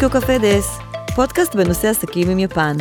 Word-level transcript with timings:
טוקיו 0.00 0.20
קפה 0.20 0.38
דס, 0.38 0.78
פודקאסט 1.14 1.54
בנושא 1.54 1.88
עסקים 1.88 2.30
עם 2.30 2.38
יפן. 2.38 2.76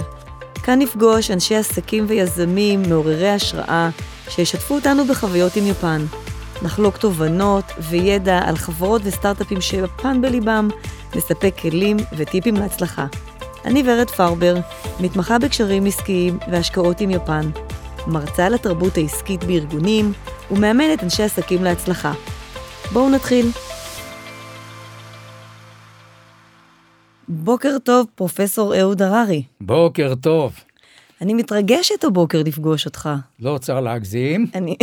כאן 0.64 0.80
נפגוש 0.80 1.32
אנשי 1.32 1.56
עסקים 1.56 2.06
ויזמים 2.08 2.82
מעוררי 2.82 3.30
השראה 3.30 3.90
שישתפו 4.30 4.76
אותנו 4.76 5.06
בחוויות 5.06 5.56
עם 5.56 5.68
יפן. 5.68 6.06
נחלוק 6.62 6.98
תובנות 6.98 7.64
וידע 7.90 8.40
על 8.46 8.58
חברות 8.58 9.02
וסטארט-אפים 9.06 9.62
שיפן 9.62 10.22
בליבם, 10.22 10.68
נספק 11.16 11.54
כלים 11.62 11.98
וטיפים 12.18 12.56
להצלחה. 12.56 13.06
אני 13.66 13.84
ורד 13.86 14.10
פרבר, 14.10 14.56
מתמחה 15.00 15.40
בקשרים 15.40 15.86
עסקיים 15.86 16.40
והשקעות 16.52 17.02
עם 17.02 17.10
יפן, 17.10 17.50
מרצה 18.08 18.46
על 18.46 18.54
התרבות 18.54 18.98
העסקית 18.98 19.44
בארגונים 19.44 20.14
ומאמנת 20.52 21.04
אנשי 21.04 21.24
עסקים 21.24 21.64
להצלחה. 21.64 22.14
בואו 22.92 23.10
נתחיל. 23.10 23.52
בוקר 27.30 27.78
טוב, 27.84 28.08
פרופסור 28.16 28.80
אהוד 28.80 29.02
הררי. 29.02 29.44
בוקר 29.62 30.14
טוב. 30.16 30.56
אני 31.22 31.34
מתרגשת 31.34 32.04
הבוקר 32.04 32.44
לפגוש 32.44 32.86
אותך. 32.86 33.10
לא 33.40 33.58
צריך 33.58 33.80
להגזים. 33.80 34.46
אני, 34.56 34.76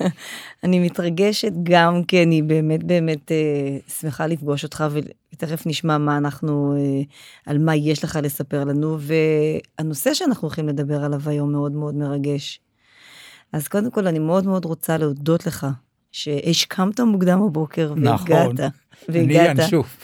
אני 0.64 0.78
מתרגשת 0.78 1.52
גם 1.62 2.04
כי 2.04 2.22
אני 2.22 2.42
באמת 2.42 2.84
באמת 2.84 3.32
אה, 3.32 3.78
שמחה 4.00 4.26
לפגוש 4.26 4.64
אותך 4.64 4.84
ותכף 5.32 5.66
נשמע 5.66 5.98
מה 5.98 6.16
אנחנו, 6.16 6.74
אה, 6.76 7.02
על 7.46 7.58
מה 7.58 7.76
יש 7.76 8.04
לך 8.04 8.18
לספר 8.22 8.64
לנו 8.64 8.98
והנושא 9.00 10.14
שאנחנו 10.14 10.48
הולכים 10.48 10.68
לדבר 10.68 11.04
עליו 11.04 11.20
היום 11.26 11.52
מאוד 11.52 11.72
מאוד 11.72 11.94
מרגש. 11.94 12.60
אז 13.52 13.68
קודם 13.68 13.90
כל 13.90 14.06
אני 14.06 14.18
מאוד 14.18 14.46
מאוד 14.46 14.64
רוצה 14.64 14.98
להודות 14.98 15.46
לך 15.46 15.66
שהשכמת 16.12 17.00
מוקדם 17.00 17.40
בבוקר 17.46 17.94
נכון, 17.96 18.30
והגעת. 18.30 18.72
אני 19.08 19.34
ינשוף. 19.34 19.96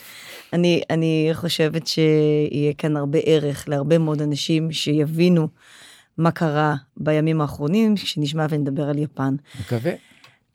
אני, 0.53 0.83
אני 0.91 1.31
חושבת 1.33 1.87
שיהיה 1.87 2.73
כאן 2.79 2.97
הרבה 2.97 3.19
ערך 3.25 3.69
להרבה 3.69 3.99
מאוד 3.99 4.23
אנשים 4.23 4.73
שיבינו 4.73 5.49
מה 6.19 6.31
קרה 6.31 6.75
בימים 6.97 7.41
האחרונים, 7.41 7.95
כשנשמע 7.97 8.47
ונדבר 8.51 8.89
על 8.89 8.99
יפן. 8.99 9.37
מקווה. 9.61 9.93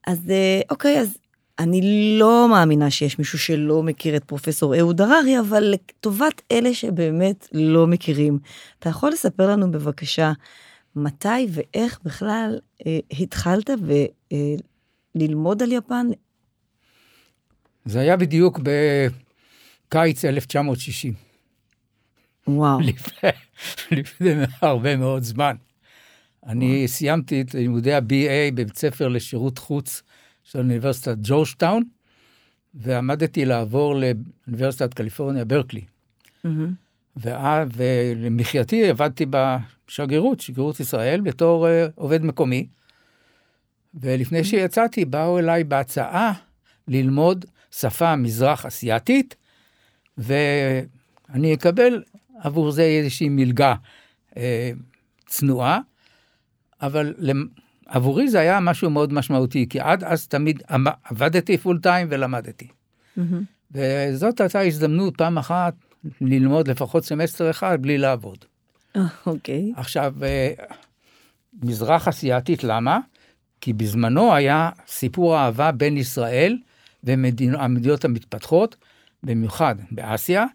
אז 0.08 0.30
אה, 0.30 0.62
אוקיי, 0.70 1.00
אז 1.00 1.18
אני 1.59 1.81
לא 2.20 2.48
מאמינה 2.50 2.92
שיש 2.92 3.20
מישהו 3.20 3.40
שלא 3.40 3.84
מכיר 3.84 4.16
את 4.16 4.23
פרופסור 4.23 4.80
אהוד 4.80 5.02
הררי, 5.02 5.40
אבל 5.40 5.64
לטובת 5.64 6.42
אלה 6.52 6.74
שבאמת 6.74 7.48
לא 7.53 7.88
מכירים, 7.88 8.40
אתה 8.80 8.90
יכול 8.90 9.12
לספר 9.12 9.50
לנו 9.50 9.72
בבקשה 9.72 10.31
מתי 10.96 11.48
ואיך 11.50 12.00
בכלל 12.03 12.59
אה, 12.86 13.00
התחלת 13.20 13.70
וללמוד 15.16 15.62
אה, 15.62 15.68
על 15.68 15.74
יפן? 15.74 16.08
זה 17.86 18.00
היה 18.00 18.18
בדיוק 18.18 18.59
ב... 18.64 18.70
קיץ 19.90 20.26
1960. 20.26 21.14
וואו. 22.48 22.80
לפני, 22.80 23.30
לפני 23.92 24.30
הרבה 24.62 24.96
מאוד 24.96 25.23
זמן. 25.23 25.56
אני. 26.46 26.88
סיימתי 26.88 27.42
את 27.42 27.54
לימודי 27.54 27.94
ה-BA 27.94 28.52
בבית 28.54 28.78
ספר 28.78 29.08
לשירות 29.08 29.58
חוץ 29.58 30.02
של 30.44 30.59
אוניברסיטת 30.59 31.16
ג'ורג'טאון, 31.22 31.84
ועמדתי 32.73 33.46
לעבור 33.46 33.96
לאוניברסיטת 33.96 34.94
קליפורניה 34.94 35.46
ברקלי. 35.46 35.81
Mm-hmm. 36.46 37.20
ולמחייתי 37.76 38.90
עבדתי 38.90 39.26
בשגרירות, 39.30 40.40
שגרירות 40.40 40.80
ישראל, 40.80 41.22
בתור 41.22 41.68
uh, 41.68 41.70
עובד 41.96 42.24
מקומי. 42.24 42.68
ולפני 43.94 44.44
שיצאתי, 44.44 45.06
באו 45.06 45.40
אליי 45.40 45.64
בהצעה 45.64 46.34
ללמוד 46.88 47.46
שפה 47.72 48.16
מזרח 48.16 48.66
אסיאתית 48.66 49.36
ואני 50.19 51.53
אקבל 51.53 52.03
עבור 52.40 52.72
זה 52.72 52.81
איזושהי 52.81 53.30
מלגה 53.30 53.75
אה, 54.38 54.72
צנועה, 55.25 55.80
אבל 56.81 57.13
עבורי 57.85 58.30
זה 58.30 58.40
היה 58.40 58.59
משהו 58.59 58.90
מאוד 58.90 59.13
משמעותי, 59.13 59.66
כי 59.69 59.80
עד 59.80 60.03
אז 60.03 60.28
תמיד 60.28 60.63
עבדתי 61.03 61.57
פול 61.57 61.80
טיים 61.80 62.07
ולמדתי. 62.09 62.68
Mm-hmm. 63.18 63.22
וזאת 63.72 64.41
הייתה 64.41 64.62
הזדמנות 64.62 65.18
פעם 65.18 65.38
אחת 65.38 65.74
ללמוד 66.22 66.68
לפחות 66.68 67.06
סמסטר 67.06 67.50
אחד 67.50 67.81
בלי 67.81 67.97
לעבוד. 67.97 68.46
אוקיי. 69.25 69.72
Okay. 69.75 69.80
עכשיו, 69.80 70.13
אה, 70.24 70.53
מזרח 71.63 72.07
אסיאתית, 72.07 72.63
למה? 72.63 73.00
כי 73.62 73.74
בזמנו 73.74 74.34
היה 74.34 74.69
סיפור 74.88 75.38
אהבה 75.38 75.72
בין 75.72 75.97
ישראל 75.97 76.57
והמדינות 77.03 78.06
המתפתחות, 78.06 78.75
במיוחד 79.24 79.75
באסיה, 79.91 80.46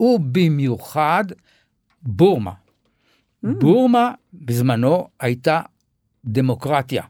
ובמיוחד 0.00 1.24
בורמה. 2.02 2.52
Mm. 2.52 3.48
בורמה 3.60 4.12
בזמנו 4.34 5.08
הייתה 5.20 5.60
דמוקרטיה. 6.24 7.02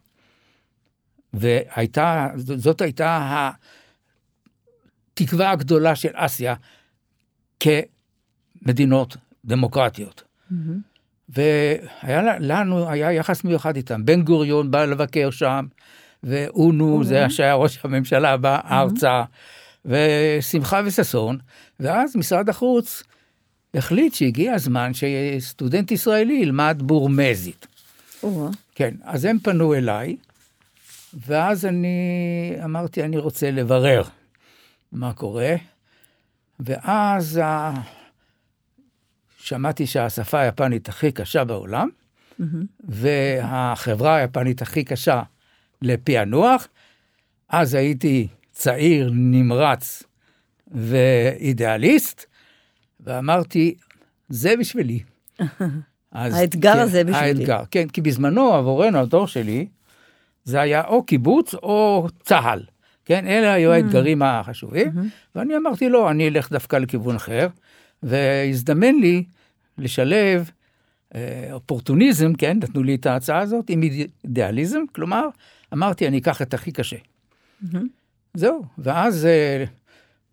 והייתה, 1.32 2.28
זאת 2.36 2.80
הייתה 2.80 3.50
התקווה 5.14 5.50
הגדולה 5.50 5.96
של 5.96 6.10
אסיה 6.14 6.54
כמדינות 7.60 9.16
דמוקרטיות. 9.44 10.22
Mm-hmm. 10.22 10.54
והיה 11.28 12.38
לנו, 12.38 12.88
היה 12.88 13.12
יחס 13.12 13.44
מיוחד 13.44 13.76
איתם. 13.76 14.04
בן 14.04 14.22
גוריון 14.22 14.70
בא 14.70 14.84
לבקר 14.84 15.30
שם, 15.30 15.66
ואונו, 16.22 17.00
mm-hmm. 17.00 17.04
זה 17.04 17.30
שהיה 17.30 17.54
ראש 17.54 17.78
הממשלה, 17.84 18.36
בא 18.36 18.60
ארצה. 18.64 19.22
ושמחה 19.84 20.80
וששון, 20.84 21.38
ואז 21.80 22.16
משרד 22.16 22.48
החוץ 22.48 23.02
החליט 23.74 24.14
שהגיע 24.14 24.54
הזמן 24.54 24.90
שסטודנט 24.94 25.90
ישראלי 25.90 26.34
ילמד 26.34 26.82
בורמזית. 26.84 27.66
כן, 28.74 28.94
אז 29.02 29.24
הם 29.24 29.38
פנו 29.38 29.74
אליי, 29.74 30.16
ואז 31.26 31.66
אני 31.66 31.96
אמרתי, 32.64 33.02
אני 33.02 33.18
רוצה 33.18 33.50
לברר 33.50 34.02
מה 34.92 35.12
קורה, 35.12 35.54
ואז 36.60 37.40
ה... 37.42 37.72
שמעתי 39.38 39.86
שהשפה 39.86 40.40
היפנית 40.40 40.88
הכי 40.88 41.12
קשה 41.12 41.44
בעולם, 41.44 41.88
mm-hmm. 41.88 42.44
והחברה 42.84 44.16
היפנית 44.16 44.62
הכי 44.62 44.84
קשה 44.84 45.22
לפענוח, 45.82 46.68
אז 47.48 47.74
הייתי 47.74 48.28
צעיר, 48.52 49.10
נמרץ 49.14 50.02
ואידיאליסט, 50.70 52.24
ואמרתי, 53.00 53.74
זה 54.28 54.56
בשבילי. 54.56 55.00
אז, 56.12 56.34
האתגר 56.34 56.72
כן, 56.72 56.78
הזה 56.78 57.04
בשבילי. 57.04 57.28
האתגר, 57.28 57.62
כן, 57.70 57.88
כי 57.88 58.00
בזמנו, 58.00 58.54
עבורנו, 58.54 58.98
הדור 58.98 59.26
שלי, 59.26 59.66
זה 60.44 60.60
היה 60.60 60.84
או 60.84 61.02
קיבוץ 61.02 61.54
או 61.54 62.06
צה"ל. 62.22 62.62
כן, 63.04 63.26
אלה 63.26 63.52
היו 63.52 63.72
mm. 63.72 63.74
האתגרים 63.74 64.22
החשובים, 64.22 64.88
mm-hmm. 64.88 65.34
ואני 65.34 65.56
אמרתי, 65.56 65.88
לא, 65.88 66.10
אני 66.10 66.28
אלך 66.28 66.52
דווקא 66.52 66.76
לכיוון 66.76 67.16
אחר, 67.16 67.48
והזדמן 68.02 68.94
לי 68.94 69.24
לשלב 69.78 70.50
אה, 71.14 71.48
אופורטוניזם, 71.52 72.34
כן, 72.34 72.56
נתנו 72.62 72.82
לי 72.82 72.94
את 72.94 73.06
ההצעה 73.06 73.38
הזאת, 73.38 73.70
עם 73.70 73.82
אידיאליזם, 74.24 74.80
כלומר, 74.94 75.28
אמרתי, 75.72 76.08
אני 76.08 76.18
אקח 76.18 76.42
את 76.42 76.54
הכי 76.54 76.72
קשה. 76.72 76.96
Mm-hmm. 76.96 77.76
זהו, 78.34 78.64
ואז 78.78 79.26
אה, 79.26 79.64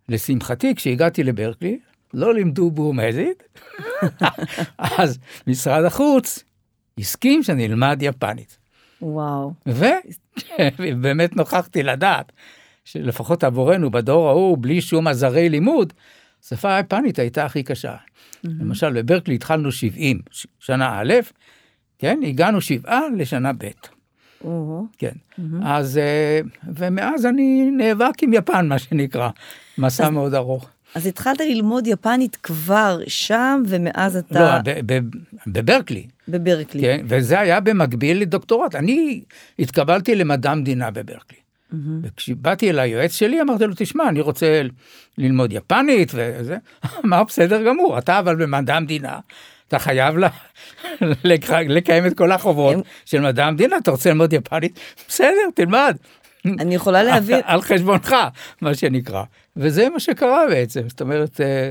לשמחתי, 0.09 0.75
כשהגעתי 0.75 1.23
לברקלי, 1.23 1.79
לא 2.13 2.33
לימדו 2.33 2.71
בורמזית, 2.71 3.43
אז 4.97 5.19
משרד 5.47 5.85
החוץ 5.85 6.43
הסכים 6.99 7.43
שאני 7.43 7.65
אלמד 7.65 7.97
יפנית. 8.01 8.57
וואו. 9.01 9.53
ובאמת 10.79 11.35
נוכחתי 11.37 11.84
לדעת 11.84 12.31
שלפחות 12.85 13.43
עבורנו 13.43 13.91
בדור 13.91 14.29
ההוא, 14.29 14.57
בלי 14.57 14.81
שום 14.81 15.07
עזרי 15.07 15.49
לימוד, 15.49 15.93
השפה 16.43 16.75
היפנית 16.75 17.19
הייתה 17.19 17.45
הכי 17.45 17.63
קשה. 17.63 17.95
Mm-hmm. 17.95 18.49
למשל, 18.59 19.02
בברקלי 19.02 19.35
התחלנו 19.35 19.72
70, 19.72 20.19
שנה 20.59 21.02
א', 21.02 21.13
כן, 21.97 22.19
הגענו 22.28 22.61
שבעה 22.61 23.02
לשנה 23.17 23.53
ב'. 23.53 23.69
כן. 24.97 25.12
אז, 25.64 25.97
אה, 25.97 26.40
ומאז 26.76 27.26
אני 27.26 27.72
נאבק 27.72 28.24
עם 28.24 28.34
יפן, 28.34 28.68
מה 28.68 28.80
שנקרא, 28.80 29.30
מסע 29.78 30.09
מאוד 30.09 30.34
ארוך. 30.34 30.70
אז 30.96 31.06
התחלת 31.06 31.40
ללמוד 31.40 31.88
יפנית 31.88 32.36
כבר 32.36 33.00
שם, 33.08 33.64
ומאז 33.68 34.18
אתה... 34.18 34.62
לא, 34.66 34.74
בברקלי. 35.47 36.08
בברקלי. 36.28 36.82
כן, 36.82 37.06
וזה 37.06 37.40
היה 37.40 37.59
במקביל 37.59 38.22
לדוקטורט. 38.22 38.76
אני 38.76 39.22
התקבלתי 39.59 40.16
למדע 40.16 40.52
המדינה 40.52 40.91
בברקלי. 40.91 41.38
וכשבאתי 42.03 42.70
אל 42.70 42.80
היועץ 42.80 43.16
שלי, 43.16 43.41
אמרתי 43.41 43.66
לו, 43.66 43.74
תשמע, 43.78 44.09
אני 44.09 44.22
רוצה 44.22 44.62
ללמוד 45.18 45.53
יפנית 45.53 46.12
וזה. 46.16 46.58
אמר, 47.06 47.24
בסדר 47.24 47.64
גמור, 47.64 47.97
אתה 47.97 48.20
אבל 48.20 48.36
במדע 48.36 48.76
המדינה, 48.76 49.20
אתה 49.69 49.79
חייב 49.79 50.17
לה, 50.17 50.29
לקיים 51.67 52.05
את 52.05 52.17
כל 52.17 52.31
החובות 52.31 52.75
של 53.05 53.21
מדע 53.21 53.45
המדינה, 53.45 53.77
אתה 53.77 53.91
רוצה 53.91 54.09
ללמוד 54.09 54.33
יפנית? 54.33 54.79
בסדר, 55.07 55.49
תלמד. 55.55 55.97
אני 56.45 56.75
יכולה 56.75 57.03
להבין. 57.03 57.39
על 57.43 57.61
חשבונך, 57.61 58.16
מה 58.61 58.75
שנקרא. 58.75 59.23
וזה 59.57 59.89
מה 59.89 59.99
שקרה 59.99 60.47
בעצם, 60.49 60.89
זאת 60.89 61.01
אומרת, 61.01 61.41
אה, 61.41 61.69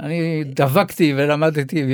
אני 0.00 0.44
דבקתי 0.46 1.14
ולמדתי. 1.16 1.84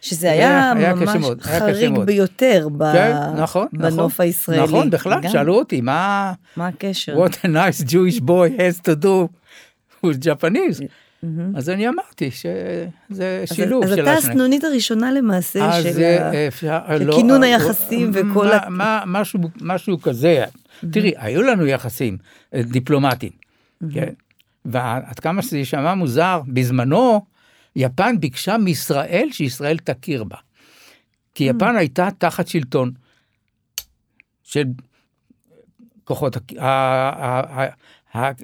שזה 0.00 0.30
היה, 0.32 0.72
היה 0.76 0.94
ממש 0.94 1.08
היה 1.14 1.36
קשה 1.36 1.58
חריג 1.58 1.90
מאוד. 1.90 2.06
ביותר 2.06 2.68
ב... 2.76 2.92
כן, 2.92 3.16
נכון, 3.36 3.66
בנוף 3.72 4.12
נכון. 4.12 4.26
הישראלי. 4.26 4.62
נכון, 4.62 4.90
בכלל, 4.90 5.20
גם. 5.22 5.30
שאלו 5.30 5.58
אותי, 5.58 5.80
מה... 5.80 6.32
מה 6.56 6.66
הקשר? 6.66 7.24
What 7.24 7.32
a 7.32 7.48
nice 7.48 7.84
Jewish 7.84 8.20
boy 8.20 8.58
has 8.58 8.80
to 8.88 9.04
do 9.04 9.28
with 10.06 10.20
Japanese. 10.20 10.82
אז 11.56 11.70
אני 11.70 11.88
אמרתי 11.88 12.30
שזה 12.30 12.88
אז- 13.42 13.56
שילוב 13.56 13.84
אז 13.84 13.90
של 13.94 14.02
אתה 14.02 14.12
השניים. 14.12 14.32
הסנונית 14.32 14.64
הראשונה 14.64 15.12
למעשה 15.12 15.64
אז 15.78 15.84
של 15.84 16.02
אה, 16.02 16.28
ה... 16.30 16.48
אפשר, 16.48 16.78
של 16.98 17.04
לא, 17.04 17.16
כינון 17.16 17.42
אה, 17.42 17.48
היחסים 17.48 18.10
מה- 18.10 18.30
וכל 18.32 18.52
ה- 18.52 18.68
מה- 18.70 19.02
משהו, 19.06 19.40
משהו 19.60 20.00
כזה. 20.00 20.44
תראי, 20.92 21.12
היו 21.16 21.42
לנו 21.42 21.66
יחסים 21.66 22.18
אה, 22.54 22.62
דיפלומטיים, 22.62 23.32
כן? 23.94 24.12
ועד 24.64 25.18
כמה 25.18 25.42
שזה 25.42 25.58
יישמע 25.58 25.94
מוזר, 25.94 26.40
בזמנו 26.48 27.24
יפן 27.76 28.20
ביקשה 28.20 28.58
מישראל 28.58 29.28
שישראל 29.32 29.78
תכיר 29.78 30.24
בה. 30.24 30.36
כי 31.34 31.44
יפן 31.44 31.76
הייתה 31.76 32.08
תחת 32.18 32.48
שלטון 32.48 32.90
של 34.42 34.64
כוחות, 36.04 36.36
ה- 36.36 36.40
ה- 36.60 37.68
ה- 38.14 38.36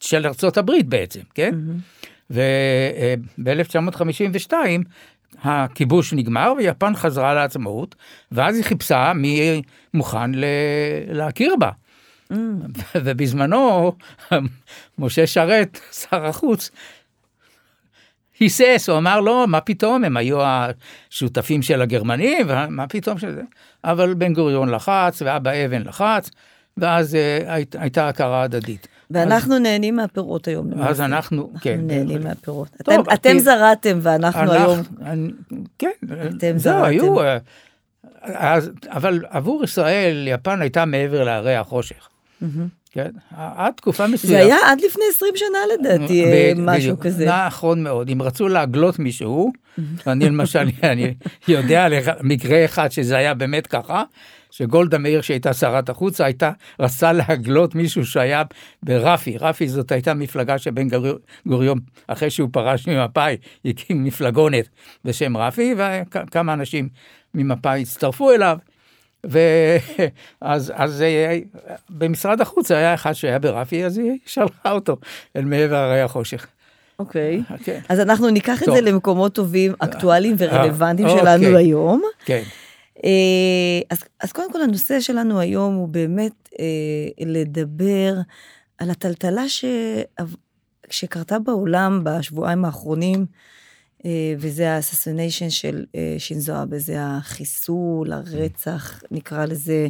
של 0.00 0.26
ארצות 0.26 0.58
הברית 0.58 0.86
בעצם, 0.86 1.20
כן? 1.34 1.54
וב-1952 2.32 4.52
הכיבוש 5.44 6.12
נגמר 6.12 6.52
ויפן 6.58 6.96
חזרה 6.96 7.34
לעצמאות, 7.34 7.94
ואז 8.32 8.56
היא 8.56 8.64
חיפשה 8.64 9.12
מי 9.14 9.62
מוכן 9.94 10.30
להכיר 11.08 11.54
בה. 11.58 11.70
ובזמנו 12.94 13.92
משה 14.98 15.26
שרת, 15.26 15.78
שר 15.92 16.26
החוץ, 16.26 16.70
היסס, 18.40 18.88
הוא 18.88 18.98
אמר 18.98 19.20
לא, 19.20 19.44
מה 19.48 19.60
פתאום, 19.60 20.04
הם 20.04 20.16
היו 20.16 20.38
השותפים 20.42 21.62
של 21.62 21.82
הגרמנים, 21.82 22.36
מה 22.68 22.86
פתאום 22.88 23.18
שזה, 23.18 23.42
אבל 23.84 24.14
בן 24.14 24.32
גוריון 24.32 24.68
לחץ, 24.68 25.22
ואבא 25.24 25.50
אבן 25.66 25.82
לחץ, 25.82 26.30
ואז 26.76 27.14
אה, 27.14 27.54
היית- 27.54 27.76
הייתה 27.78 28.08
הכרה 28.08 28.42
הדדית. 28.42 28.88
ואנחנו 29.12 29.58
נהנים 29.58 29.96
מהפירות 29.96 30.48
היום. 30.48 30.66
אז 30.72 30.78
למעשה. 30.78 31.04
אנחנו, 31.04 31.50
כן. 31.60 31.70
אנחנו 31.72 31.86
נהנים 31.86 32.22
מהפירות. 32.24 32.68
טוב, 32.84 32.94
אתם- 33.00 33.14
אתם 33.14 33.38
זרעתם 33.38 33.98
ואנחנו 34.02 34.52
היום... 34.52 34.78
אני- 35.04 35.30
כן, 35.78 35.90
אתם 36.36 36.52
זרעתם. 36.58 36.84
היו, 36.84 37.20
אה, 37.20 37.38
אז, 38.24 38.70
אבל 38.88 39.24
עבור 39.30 39.64
ישראל, 39.64 40.28
יפן 40.28 40.60
הייתה 40.62 40.84
מעבר 40.84 41.24
להרי 41.24 41.56
החושך. 41.56 42.08
כן, 42.94 43.10
עד 43.36 43.72
תקופה 43.76 44.06
זה 44.06 44.12
מסוימת. 44.12 44.36
היה 44.42 44.56
עד 44.66 44.78
לפני 44.80 45.04
20 45.16 45.32
שנה 45.36 45.58
לדעתי, 45.74 46.24
אה, 46.24 46.52
ב- 46.56 46.60
משהו. 46.60 46.96
כזה. 47.00 47.26
נכון 47.46 47.82
מאוד, 47.82 48.08
אם 48.10 48.22
רצו 48.22 48.48
להגלות 48.48 48.98
מישהו, 48.98 49.52
ואני 50.06 50.26
למשל, 50.26 50.68
אני 50.82 51.14
יודע 51.48 51.84
על 51.84 51.92
מקרה 52.22 52.64
אחד 52.64 52.88
שזה 52.90 53.16
היה 53.16 53.34
באמת 53.34 53.66
ככה, 53.66 54.02
שגולדה 54.52 54.98
מאיר 54.98 55.20
שהייתה 55.20 55.52
שרת 55.52 55.88
החוץ 55.88 56.20
הייתה, 56.20 56.50
רצה 56.80 57.12
להגלות 57.12 57.74
מישהו 57.74 58.06
שהיה 58.06 58.42
ברפי, 58.82 59.36
רפי 59.38 59.68
זאת 59.68 59.92
הייתה 59.92 60.14
מפלגה 60.14 60.58
שבן 60.58 60.88
גוריון- 61.46 61.78
אחרי 62.06 62.30
שהוא 62.30 62.48
פרש 62.52 62.88
ממפא"י, 62.88 63.36
הקים 63.64 64.04
מפלגונת 64.04 64.68
בשם 65.04 65.36
רפי, 65.36 65.74
וכמה 65.76 66.52
אנשים 66.52 66.88
ממפא"י 67.34 67.82
הצטרפו 67.82 68.30
אליו. 68.32 68.58
ואז 69.24 70.72
אז 70.74 71.02
אה, 71.02 71.38
במשרד 71.90 72.40
החוץ 72.40 72.70
היה 72.70 72.94
אחד 72.94 73.12
שהיה 73.12 73.38
ברפי, 73.38 73.84
אז 73.84 73.98
היא 73.98 74.18
שלחה 74.26 74.72
אותו 74.72 74.96
אל 75.36 75.44
מעבר 75.44 75.76
הרי 75.76 76.00
החושך. 76.00 76.46
אוקיי. 76.98 77.42
כן. 77.64 77.80
אז 77.88 78.00
אנחנו 78.00 78.30
ניקח 78.30 78.62
את 78.62 78.66
טוב. 78.66 78.74
זה 78.74 78.80
למקומות 78.80 79.34
טובים, 79.34 79.72
אקטואליים 79.78 80.34
ורלוונטיים 80.38 81.08
אה, 81.08 81.18
שלנו 81.18 81.44
אוקיי. 81.44 81.56
היום. 81.56 82.02
כן. 82.24 82.42
אה, 83.04 83.80
אז, 83.90 83.98
אז 84.20 84.32
קודם 84.32 84.52
כל 84.52 84.62
הנושא 84.62 85.00
שלנו 85.00 85.40
היום 85.40 85.74
הוא 85.74 85.88
באמת 85.88 86.48
אה, 86.60 87.24
לדבר 87.26 88.14
על 88.78 88.90
הטלטלה 88.90 89.48
ש... 89.48 89.64
שקרתה 90.90 91.38
בעולם 91.38 92.04
בשבועיים 92.04 92.64
האחרונים, 92.64 93.26
אה, 94.04 94.34
וזה 94.38 94.72
ה-assassination 94.76 95.50
של 95.50 95.84
אה, 95.94 96.14
שינזו 96.18 96.62
אבה, 96.62 96.78
זה 96.78 96.96
החיסול, 96.98 98.12
הרצח, 98.12 99.02
נקרא 99.10 99.44
לזה, 99.44 99.88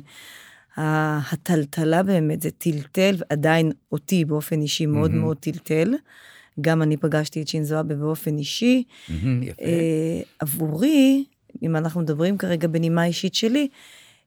הטלטלה 0.77 2.03
באמת, 2.03 2.43
זה 2.43 2.51
טלטל, 2.51 3.17
עדיין 3.31 3.73
אותי 3.93 4.25
באופן 4.25 4.61
אישי 4.61 4.87
מאוד 4.87 5.11
מהמם. 5.11 5.23
מאוד 5.23 5.37
טלטל. 5.37 5.95
גם 6.61 6.83
אני 6.83 6.97
פגשתי 6.97 7.43
את 7.43 7.49
שינזו 7.49 7.81
אבה 7.81 7.95
באופן 7.95 8.39
אישי. 8.39 8.85
מהמם, 9.09 9.43
יפה. 9.43 9.63
אה, 9.63 10.21
עבורי, 10.39 11.25
אם 11.63 11.77
אנחנו 11.77 12.01
מדברים 12.01 12.39
כרגע 12.39 12.69
בנימה 12.69 13.05
אישית 13.05 13.35
שלי, 13.35 13.69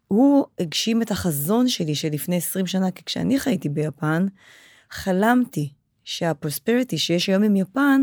הוא 0.07 0.45
הגשים 0.59 1.01
את 1.01 1.11
החזון 1.11 1.67
שלי 1.67 1.95
שלפני 1.95 2.35
20 2.37 2.67
שנה, 2.67 2.91
כי 2.91 3.03
כשאני 3.05 3.39
חייתי 3.39 3.69
ביפן, 3.69 4.25
חלמתי 4.91 5.69
שהפרוספריטי 6.03 6.97
שיש 6.97 7.29
היום 7.29 7.43
עם 7.43 7.55
יפן, 7.55 8.01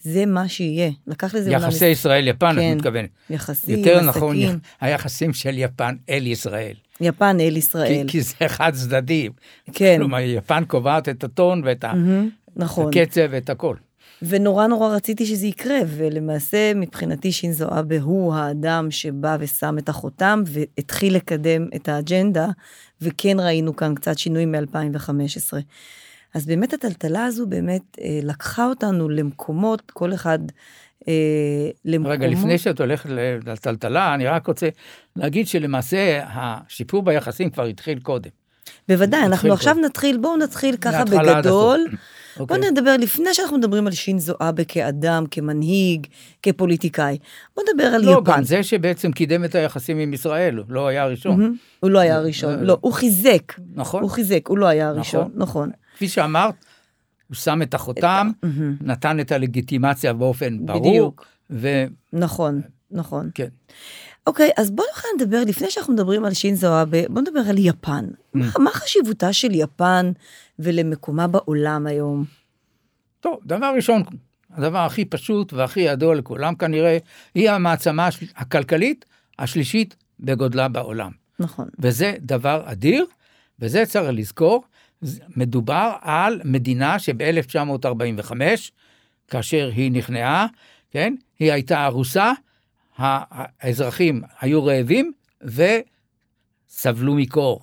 זה 0.00 0.26
מה 0.26 0.48
שיהיה. 0.48 0.90
לקח 1.06 1.34
לזה 1.34 1.50
יחסי 1.50 1.86
ישראל-יפן, 1.86 2.54
כן. 2.58 2.72
את 2.72 2.76
מתכוונת. 2.76 3.10
יחסים, 3.30 3.78
יותר 3.78 3.96
עסקים, 3.96 4.08
נכון, 4.08 4.36
היחסים 4.80 5.32
של 5.32 5.58
יפן 5.58 5.94
אל 6.08 6.26
ישראל. 6.26 6.74
יפן 7.00 7.36
אל 7.40 7.50
כי- 7.52 7.58
ישראל. 7.58 8.04
כי 8.08 8.20
זה 8.20 8.34
חד 8.48 8.72
צדדי. 8.74 9.28
כן, 9.72 9.96
כלומר, 9.98 10.18
יפן 10.20 10.64
קובעת 10.64 11.08
את 11.08 11.24
הטון 11.24 11.62
ואת 11.64 11.84
ה- 11.84 11.94
מהמם, 11.94 12.28
נכון. 12.56 12.88
הקצב 12.88 13.20
ואת 13.30 13.50
הכל. 13.50 13.76
ונורא 14.28 14.66
נורא 14.66 14.88
רציתי 14.96 15.26
שזה 15.26 15.46
יקרה, 15.46 15.78
ולמעשה 15.86 16.74
מבחינתי 16.74 17.32
שינזו 17.32 17.68
אבה 17.68 18.00
הוא 18.00 18.34
האדם 18.34 18.90
שבא 18.90 19.36
ושם 19.40 19.78
את 19.78 19.88
החותם 19.88 20.42
והתחיל 20.46 21.16
לקדם 21.16 21.68
את 21.76 21.88
האג'נדה, 21.88 22.46
וכן 23.00 23.36
ראינו 23.40 23.76
כאן 23.76 23.94
קצת 23.94 24.18
שינוי 24.18 24.44
מ-2015. 24.44 25.56
אז 26.34 26.46
באמת 26.46 26.72
הטלטלה 26.72 27.24
הזו 27.24 27.46
באמת 27.46 27.82
אה, 28.00 28.20
לקחה 28.22 28.66
אותנו 28.66 29.08
למקומות, 29.08 29.90
כל 29.90 30.14
אחד 30.14 30.38
אה, 31.08 31.14
למקומות. 31.84 32.12
רגע, 32.12 32.26
לפני 32.26 32.58
שאת 32.58 32.80
הולכת 32.80 33.10
לטלטלה, 33.46 34.14
אני 34.14 34.26
רק 34.26 34.46
רוצה 34.46 34.68
להגיד 35.16 35.46
שלמעשה 35.46 36.24
השיפור 36.26 37.02
ביחסים 37.02 37.50
כבר 37.50 37.64
התחיל 37.64 37.98
קודם. 37.98 38.30
בוודאי, 38.88 39.22
אנחנו 39.22 39.52
עכשיו 39.52 39.74
פה. 39.74 39.80
נתחיל, 39.80 40.16
בואו 40.16 40.36
נתחיל 40.36 40.76
ככה 40.76 41.04
בגדול. 41.04 41.86
בואו 42.36 42.48
אוקיי. 42.58 42.70
נדבר, 42.70 42.96
לפני 42.96 43.34
שאנחנו 43.34 43.58
מדברים 43.58 43.86
על 43.86 43.92
שינזו 43.92 44.34
אבה 44.40 44.64
כאדם, 44.64 45.24
כמנהיג, 45.30 46.06
כפוליטיקאי, 46.42 47.18
בואו 47.56 47.66
נדבר 47.72 47.86
על 47.86 48.04
לא, 48.04 48.10
יפן. 48.10 48.32
גם 48.32 48.44
זה 48.44 48.62
שבעצם 48.62 49.12
קידם 49.12 49.44
את 49.44 49.54
היחסים 49.54 49.98
עם 49.98 50.14
ישראל, 50.14 50.62
לא 50.68 50.88
היה 50.88 51.02
הראשון. 51.02 51.40
מהמם. 51.40 51.54
הוא 51.80 51.90
לא 51.90 51.98
היה 51.98 52.16
הראשון, 52.16 52.54
אה, 52.54 52.62
לא, 52.62 52.78
הוא 52.80 52.92
חיזק, 52.92 53.52
נכון. 53.74 54.02
הוא 54.02 54.10
חיזק, 54.10 54.48
הוא 54.48 54.58
לא 54.58 54.66
היה 54.66 54.88
הראשון, 54.88 55.20
נכון. 55.20 55.32
נכון. 55.36 55.70
כפי 55.96 56.08
שאמרת, 56.08 56.54
הוא 57.28 57.34
שם 57.34 57.62
את 57.62 57.74
החותם, 57.74 58.30
מהמם. 58.42 58.76
נתן 58.80 59.20
את 59.20 59.32
הלגיטימציה 59.32 60.12
באופן 60.12 60.66
ברור. 60.66 60.80
בדיוק. 60.80 61.26
וכן, 61.50 61.88
נכון, 62.12 62.60
נכון. 62.90 63.30
אוקיי, 64.26 64.50
אז 64.56 64.70
בואו 64.70 64.86
נוכל 64.94 65.08
לדבר, 65.20 65.42
לפני 65.46 65.70
שאנחנו 65.70 65.92
מדברים 65.94 66.24
על 66.24 66.34
שינזו 66.34 66.82
אבה, 66.82 67.08
בואו 67.08 67.20
נדבר 67.20 67.40
על 67.50 67.58
יפן. 67.58 68.04
מה- 68.34 68.46
מה 68.58 68.70
חשיבותה 68.70 69.32
של 69.32 69.54
יפן 69.54 70.12
ולמקומה 70.58 71.26
בעולם 71.26 71.86
היום? 71.86 72.24
טוב, 73.20 73.38
דבר 73.46 73.72
ראשון, 73.76 74.02
הדבר 74.50 74.78
הכי 74.78 75.04
פשוט 75.04 75.52
והכי 75.52 75.80
ידוע 75.80 76.14
לכולם 76.14 76.54
כנראה, 76.54 76.98
היא 77.34 77.50
המעצמה 77.50 78.08
הכלכלית 78.36 79.04
השלישית 79.38 79.96
בגודלה 80.20 80.68
בעולם. 80.68 81.10
נכון. 81.38 81.68
וזה 81.78 82.14
דבר 82.20 82.62
אדיר, 82.64 83.06
וזה 83.58 83.86
צריך 83.86 84.10
לזכור, 84.12 84.64
מדובר 85.36 85.92
על 86.00 86.40
מדינה 86.44 86.98
שב-1945, 86.98 88.32
כאשר 89.28 89.70
היא 89.74 89.92
נכנעה, 89.92 90.46
כן, 90.90 91.14
היא 91.38 91.52
הייתה 91.52 91.86
ארוסה, 91.86 92.32
האזרחים 92.98 94.22
היו 94.40 94.64
רעבים 94.64 95.12
וסבלו 95.42 97.14
מקור. 97.14 97.60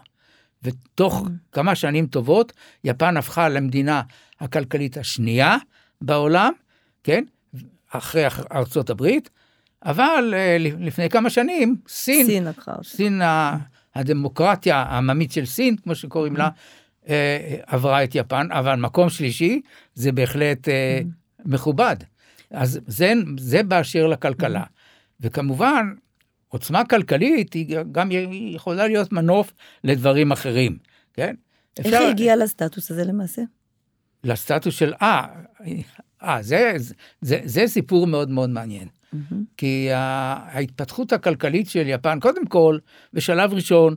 ותוך 0.64 1.28
כמה 1.52 1.76
שנים 1.76 2.08
טובות, 2.08 2.54
יפן 2.84 3.18
הפכה 3.18 3.50
למדינה 3.50 4.02
הכלכלית 4.40 4.98
השנייה 4.98 5.58
בעולם, 6.02 6.52
כן, 7.04 7.24
אחרי 7.92 8.26
ארצות 8.52 8.90
הברית, 8.90 9.30
אבל 9.86 10.34
אה, 10.38 10.58
לפני 10.60 11.10
כמה 11.10 11.30
שנים, 11.30 11.76
סין, 11.88 12.26
סין 12.26 12.44
לקחה 12.44 12.72
אותה. 12.72 12.84
סין, 12.84 13.22
הדמוקרטיה 13.96 14.78
העממית 14.78 15.32
של 15.32 15.46
סין, 15.46 15.76
כמו 15.78 15.96
שקוראים 15.96 16.38
לה, 16.38 16.50
אה, 17.10 17.56
עברה 17.68 18.04
את 18.04 18.16
יפן, 18.16 18.48
אבל 18.52 18.76
מקום 18.76 19.10
שלישי 19.10 19.62
זה 19.94 20.12
בהחלט 20.12 20.70
אה, 20.70 21.02
מכובד. 21.46 21.96
אז 22.52 22.80
זה, 22.88 23.14
זה 23.38 23.64
באשר 23.64 24.08
לכלכלה. 24.08 24.64
וכמובן, 25.20 25.94
עוצמה 26.48 26.86
כלכלית 26.86 27.54
היא 27.54 27.78
גם 27.92 28.10
יכולה 28.32 28.88
להיות 28.88 29.12
מנוף 29.12 29.54
לדברים 29.84 30.32
אחרים, 30.32 30.78
כן? 31.14 31.36
איך 31.78 31.86
היא 31.86 32.10
הגיעה 32.10 32.36
לסטטוס 32.36 32.92
הזה 32.92 33.06
למעשה? 33.06 33.42
לסטטוס 34.24 34.76
של, 34.76 34.94
אה, 35.02 35.28
אה, 36.24 36.42
זה, 36.42 36.74
זה, 37.22 37.40
זה 37.44 37.68
סיפור 37.68 38.08
מאוד 38.08 38.30
מאוד 38.30 38.50
מעניין. 38.50 38.88
כי 39.58 39.90
ההתפתחות 39.92 41.14
הכלכלית 41.14 41.70
של 41.70 41.84
יפן, 41.88 42.20
קודם 42.20 42.48
כל, 42.48 42.78
בשלב 43.14 43.54
ראשון, 43.54 43.96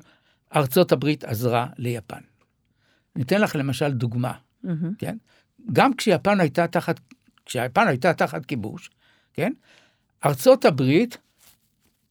ארצות 0.56 0.92
הברית 0.92 1.24
עזרה 1.24 1.66
ליפן. 1.78 2.20
ניתן 3.16 3.40
לך 3.40 3.56
למשל 3.56 3.92
דוגמה, 3.92 4.32
כן? 4.98 5.16
גם 5.72 5.94
כשיפן 5.94 6.40
הייתה 6.40 6.66
תחת, 6.66 7.00
כשיפן 7.46 7.88
הייתה 7.88 8.14
תחת 8.14 8.46
כיבוש, 8.46 8.90
כן? 9.32 9.52
ארצות 10.24 10.64
הברית 10.64 11.18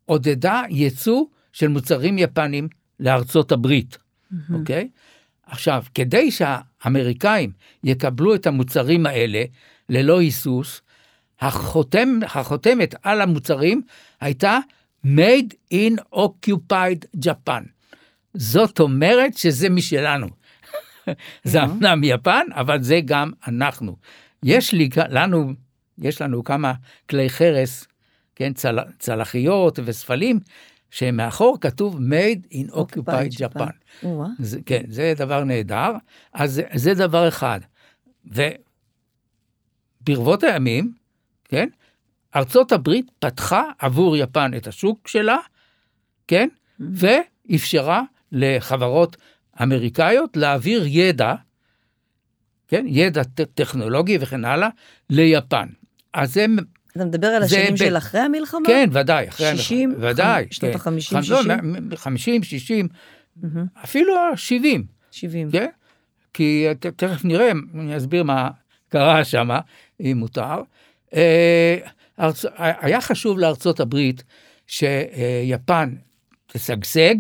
עודדה 0.06 0.64
ייצוא 0.70 1.26
של 1.54 1.68
מוצרים 1.68 2.18
יפנים 2.18 2.68
לארצות 3.00 3.52
הברית, 3.52 3.98
אוקיי? 4.54 4.90
עכשיו, 5.46 5.84
כדי 5.94 6.32
שהאמריקאים 6.32 7.52
יקבלו 7.84 8.36
את 8.36 8.48
המוצרים 8.48 9.06
האלה 9.06 9.44
ללא 9.90 10.20
היסוס, 10.20 10.82
החותם, 11.40 12.20
החותמת 12.24 12.96
על 13.04 13.22
המוצרים 13.22 13.82
הייתה 14.22 14.60
made 15.06 15.74
in 15.74 16.16
occupied 16.16 17.20
Japan. 17.26 17.64
זאת 18.34 18.80
אומרת 18.80 19.38
שזה 19.38 19.70
משלנו. 19.70 20.28
זה 21.44 21.64
אמנם 21.64 22.04
יפן, 22.04 22.46
אבל 22.52 22.84
זה 22.84 23.00
גם 23.06 23.32
אנחנו. 23.48 23.98
יש 24.44 24.74
לי, 24.74 24.90
לנו, 25.10 25.54
יש 25.98 26.22
לנו 26.22 26.44
כמה 26.44 26.74
כלי 27.10 27.30
חרס, 27.30 27.88
כן, 28.42 28.54
צל, 28.54 28.78
צלחיות 29.00 29.80
וספלים, 29.86 30.40
שמאחור 30.92 31.58
כתוב 31.62 31.98
made 31.98 32.54
in 32.54 32.74
occupied 32.74 33.38
Japan. 33.40 33.72
זה, 34.40 34.60
כן, 34.66 34.84
זה 34.88 35.14
דבר 35.18 35.44
נהדר. 35.44 35.92
אז 36.34 36.54
זה, 36.54 36.64
זה 36.74 36.94
דבר 36.94 37.28
אחד. 37.28 37.60
וברבות 40.02 40.44
הימים, 40.44 40.94
כן, 41.44 41.70
ארצות 42.36 42.72
הברית 42.72 43.12
פתחה 43.20 43.64
עבור 43.80 44.18
יפן 44.18 44.52
את 44.58 44.68
השוק 44.68 45.08
שלה, 45.08 45.38
כן, 46.28 46.50
mm-hmm. 46.52 46.84
ואפשרה 47.50 48.04
לחברות 48.32 49.18
אמריקאיות 49.64 50.38
להעביר 50.38 50.84
ידע, 50.88 51.34
כן, 52.68 52.86
ידע 52.88 53.24
טכנולוגי 53.54 54.18
וכן 54.22 54.46
הלאה, 54.46 54.70
ליפן. 55.10 55.68
אז 56.14 56.38
הם... 56.38 56.58
אתה 56.92 57.06
מדבר 57.06 57.28
על 57.28 57.44
השנים 57.44 57.78
של 57.78 57.98
אחרי 57.98 58.22
המלחמה? 58.22 58.68
כן, 58.68 58.90
ודאי, 58.94 59.30
אחרי 59.30 59.48
המלחמה. 59.48 59.64
60? 59.64 59.96
ודאי. 60.00 60.48
שנות 60.52 60.72
כן. 60.72 60.80
ה-50, 60.80 61.02
60? 61.02 61.24
50, 61.96 62.44
60, 62.44 62.88
אפילו 63.84 64.18
ה-70. 64.18 64.82
70. 65.12 65.52
כן? 65.52 65.68
כי 66.34 66.68
תכף 66.96 67.26
נראה, 67.26 67.52
אני 67.76 67.98
אסביר 67.98 68.24
מה 68.24 68.50
קרה 68.90 69.24
שם, 69.24 69.50
אם 70.00 70.18
מותר. 70.18 70.62
אה. 71.14 71.78
היה 72.58 73.02
חשוב 73.02 73.40
לארצות 73.40 73.80
הברית 73.80 74.24
שיפן 74.68 75.96
תשגשג 76.48 77.16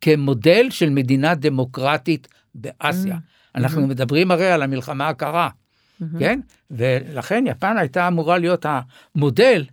כמודל 0.00 0.66
של 0.70 0.90
מדינה 0.90 1.34
דמוקרטית 1.34 2.28
באסיה. 2.54 3.14
Mm-hmm. 3.14 3.58
אנחנו 3.58 3.82
mm-hmm. 3.82 3.86
מדברים 3.86 4.30
הרי 4.30 4.50
על 4.50 4.62
המלחמה 4.62 5.08
הקרה, 5.08 5.48
mm-hmm. 6.00 6.18
כן? 6.18 6.40
ולכן 6.70 7.44
יפן 7.46 7.78
הייתה 7.78 8.08
אמורה 8.08 8.38
להיות 8.38 8.66
המודל 8.68 9.64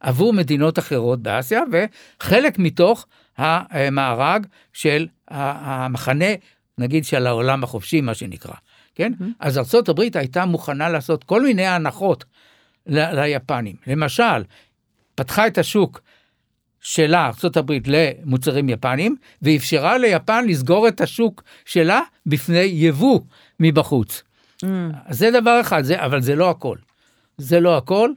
עבור 0.00 0.32
מדינות 0.32 0.78
אחרות 0.78 1.22
באסיה, 1.22 1.62
וחלק 1.72 2.58
מתוך 2.58 3.06
המארג 3.36 4.46
של 4.72 5.06
המחנה, 5.28 6.34
נגיד, 6.78 7.04
של 7.04 7.26
העולם 7.26 7.64
החופשי, 7.64 8.00
מה 8.00 8.14
שנקרא. 8.14 8.54
כן? 8.94 9.12
Mm-hmm. 9.20 9.24
אז 9.40 9.58
ארה"ב 9.58 10.00
הייתה 10.14 10.44
מוכנה 10.44 10.88
לעשות 10.88 11.24
כל 11.24 11.42
מיני 11.42 11.66
הנחות 11.66 12.24
ל- 12.86 13.20
ליפנים. 13.20 13.76
למשל, 13.86 14.44
פתחה 15.14 15.46
את 15.46 15.58
השוק 15.58 16.00
שלה, 16.80 17.30
ארה"ב, 17.44 17.72
למוצרים 17.86 18.68
יפנים, 18.68 19.16
ואפשרה 19.42 19.98
ליפן 19.98 20.46
לסגור 20.46 20.88
את 20.88 21.00
השוק 21.00 21.42
שלה 21.64 22.00
בפני 22.26 22.58
יבוא 22.58 23.20
מבחוץ. 23.60 24.22
Mm. 24.64 24.66
זה 25.10 25.30
דבר 25.30 25.60
אחד, 25.60 25.82
זה, 25.82 26.04
אבל 26.04 26.20
זה 26.20 26.36
לא 26.36 26.50
הכל. 26.50 26.76
זה 27.38 27.60
לא 27.60 27.76
הכל. 27.76 28.10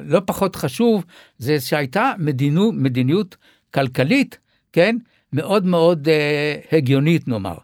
לא 0.00 0.20
פחות 0.26 0.56
חשוב, 0.56 1.04
זה 1.38 1.60
שהייתה 1.60 2.12
מדינו, 2.18 2.72
מדיניות 2.72 3.36
כלכלית, 3.74 4.38
כן? 4.72 4.96
מאוד 5.32 5.64
מאוד 5.66 6.08
אה, 6.08 6.56
הגיונית 6.72 7.28
נאמר. 7.28 7.56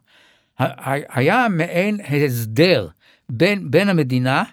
היה 1.08 1.46
מעין 1.50 2.00
הסדר 2.00 2.88
בין, 3.28 3.70
בין 3.70 3.88
המדינה, 3.88 4.44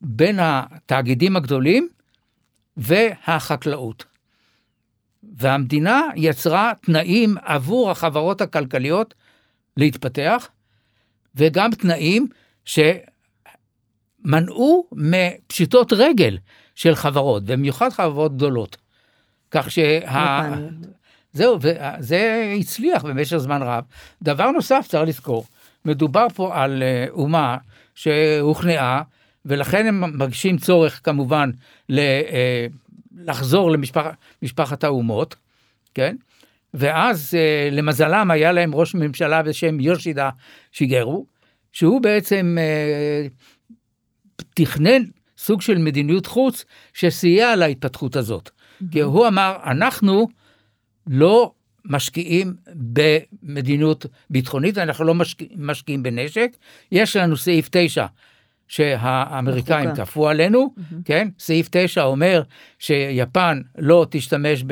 בין 0.00 0.38
התאגידים 0.42 1.36
הגדולים 1.36 1.88
והחקלאות. 2.76 4.04
והמדינה 5.22 6.02
יצרה 6.16 6.72
תנאים 6.80 7.34
עבור 7.42 7.90
החברות 7.90 8.40
הכלכליות 8.40 9.14
להתפתח, 9.76 10.48
וגם 11.34 11.70
תנאים 11.70 12.28
שמנעו 12.64 13.04
מפשיטות 14.92 15.92
רגל 15.92 16.38
של 16.74 16.94
חברות, 16.94 17.44
במיוחד 17.44 17.88
חברות 17.88 18.36
גדולות. 18.36 18.76
כך 19.50 19.70
שה... 19.70 20.54
זהו, 21.32 21.58
וזה 21.60 22.52
הצליח 22.60 23.04
במשך 23.04 23.36
זמן 23.36 23.62
רב. 23.62 23.84
דבר 24.22 24.50
נוסף, 24.50 24.86
צריך 24.88 25.08
לזכור, 25.08 25.46
מדובר 25.84 26.26
פה 26.34 26.62
על 26.62 26.82
אה, 26.82 27.06
אומה 27.10 27.56
שהוכנעה, 27.94 29.02
ולכן 29.44 29.86
הם 29.86 30.18
מרגישים 30.18 30.58
צורך 30.58 31.00
כמובן 31.04 31.50
אה, 31.90 32.66
לחזור 33.16 33.70
למשפחת 34.42 34.84
האומות, 34.84 35.36
כן? 35.94 36.16
ואז 36.74 37.34
אה, 37.34 37.68
למזלם 37.72 38.30
היה 38.30 38.52
להם 38.52 38.74
ראש 38.74 38.94
ממשלה 38.94 39.42
בשם 39.42 39.80
יושידה 39.80 40.30
שיגרו, 40.72 41.26
שהוא 41.72 42.00
בעצם 42.02 42.56
תכנן 44.54 45.02
סוג 45.38 45.62
של 45.62 45.78
מדיניות 45.78 46.26
חוץ 46.26 46.64
שסייע 46.94 47.56
להתפתחות 47.56 48.16
הזאת. 48.16 48.50
כי 48.90 49.00
הוא 49.00 49.28
אמר, 49.28 49.56
אנחנו 49.64 50.28
לא 51.06 51.52
משקיעים 51.84 52.54
במדיניות 52.74 54.06
ביטחונית, 54.30 54.78
אנחנו 54.78 55.04
לא 55.04 55.14
משקיע, 55.14 55.48
משקיעים 55.56 56.02
בנשק, 56.02 56.50
יש 56.92 57.16
לנו 57.16 57.36
סעיף 57.36 57.68
9 57.72 58.06
שהאמריקאים 58.68 59.94
כפו 59.94 60.28
עלינו, 60.28 60.74
mm-hmm. 60.76 60.94
כן? 61.04 61.28
סעיף 61.38 61.68
9 61.70 62.02
אומר 62.02 62.42
שיפן 62.78 63.60
לא 63.78 64.06
תשתמש 64.10 64.64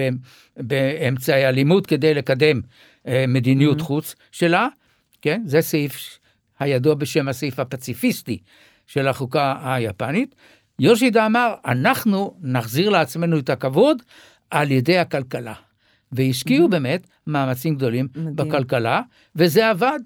באמצעי 0.56 1.48
אלימות 1.48 1.86
כדי 1.86 2.14
לקדם 2.14 2.60
אה, 3.06 3.24
מדיניות 3.28 3.80
mm-hmm. 3.80 3.84
חוץ 3.84 4.14
שלה, 4.32 4.68
כן? 5.22 5.42
זה 5.46 5.60
סעיף 5.60 6.17
הידוע 6.58 6.94
בשם 6.94 7.28
הסעיף 7.28 7.58
הפציפיסטי 7.58 8.38
של 8.86 9.08
החוקה 9.08 9.54
היפנית. 9.62 10.34
יושידה 10.78 11.26
אמר, 11.26 11.54
אנחנו 11.66 12.34
נחזיר 12.42 12.88
לעצמנו 12.88 13.38
את 13.38 13.50
הכבוד 13.50 14.02
על 14.50 14.70
ידי 14.70 14.98
הכלכלה. 14.98 15.54
והשקיעו 16.12 16.66
mm-hmm. 16.66 16.70
באמת 16.70 17.06
מאמצים 17.26 17.74
גדולים 17.74 18.08
מדהים. 18.14 18.36
בכלכלה, 18.36 19.02
וזה 19.36 19.70
עבד. 19.70 19.98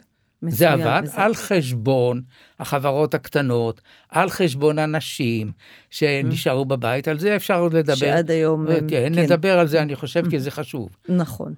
מצוין, 0.42 0.56
זה 0.59 0.73
עבד 0.73 1.02
וזה... 1.04 1.23
על 1.23 1.35
חשבון 1.35 2.23
החברות 2.61 3.14
הקטנות, 3.14 3.80
על 4.09 4.30
חשבון 4.30 4.78
הנשים 4.78 5.52
שנשארו 5.90 6.62
mm-hmm. 6.62 6.64
בבית, 6.64 7.09
על 7.09 7.18
זה 7.18 7.37
אפשר 7.37 7.61
עוד 7.61 7.75
לדבר. 7.75 7.94
שעד 7.94 8.30
היום... 8.30 8.66
כן, 8.66 8.87
כן, 8.88 9.12
נדבר 9.18 9.59
על 9.59 9.66
זה, 9.66 9.82
אני 9.82 9.97
חושב, 9.97 10.25
mm-hmm. 10.25 10.30
כי 10.30 10.40
זה 10.40 10.50
חשוב. 10.50 10.97
נכון. 11.09 11.54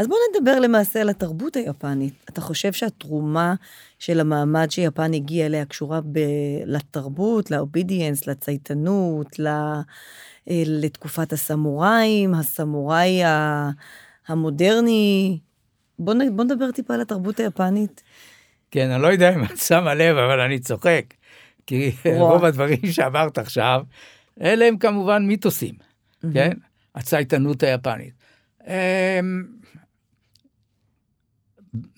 אז 0.00 0.08
בואו 0.08 0.18
נדבר 0.30 0.60
למעשה 0.60 1.00
על 1.00 1.08
התרבות 1.08 1.56
היפנית. 1.56 2.14
אתה 2.28 2.40
חושב 2.40 2.72
שהתרומה 2.72 3.54
של 3.98 4.20
המעמד 4.20 4.70
שיפן 4.70 5.14
הגיע 5.14 5.46
אליה 5.46 5.64
קשורה 5.64 6.00
ב... 6.00 6.18
לתרבות, 6.66 7.50
לאובידיאנס, 7.50 8.26
לצייתנות, 8.26 9.38
ל... 9.38 9.46
אה, 9.46 9.82
לתקופת 10.66 11.32
הסמוראים, 11.32 12.34
הסמוראי 12.34 13.22
המודרני. 14.28 15.38
בוא, 15.98 16.14
נ, 16.14 16.36
בוא 16.36 16.44
נדבר 16.44 16.70
טיפה 16.70 16.94
על 16.94 17.00
התרבות 17.00 17.40
היפנית. 17.40 18.02
כן, 18.70 18.90
אני 18.90 19.02
לא 19.02 19.06
יודע 19.06 19.34
אם 19.34 19.44
את 19.44 19.58
שמה 19.58 19.94
לב, 19.94 20.16
אבל 20.16 20.40
אני 20.40 20.58
צוחק. 20.58 21.04
כי 21.66 21.92
רוב 22.18 22.44
הדברים 22.44 22.86
שאמרת 22.92 23.38
עכשיו, 23.38 23.82
אלה 24.40 24.64
הם 24.64 24.78
כמובן 24.78 25.26
מיתוסים. 25.26 25.74
כן? 26.34 26.52
הצייתנות 26.94 27.62
היפנית. 27.62 28.14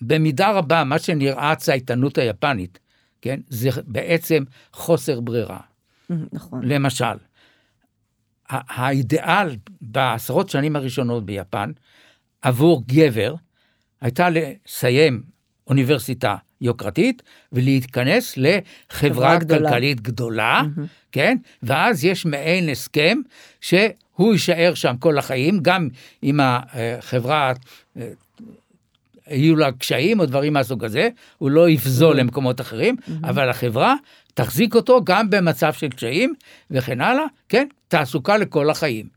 במידה 0.00 0.50
רבה, 0.50 0.84
מה 0.84 0.98
שנראה 0.98 1.52
הצייתנות 1.52 2.18
היפנית, 2.18 2.78
כן? 3.20 3.40
זה 3.48 3.70
בעצם 3.86 4.44
חוסר 4.72 5.20
ברירה. 5.20 5.60
נכון. 6.32 6.60
למשל, 6.64 7.04
האידיאל 8.48 9.56
בעשרות 9.80 10.50
שנים 10.50 10.76
הראשונות 10.76 11.26
ביפן 11.26 11.72
עבור 12.42 12.84
גבר 12.86 13.34
הייתה 14.00 14.28
לסיים 14.30 15.22
אוניברסיטה 15.66 16.36
יוקרתית 16.60 17.22
ולהתכנס 17.52 18.36
לחברה 18.36 18.60
חברה 18.90 19.38
גדולה. 19.38 19.70
כלכלית 19.70 20.00
גדולה, 20.00 20.62
כן? 21.12 21.36
ואז 21.62 22.04
יש 22.04 22.26
מעין 22.26 22.68
הסכם 22.68 23.18
שהוא 23.60 24.32
יישאר 24.32 24.74
שם 24.74 24.96
כל 24.98 25.18
החיים, 25.18 25.58
גם 25.62 25.88
אם 26.22 26.40
החברה... 26.42 27.52
אה, 29.30 29.34
יהיו 29.34 29.56
לה 29.56 29.72
קשיים 29.72 30.20
או 30.20 30.26
דברים 30.26 30.52
מהסוג 30.52 30.84
הזה, 30.84 31.08
הוא 31.38 31.50
לא 31.50 31.68
יפזול 31.68 32.16
למקומות 32.16 32.60
אחרים, 32.60 32.96
אבל 33.24 33.48
החברה 33.50 33.94
תחזיק 34.34 34.74
אותו 34.74 35.04
גם 35.04 35.30
במצב 35.30 35.72
של 35.72 35.88
קשיים 35.88 36.34
וכן 36.70 37.00
הלאה, 37.00 37.24
כן? 37.48 37.66
תעסוקה 37.88 38.36
לכל 38.36 38.70
החיים. 38.70 39.08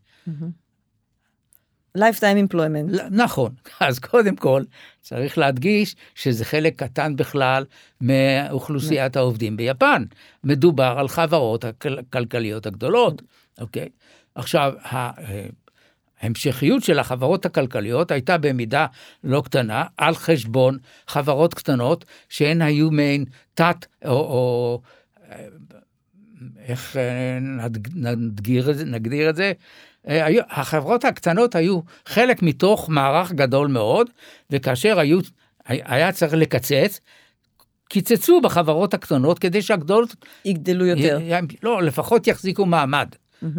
lifetime 1.98 2.52
employment. 2.52 2.88
ל- 2.92 3.08
נכון, 3.12 3.52
אז 3.80 4.00
קודם 4.00 4.36
כל 4.36 4.64
צריך 5.02 5.38
להדגיש 5.38 5.96
שזה 6.16 6.46
חלק 6.46 6.84
קטן 6.84 7.16
בכלל 7.16 7.66
מאוכלוסיית 8.02 9.16
העובדים 9.16 9.58
ביפן. 9.58 10.04
מדובר 10.44 10.96
על 10.98 11.08
חברות 11.08 11.66
הכלכליות 11.66 12.66
הגדולות, 12.66 13.22
אוקיי? 13.62 13.90
עכשיו, 14.36 14.74
ה- 14.84 15.22
ההמשכיות 16.26 16.84
של 16.84 17.00
החברות 17.00 17.46
הכלכליות 17.46 18.12
הייתה 18.12 18.38
במידה 18.38 18.86
לא 19.24 19.42
קטנה 19.46 19.84
על 19.98 20.16
חשבון 20.16 20.78
חברות 21.08 21.54
קטנות 21.54 22.06
שהן 22.30 22.62
היו 22.62 22.92
מעין 22.92 23.26
תת 23.54 23.86
או, 24.06 24.12
או 24.12 24.82
איך 26.66 26.98
אה, 26.98 27.38
נד- 27.42 27.88
נדגיר 27.96 28.70
נגדיר 28.86 29.30
את 29.30 29.36
זה, 29.36 29.52
אה, 30.08 30.26
היו- 30.26 30.44
החברות 30.50 31.06
הקטנות 31.06 31.56
היו 31.56 31.80
חלק 32.06 32.42
מתוך 32.42 32.90
מערך 32.90 33.32
גדול 33.32 33.68
מאוד, 33.68 34.10
וכאשר 34.52 35.00
היו, 35.00 35.20
היה 35.66 36.12
צריך 36.12 36.34
לקצץ, 36.34 37.00
קיצצו 37.90 38.42
בחברות 38.42 38.94
הקטנות 38.94 39.40
כדי 39.40 39.62
שהגדולות, 39.62 40.16
יגדלו 40.46 40.86
יותר. 40.86 41.20
י- 41.22 41.56
לא, 41.64 41.84
לפחות 41.84 42.28
יחזיקו 42.28 42.66
מעמד, 42.66 43.08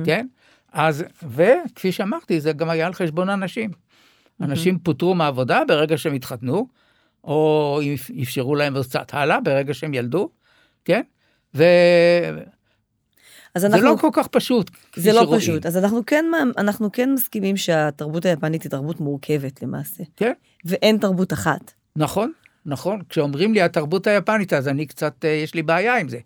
כן? 0.04 0.26
אז, 0.76 1.04
וכפי 1.28 1.92
שאמרתי, 1.92 2.40
זה 2.40 2.52
גם 2.52 2.70
היה 2.70 2.86
על 2.86 2.92
חשבון 2.94 3.30
אנשים. 3.30 3.70
אנשים 4.40 4.78
פוטרו 4.78 5.14
מעבודה 5.14 5.60
ברגע 5.68 5.98
שהם 5.98 6.14
התחתנו, 6.14 6.68
או 7.24 7.80
אפ- 7.94 8.10
אפשרו 8.22 8.54
להם 8.54 8.82
קצת 8.82 9.14
הלאה 9.14 9.40
ברגע 9.40 9.74
שהם 9.74 9.94
ילדו, 9.94 10.30
כן? 10.84 11.02
אז 13.54 13.64
אנחנו... 13.64 13.84
לא 13.84 13.96
כל 14.00 14.08
כך 14.12 14.26
פשוט. 14.26 14.70
זה 14.96 15.12
לא 15.12 15.22
שרואים. 15.22 15.40
פשוט. 15.40 15.66
אז 15.66 15.76
אנחנו 15.76 16.06
כן, 16.06 16.24
אנחנו 16.58 16.92
כן 16.92 17.12
מסכימים 17.12 17.56
שהתרבות 17.56 18.24
היפנית 18.24 18.62
היא 18.62 18.70
תרבות 18.70 19.00
מורכבת 19.00 19.62
למעשה. 19.62 20.04
כן, 20.16 20.32
ואין 20.64 20.98
תרבות 20.98 21.32
אחת. 21.32 21.72
נכון, 21.96 22.32
נכון. 22.66 23.00
כשאומרים 23.08 23.54
לי 23.54 23.62
התרבות 23.62 24.06
היפנית, 24.06 24.52
אז 24.52 24.68
אני 24.68 24.86
קצת, 24.86 25.24
אה, 25.24 25.30
יש 25.30 25.54
לי 25.54 25.62
בעיה 25.62 25.98
עם 25.98 26.08
זה. 26.08 26.18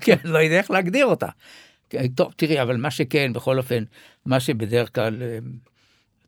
כן, 0.00 0.16
לא 0.24 0.38
יודע 0.38 0.58
איך 0.58 0.70
להגדיר 0.70 1.06
אותה. 1.06 1.28
טוב, 2.14 2.32
תראי, 2.36 2.62
אבל 2.62 2.76
מה 2.76 2.90
שכן, 2.90 3.32
בכל 3.32 3.58
אופן, 3.58 3.84
מה 4.26 4.40
שבדרך 4.40 4.94
כלל 4.94 5.22
אה, 5.22 5.38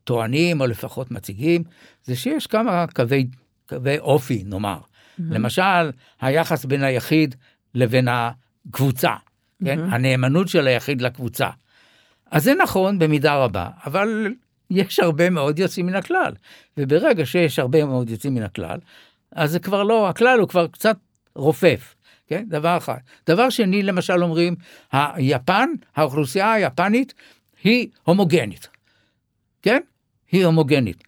טוענים, 0.03 0.61
או 0.61 0.67
לפחות 0.67 1.11
מציגים, 1.11 1.63
זה 2.03 2.15
שיש 2.15 2.47
כמה 2.47 2.85
קווי, 2.87 3.27
קווי 3.69 3.99
אופי, 3.99 4.43
נאמר. 4.45 4.79
למשל, 5.19 5.91
היחס 6.21 6.65
בין 6.65 6.83
היחיד 6.83 7.35
לבין 7.75 8.07
הקבוצה, 8.07 9.13
כן? 9.65 9.79
הנאמנות 9.79 10.47
של 10.47 10.67
היחיד 10.67 11.01
לקבוצה. 11.01 11.49
אז 12.31 12.43
זה 12.43 12.53
נכון 12.63 12.99
במידה 12.99 13.35
רבה, 13.35 13.69
אבל 13.85 14.33
יש 14.69 14.99
הרבה 14.99 15.29
מאוד 15.29 15.59
יוצאים 15.59 15.85
מן 15.85 15.95
הכלל. 15.95 16.33
וברגע 16.77 17.25
שיש 17.25 17.59
הרבה 17.59 17.85
מאוד 17.85 18.09
יוצאים 18.09 18.35
מן 18.35 18.43
הכלל, 18.43 18.79
אז 19.31 19.51
זה 19.51 19.59
כבר 19.59 19.83
לא, 19.83 20.09
הכלל 20.09 20.39
הוא 20.39 20.49
כבר 20.49 20.67
קצת 20.67 20.97
רופף, 21.35 21.94
כן? 22.27 22.45
דבר 22.47 22.77
אחד. 22.77 22.97
דבר 23.27 23.49
שני, 23.49 23.83
למשל 23.83 24.23
אומרים, 24.23 24.55
היפן, 24.91 25.69
האוכלוסייה 25.95 26.53
היפנית 26.53 27.13
היא 27.63 27.87
הומוגנית, 28.03 28.67
כן? 29.61 29.81
היא 30.31 30.45
הומוגנית. 30.45 31.03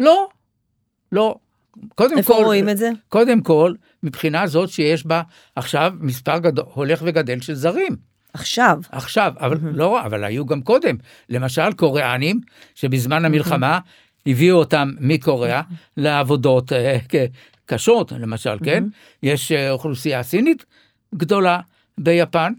לא, 0.00 0.28
לא. 1.12 1.34
קודם 1.94 2.18
איפה 2.18 2.34
כל, 2.34 2.44
רואים 2.44 2.68
את 2.68 2.76
זה? 2.76 2.90
קודם 3.08 3.40
כל, 3.40 3.74
מבחינה 4.02 4.46
זאת 4.46 4.68
שיש 4.68 5.06
בה 5.06 5.22
עכשיו 5.56 5.92
מספר 6.00 6.38
גדול, 6.38 6.64
הולך 6.74 7.02
וגדל 7.06 7.40
של 7.40 7.54
זרים. 7.54 7.96
עכשיו. 8.32 8.78
עכשיו, 8.90 9.32
אבל 9.40 9.58
לא, 9.62 10.00
אבל 10.00 10.24
היו 10.24 10.46
גם 10.46 10.62
קודם. 10.62 10.96
למשל, 11.28 11.72
קוריאנים, 11.72 12.40
שבזמן 12.74 13.24
המלחמה 13.24 13.78
הביאו 14.26 14.56
אותם 14.56 14.90
מקוריאה 15.00 15.62
לעבודות 15.96 16.72
אה, 16.72 16.98
כ- 17.08 17.14
קשות, 17.70 18.12
למשל, 18.12 18.58
כן? 18.64 18.84
יש 19.22 19.52
אה, 19.52 19.70
אוכלוסייה 19.70 20.22
סינית 20.22 20.64
גדולה 21.14 21.60
ביפן, 21.98 22.52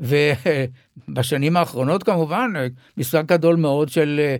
ובשנים 0.00 1.56
האחרונות 1.56 2.02
כמובן, 2.02 2.52
אה, 2.56 2.66
מספר 2.96 3.22
גדול 3.22 3.56
מאוד 3.56 3.88
של 3.88 4.20
אה, 4.20 4.36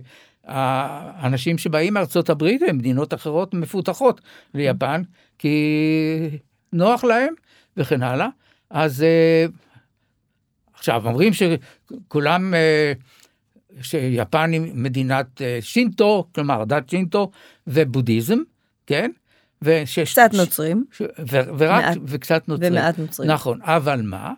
האנשים 1.17 1.57
שבאים 1.57 1.93
מארצות 1.93 2.29
הברית 2.29 2.61
ומדינות 2.69 3.13
אחרות 3.13 3.53
מפותחות 3.53 4.21
ליפן, 4.53 5.01
כי 5.39 5.57
נוח 6.73 7.03
להם 7.03 7.33
וכן 7.77 8.03
הלאה. 8.03 8.27
אז 8.69 9.05
עכשיו, 10.73 11.07
אומרים 11.07 11.33
שכולם, 11.33 12.53
שיפן 13.81 14.51
היא 14.51 14.61
מדינת 14.73 15.41
שינטו, 15.61 16.27
כלומר 16.35 16.63
דת 16.63 16.89
שינטו 16.89 17.31
ובודהיזם, 17.67 18.37
כן? 18.87 19.11
ושש, 19.63 20.11
קצת 20.11 20.29
נוצרים. 20.33 20.85
ש, 20.91 21.01
ו, 21.01 21.39
ורק, 21.57 21.83
מעט. 21.83 21.97
וקצת 22.05 22.47
נוצרים. 22.47 22.73
ומעט 22.73 22.99
נוצרים. 22.99 23.29
נכון, 23.31 23.59
אבל 23.61 24.01
מה? 24.01 24.33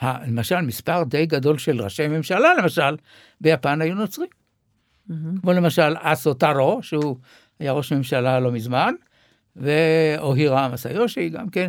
ה- 0.00 0.26
למשל, 0.26 0.60
מספר 0.60 1.02
די 1.04 1.26
גדול 1.26 1.58
של 1.58 1.82
ראשי 1.82 2.08
ממשלה, 2.08 2.54
למשל, 2.54 2.96
ביפן 3.40 3.80
היו 3.82 3.94
נוצרים. 3.94 4.28
כמו 5.40 5.52
למשל 5.52 5.94
אסו 5.98 6.34
טארו, 6.34 6.78
שהוא 6.82 7.16
היה 7.60 7.72
ראש 7.72 7.92
ממשלה 7.92 8.40
לא 8.40 8.52
מזמן, 8.52 8.94
ואוהירה 9.56 10.68
מסיושי, 10.68 11.28
גם 11.28 11.48
כן 11.48 11.68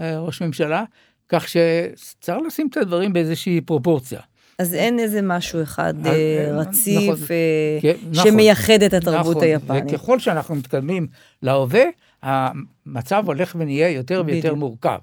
אה, 0.00 0.18
ראש 0.20 0.42
ממשלה, 0.42 0.84
כך 1.28 1.46
שצריך 1.48 2.38
לשים 2.46 2.68
את 2.70 2.76
הדברים 2.76 3.12
באיזושהי 3.12 3.60
פרופורציה. 3.60 4.20
אז 4.58 4.74
אין 4.74 4.98
איזה 4.98 5.22
משהו 5.22 5.62
אחד 5.62 6.06
אה, 6.06 6.12
אה, 6.12 6.46
נכון. 6.52 6.68
רציף 6.68 7.30
אה, 7.30 7.78
כן, 7.82 7.94
נכון. 8.10 8.30
שמייחד 8.30 8.82
את 8.86 8.92
התרבות 8.94 9.36
נכון, 9.36 9.48
היפנית. 9.48 9.84
וככל 9.88 10.18
שאנחנו 10.18 10.54
מתקדמים 10.54 11.06
להווה, 11.42 11.84
המצב 12.22 13.22
הולך 13.26 13.56
ונהיה 13.58 13.90
יותר 13.90 14.22
ויותר 14.26 14.40
בדיוק. 14.48 14.58
מורכב. 14.58 14.98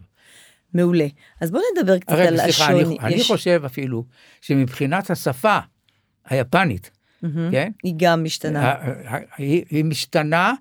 מעולה. 0.74 1.08
אז 1.42 1.52
בואו 1.52 1.64
נדבר 1.78 1.98
קצת 2.00 2.12
רגע, 2.14 2.28
על 2.30 2.38
סליחה, 2.38 2.68
אני, 2.72 2.80
השוני. 2.82 2.98
אני 3.00 3.16
יש- 3.16 3.28
חושב 3.28 3.62
אפילו 3.66 4.04
שמבחינת 4.42 5.10
השפה 5.12 5.58
היפנית, 6.30 6.92
מהמם. 7.22 7.52
כן? 7.52 7.72
היא 7.84 7.94
גם 7.98 8.24
משתנה. 8.24 8.74
היא 9.38 9.64
היא 9.70 9.86
משתנה 9.86 10.54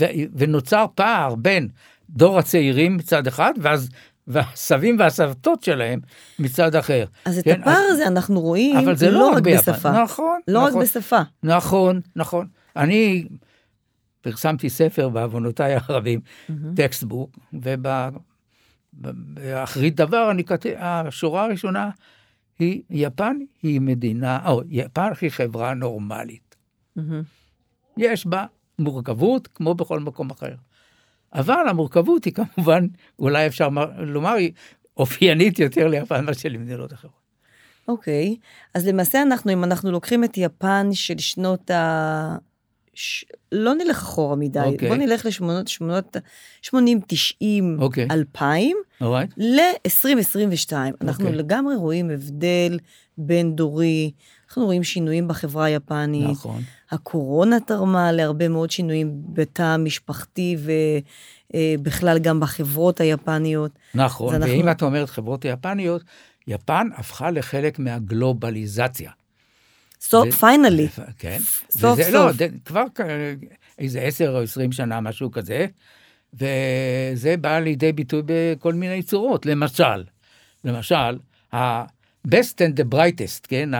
ו- 0.00 0.04
ונוצר 0.36 0.86
פער 0.94 1.34
בין 1.34 1.68
דור 2.10 2.38
הצעירים 2.38 2.96
מצד 2.96 3.26
אחד, 3.26 3.52
ואז 3.60 3.88
והסבים 4.26 4.96
והסבתות 4.98 5.62
שלהם 5.62 6.00
מצד 6.38 6.74
אחר. 6.76 7.04
אז 7.24 7.38
את 7.38 7.44
כן, 7.44 7.60
הפער 7.60 7.82
הזה 7.90 8.06
אנחנו 8.06 8.40
רואים 8.40 8.76
אבל 8.76 8.96
זה 8.96 9.10
לא 9.10 9.18
לא 9.20 9.28
רק 9.30 9.36
רק. 9.36 9.42
בשפה. 9.42 9.90
נכון, 10.02 10.40
לא 10.48 10.60
רק 10.60 10.68
נכון. 10.68 10.82
בשפה. 10.82 11.20
נכון, 11.42 12.00
נכון. 12.16 12.46
אני 12.76 13.24
פרסמתי 14.30 14.70
ספר 14.70 15.08
בעוונותיי 15.08 15.76
הרבים, 15.82 16.20
textbook, 16.76 17.38
ובאחרית 18.92 19.96
דבר 19.96 20.30
אני 20.30 20.44
כותב, 20.44 20.70
השורה 20.78 21.44
הראשונה 21.44 21.90
היא, 22.58 22.82
יפן 22.90 23.36
היא 23.62 23.80
מדינה, 23.80 24.48
או 24.48 24.62
יפן 24.68 25.10
היא 25.20 25.30
חברה 25.30 25.74
נורמלית. 25.74 26.56
יש 27.96 28.26
בה 28.26 28.46
מורכבות 28.78 29.46
כמו 29.46 29.74
בכל 29.74 30.00
מקום 30.00 30.30
אחר. 30.30 30.54
אבל 31.32 31.68
המורכבות 31.68 32.24
היא 32.24 32.32
כמובן, 32.34 32.86
אולי 33.18 33.46
אפשר 33.46 33.68
לומר, 33.98 34.32
היא 34.32 34.52
אופיינית 34.96 35.58
יותר 35.58 35.88
ליפן 35.88 36.24
מאשר 36.24 36.48
למדינות 36.48 36.92
אחרות. 36.92 37.28
אוקיי, 37.88 38.36
אז 38.74 38.86
למעשה 38.86 39.22
אנחנו, 39.22 39.52
אם 39.52 39.64
אנחנו 39.64 39.90
לוקחים 39.90 40.24
את 40.24 40.36
יפן 40.36 40.88
של 40.92 41.18
שנות 41.18 41.70
ה... 41.70 42.36
ש... 43.00 43.24
לא 43.52 43.74
נלך 43.74 43.96
אחורה 43.96 44.36
מדי, 44.36 44.60
אוקיי. 44.60 44.88
בוא 44.88 44.96
נלך 44.96 45.26
לשמונות, 45.26 45.68
שמונות, 45.68 46.16
80, 46.62 47.00
90, 47.06 47.76
אוקיי. 47.80 48.08
2000, 48.10 48.76
אורייט? 49.00 49.30
ל-2022. 49.36 50.72
אנחנו 51.00 51.24
אוקיי. 51.24 51.38
לגמרי 51.38 51.76
רואים 51.76 52.10
הבדל 52.10 52.78
בין 53.18 53.56
דורי, 53.56 54.10
אנחנו 54.48 54.64
רואים 54.64 54.84
שינויים 54.84 55.28
בחברה 55.28 55.64
היפנית. 55.64 56.30
נכון. 56.30 56.62
הקורונה 56.90 57.60
תרמה 57.60 58.12
להרבה 58.12 58.48
מאוד 58.48 58.70
שינויים 58.70 59.12
בתא 59.32 59.62
המשפחתי 59.62 60.56
ובכלל 61.54 62.18
גם 62.18 62.40
בחברות 62.40 63.00
היפניות. 63.00 63.70
נכון, 63.94 64.34
אז 64.34 64.42
אנחנו- 64.42 64.54
ואם 64.58 64.70
את 64.70 64.82
אומרת 64.82 65.10
חברות 65.10 65.44
יפניות, 65.44 66.02
יפן 66.46 66.88
הפכה 66.96 67.30
לחלק 67.30 67.78
מהגלובליזציה. 67.78 69.10
סוף, 70.10 70.34
פיינלי. 70.34 70.88
כן. 71.18 71.38
סוף 71.70 71.98
לא, 71.98 72.04
סוף. 72.10 72.36
ד- 72.36 72.62
כבר 72.64 72.84
איזה 73.78 74.00
עשר 74.00 74.30
או 74.30 74.42
עשרים 74.42 74.72
שנה, 74.72 75.00
משהו 75.00 75.30
כזה, 75.30 75.66
וזה 76.34 77.36
בא 77.40 77.58
לידי 77.58 77.92
ביטוי 77.92 78.22
בכל 78.26 78.74
מיני 78.74 79.02
צורות. 79.02 79.46
למשל, 79.46 80.04
למשל, 80.64 81.18
ה-best 81.52 82.28
and 82.58 82.80
the 82.80 82.94
brightest, 82.94 83.46
כן, 83.48 83.70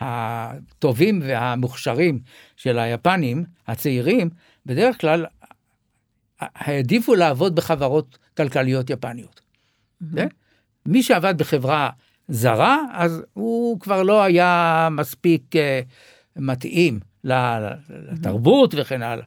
הטובים 0.00 1.20
והמוכשרים 1.24 2.20
של 2.56 2.78
היפנים, 2.78 3.44
הצעירים, 3.66 4.30
בדרך 4.66 5.00
כלל 5.00 5.26
העדיפו 6.40 7.14
לעבוד 7.14 7.54
בחברות 7.54 8.18
כלכליות 8.36 8.90
יפניות. 8.90 9.40
Mm-hmm. 10.02 10.20
מי 10.86 11.02
שעבד 11.02 11.38
בחברה 11.38 11.90
זרה, 12.30 12.78
אז 12.92 13.22
הוא 13.32 13.80
כבר 13.80 14.02
לא 14.02 14.22
היה 14.22 14.88
מספיק 14.90 15.42
uh, 15.52 15.58
מתאים 16.36 17.00
לתרבות. 17.24 18.74
וכן 18.76 19.02
הלאה. 19.02 19.24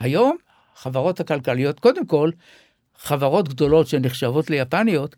היום, 0.00 0.36
חברות 0.74 1.20
הכלכליות, 1.20 1.80
קודם 1.80 2.06
כל, 2.06 2.30
חברות 2.98 3.48
גדולות 3.48 3.86
שנחשבות 3.86 4.50
ליפניות, 4.50 5.16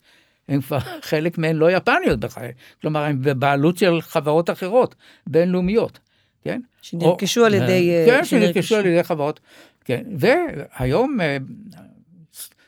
הן 0.49 0.61
כבר, 0.61 0.79
חלק 1.11 1.39
מהן 1.39 1.57
לא 1.57 1.71
יפניות 1.71 2.21
בכלל, 2.21 2.47
כלומר, 2.81 3.03
הן 3.03 3.23
בבעלות 3.23 3.77
של 3.77 4.01
חברות 4.01 4.51
אחרות, 4.51 4.95
בינלאומיות, 5.27 5.99
כן? 6.45 6.61
שנרכשו 6.83 7.41
או, 7.41 7.47
על 7.47 7.55
ידי... 7.55 7.91
אה, 7.91 8.05
כן, 8.07 8.25
שנרכשו 8.25 8.77
על 8.77 8.87
ידי 8.87 9.03
חברות, 9.03 9.41
כן. 9.85 10.03
והיום 10.17 11.21
אה, 11.21 11.37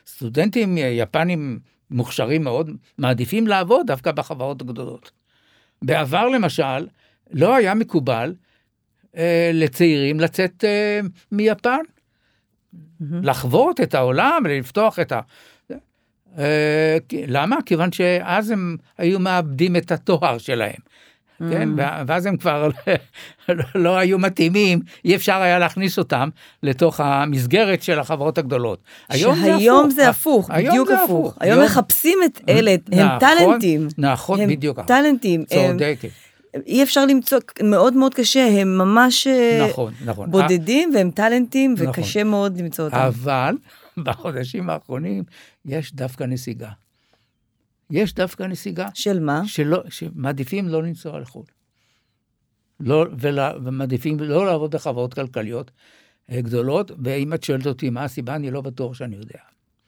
סטודנטים 0.07 0.77
יפנים 0.77 1.59
מוכשרים 1.93 2.43
מאוד, 2.43 2.71
מעדיפים 2.97 3.47
לעבוד 3.47 3.87
דווקא 3.87 4.11
בחברות 4.11 4.61
הגדולות. 4.61 5.11
בעבר, 5.81 6.29
למשל, 6.29 6.87
לא 7.31 7.55
היה 7.55 7.73
מקובל 7.73 8.35
אה, 9.17 9.51
לצעירים 9.53 10.19
לצאת 10.19 10.63
אה, 10.63 10.99
מיפן, 11.31 11.79
mm-hmm. 11.79 13.05
לחוות 13.23 13.81
את 13.81 13.93
העולם, 13.93 14.43
לפתוח 14.49 14.99
את 14.99 15.11
ה... 15.11 15.19
אה, 16.37 16.97
למה? 17.27 17.57
כיוון 17.65 17.91
שאז 17.91 18.51
הם 18.51 18.77
היו 18.97 19.19
מאבדים 19.19 19.75
את 19.75 19.91
התואר 19.91 20.37
שלהם. 20.37 20.79
כן, 21.39 21.69
mm. 21.79 21.81
ואז 22.07 22.25
הם 22.25 22.37
כבר 22.37 22.69
לא 23.75 23.97
היו 23.97 24.19
מתאימים, 24.19 24.79
אי 25.05 25.15
אפשר 25.15 25.41
היה 25.41 25.59
להכניס 25.59 25.97
אותם 25.99 26.29
לתוך 26.63 26.99
המסגרת 26.99 27.83
של 27.83 27.99
החברות 27.99 28.37
הגדולות. 28.37 28.79
היום 29.09 29.35
זה 29.35 29.41
הפוך. 29.45 29.57
שהיום 29.57 29.89
זה 29.89 30.09
הפוך, 30.09 30.49
בדיוק 30.51 30.89
הפוך. 30.91 31.37
היום 31.39 31.63
מחפשים 31.63 32.19
את 32.25 32.41
אלה, 32.49 32.75
הם 32.91 33.05
נכון, 33.05 33.19
טאלנטים. 33.19 33.87
נכון, 33.97 34.47
בדיוק. 34.47 34.79
הם 34.79 34.85
טאלנטים. 34.85 35.45
צודקת. 35.45 36.09
אי 36.65 36.83
אפשר 36.83 37.05
למצוא, 37.05 37.39
מאוד 37.63 37.93
מאוד 37.93 38.13
קשה, 38.13 38.61
הם 38.61 38.77
ממש 38.77 39.27
אה, 39.27 39.67
נכון, 39.69 39.93
נכון. 40.05 40.31
בודדים 40.31 40.91
והם 40.93 41.11
טאלנטים, 41.11 41.73
נכון. 41.73 41.87
וקשה 41.87 42.23
מאוד 42.23 42.57
למצוא 42.57 42.85
אותם. 42.85 42.97
אבל 42.97 43.55
בחודשים 44.03 44.69
האחרונים 44.69 45.23
יש 45.65 45.93
דווקא 45.93 46.23
נסיגה. 46.23 46.69
יש 47.91 48.13
דווקא 48.13 48.43
נסיגה. 48.43 48.87
של 48.93 49.19
מה? 49.19 49.41
שלא, 49.45 49.83
שמעדיפים 49.89 50.67
לא 50.67 50.83
לנסוע 50.83 51.19
לחו"ל. 51.19 51.45
לא, 52.79 53.05
ולה, 53.19 53.51
ומעדיפים 53.63 54.19
לא 54.19 54.45
לעבוד 54.45 54.75
בחברות 54.75 55.13
כלכליות 55.13 55.71
אה, 56.31 56.41
גדולות, 56.41 56.91
ואם 57.03 57.33
את 57.33 57.43
שואלת 57.43 57.67
אותי 57.67 57.89
מה 57.89 58.03
הסיבה, 58.03 58.35
אני 58.35 58.51
לא 58.51 58.61
בטוח 58.61 58.93
שאני 58.93 59.15
יודע. 59.15 59.39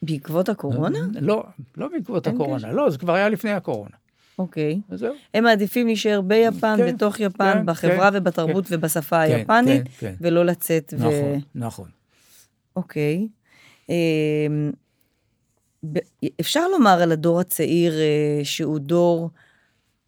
בעקבות 0.02 0.48
הקורונה? 0.48 0.98
לא, 1.20 1.44
לא 1.76 1.88
בעקבות 1.88 2.26
הקורונה, 2.26 2.72
לא, 2.72 2.90
זה 2.90 2.98
כבר 2.98 3.12
היה 3.12 3.28
לפני 3.28 3.50
הקורונה. 3.50 3.96
אוקיי. 4.38 4.80
וזהו. 4.90 5.14
הם 5.34 5.44
מעדיפים 5.44 5.86
להישאר 5.86 6.20
ביפן, 6.20 6.76
כן, 6.76 6.94
בתוך 6.94 7.20
יפן, 7.20 7.52
כן, 7.52 7.66
בחברה 7.66 8.10
כן, 8.10 8.16
ובתרבות 8.16 8.66
כן, 8.66 8.74
ובשפה 8.74 9.26
כן, 9.26 9.34
היפנית, 9.34 9.82
כן, 9.84 9.90
כן. 9.98 10.14
ולא 10.20 10.44
לצאת. 10.44 10.94
נכון, 10.96 11.12
ו... 11.12 11.36
נכון. 11.54 11.88
אוקיי. 12.76 13.28
אפשר 16.40 16.68
לומר 16.68 17.02
על 17.02 17.12
הדור 17.12 17.40
הצעיר 17.40 17.92
אה, 17.92 18.44
שהוא 18.44 18.78
דור 18.78 19.30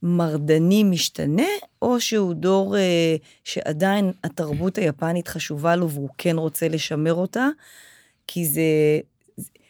מרדני 0.02 0.84
משתנה, 0.84 1.46
או 1.82 2.00
שהוא 2.00 2.34
דור 2.34 2.76
אה, 2.76 3.16
שעדיין 3.44 4.12
התרבות 4.24 4.78
היפנית 4.78 5.28
חשובה 5.28 5.76
לו 5.76 5.90
והוא 5.90 6.08
כן 6.18 6.36
רוצה 6.36 6.68
לשמר 6.68 7.14
אותה, 7.14 7.48
כי 8.26 8.46
זה 8.46 8.62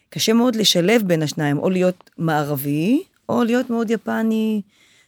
קשה 0.09 0.33
מאוד 0.33 0.55
לשלב 0.55 1.01
בין 1.07 1.21
השניים, 1.21 1.57
או 1.57 1.69
להיות 1.69 2.09
מערבי, 2.17 3.03
או 3.29 3.43
להיות 3.43 3.69
מאוד 3.69 3.91
יפני, 3.91 4.61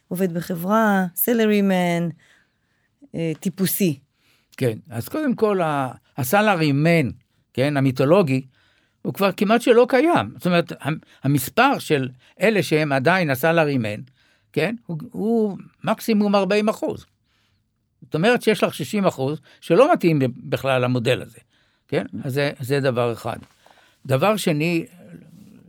עובד 0.08 0.34
בחברה, 0.34 1.06
סלרי 1.16 1.62
מן, 1.62 2.08
אה, 3.14 3.32
טיפוסי. 3.40 3.98
כן, 4.56 4.78
אז 4.90 5.08
קודם 5.08 5.34
כל, 5.34 5.60
הסלרי 6.16 6.72
מן, 6.72 7.10
כן, 7.52 7.76
המיתולוגי, 7.76 8.42
הוא 9.02 9.14
כבר 9.14 9.32
כמעט 9.32 9.62
שלא 9.62 9.86
קיים. 9.88 10.30
זאת 10.36 10.46
אומרת, 10.46 10.72
המספר 11.22 11.78
של 11.78 12.08
אלה 12.40 12.62
שהם 12.62 12.92
עדיין 12.92 13.30
הסלארי 13.30 13.78
מן, 13.78 14.00
כן, 14.52 14.74
הוא, 14.86 14.98
הוא 15.10 15.58
מקסימום 15.84 16.34
40 16.34 16.68
אחוז. 16.68 17.06
זאת 18.02 18.14
אומרת 18.14 18.42
שיש 18.42 18.62
לך 18.62 18.74
60 18.74 19.06
אחוז 19.06 19.40
שלא 19.60 19.92
מתאים 19.92 20.18
בכלל 20.36 20.82
למודל 20.84 21.22
הזה, 21.22 21.38
כן? 21.88 22.04
אז 22.24 22.34
זה, 22.34 22.50
זה 22.60 22.80
דבר 22.80 23.12
אחד. 23.12 23.36
דבר 24.06 24.36
שני, 24.36 24.86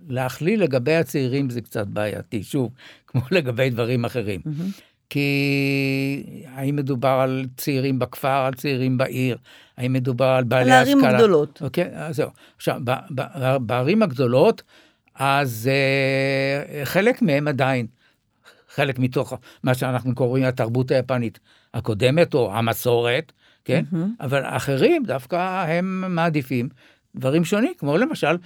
להכליל 0.09 0.63
לגבי 0.63 0.95
הצעירים 0.95 1.49
זה 1.49 1.61
קצת 1.61 1.87
בעייתי, 1.87 2.43
שוב, 2.43 2.71
כמו 3.07 3.21
לגבי 3.31 3.69
דברים 3.69 4.05
אחרים. 4.05 4.41
Mm-hmm. 4.45 4.81
כי 5.09 6.43
האם 6.55 6.75
מדובר 6.75 7.19
על 7.23 7.45
צעירים 7.57 7.99
בכפר, 7.99 8.27
על 8.27 8.53
צעירים 8.53 8.97
בעיר, 8.97 9.37
האם 9.77 9.93
מדובר 9.93 10.25
על 10.25 10.43
בעלי 10.43 10.71
השכלה. 10.71 10.93
על 10.93 10.99
הערים 10.99 11.15
הגדולות. 11.15 11.61
אוקיי, 11.61 11.89
אז 11.93 12.15
זהו. 12.15 12.29
עכשיו, 12.55 12.81
בערים 13.61 14.03
הגדולות, 14.03 14.61
אז 15.15 15.69
uh, 15.71 16.85
חלק 16.85 17.21
מהם 17.21 17.47
עדיין, 17.47 17.87
חלק 18.69 18.99
מתוך 18.99 19.33
מה 19.63 19.73
שאנחנו 19.73 20.15
קוראים 20.15 20.43
התרבות 20.43 20.91
היפנית 20.91 21.39
הקודמת, 21.73 22.33
או 22.33 22.53
המסורת, 22.53 23.31
כן? 23.65 23.83
Mm-hmm. 23.91 23.97
אבל 24.19 24.41
אחרים 24.45 25.03
דווקא 25.03 25.65
הם 25.67 26.15
מעדיפים 26.15 26.69
דברים 27.15 27.45
שונים, 27.45 27.73
כמו 27.77 27.97
למשל, 27.97 28.37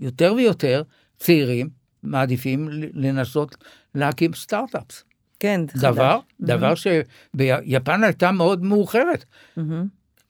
יותר 0.00 0.34
ויותר 0.36 0.82
צעירים 1.16 1.68
מעדיפים 2.02 2.68
לנסות 2.94 3.56
להקים 3.94 4.34
סטארט-אפס. 4.34 5.04
כן, 5.40 5.60
דבר, 5.76 6.18
חדש. 6.18 6.48
דבר 6.48 6.72
mm-hmm. 6.72 7.36
שביפן 7.36 8.04
הייתה 8.04 8.32
מאוד 8.32 8.62
מאוחרת, 8.62 9.24
mm-hmm. 9.24 9.62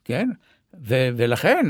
כן? 0.05 0.29
ו- 0.85 1.09
ולכן 1.16 1.66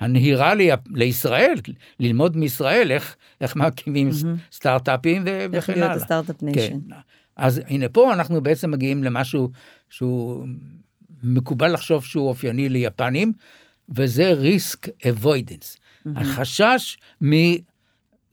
הנהירה 0.00 0.54
לי, 0.54 0.70
לישראל, 0.94 1.54
ללמוד 2.00 2.36
מישראל 2.36 2.90
איך, 2.90 3.16
איך 3.40 3.56
מקימים 3.56 4.08
mm-hmm. 4.10 4.52
סטארט-אפים 4.52 5.22
ו- 5.26 5.26
וכן 5.26 5.32
הלאה. 5.32 5.56
איך 5.56 5.68
להיות 5.68 5.90
ה 5.90 5.96
start-up 5.96 6.42
nation. 6.42 6.80
כן. 6.88 6.96
אז 7.36 7.60
הנה 7.66 7.88
פה 7.88 8.12
אנחנו 8.12 8.40
בעצם 8.40 8.70
מגיעים 8.70 9.04
למשהו 9.04 9.50
שהוא 9.90 10.46
מקובל 11.22 11.72
לחשוב 11.72 12.04
שהוא 12.04 12.28
אופייני 12.28 12.68
ליפנים, 12.68 13.32
וזה 13.88 14.34
risk 14.42 14.88
avoidance, 15.02 15.76
mm-hmm. 15.76 16.20
החשש 16.20 16.98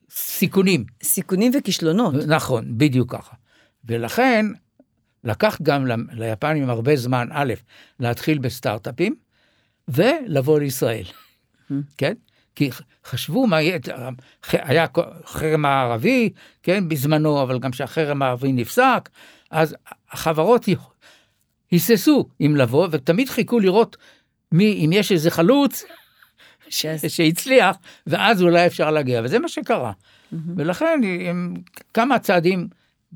מסיכונים. 0.10 0.86
סיכונים 1.04 1.52
וכישלונות. 1.58 2.16
נכון, 2.28 2.78
בדיוק 2.78 3.12
ככה. 3.16 3.36
ולכן 3.88 4.46
לקח 5.24 5.58
גם 5.64 5.86
ליפנים 6.12 6.70
הרבה 6.70 6.96
זמן, 6.96 7.28
א', 7.32 7.54
להתחיל 8.00 8.38
בסטארט-אפים, 8.38 9.16
ולבוא 9.88 10.60
לישראל, 10.60 11.06
mm-hmm. 11.06 11.74
כן? 11.98 12.14
כי 12.56 12.70
חשבו 13.06 13.48
מה 13.48 13.62
יהיה, 13.62 13.80
היה 14.52 14.86
חרם 15.26 15.66
הערבי, 15.66 16.30
כן, 16.64 16.90
בזמנו, 16.90 17.42
אבל 17.42 17.60
גם 17.60 17.74
שהחרם 17.74 18.22
הערבי 18.22 18.54
נפסק, 18.54 19.10
אז 19.52 19.76
החברות 20.12 20.66
היססו 21.72 22.30
אם 22.42 22.56
לבוא, 22.56 22.88
ותמיד 22.92 23.30
חיכו 23.30 23.60
לראות 23.60 23.98
מי, 24.52 24.86
אם 24.86 24.90
יש 24.94 25.12
איזה 25.12 25.32
חלוץ 25.32 25.84
שהצליח, 26.70 27.78
ואז 28.08 28.42
אולי 28.42 28.66
אפשר 28.66 28.92
להגיע, 28.92 29.22
וזה 29.24 29.40
מה 29.40 29.50
שקרה. 29.50 29.92
Mm-hmm. 29.92 30.36
ולכן 30.58 31.02
הם, 31.30 31.54
כמה 31.94 32.20
צעדים 32.20 32.68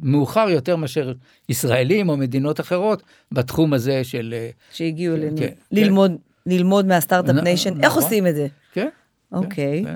מאוחר 0.01 0.49
יותר 0.49 0.75
מאשר 0.75 1.13
ישראלים 1.49 2.09
או 2.09 2.17
מדינות 2.17 2.59
אחרות 2.59 3.03
בתחום 3.31 3.73
הזה 3.73 4.03
של... 4.03 4.35
אה, 4.37 4.49
שהגיעו 4.71 5.15
כן, 5.17 5.37
כן, 5.37 5.53
ללמוד, 5.71 6.11
כן. 6.11 6.51
ללמוד 6.51 6.85
מהסטארט-אפ 6.85 7.35
ניישן, 7.35 7.77
איך 7.77 7.91
נכון. 7.91 8.03
עושים 8.03 8.27
את 8.27 8.35
זה? 8.35 8.47
כן. 8.73 8.89
אוקיי. 9.31 9.83
כן, 9.85 9.95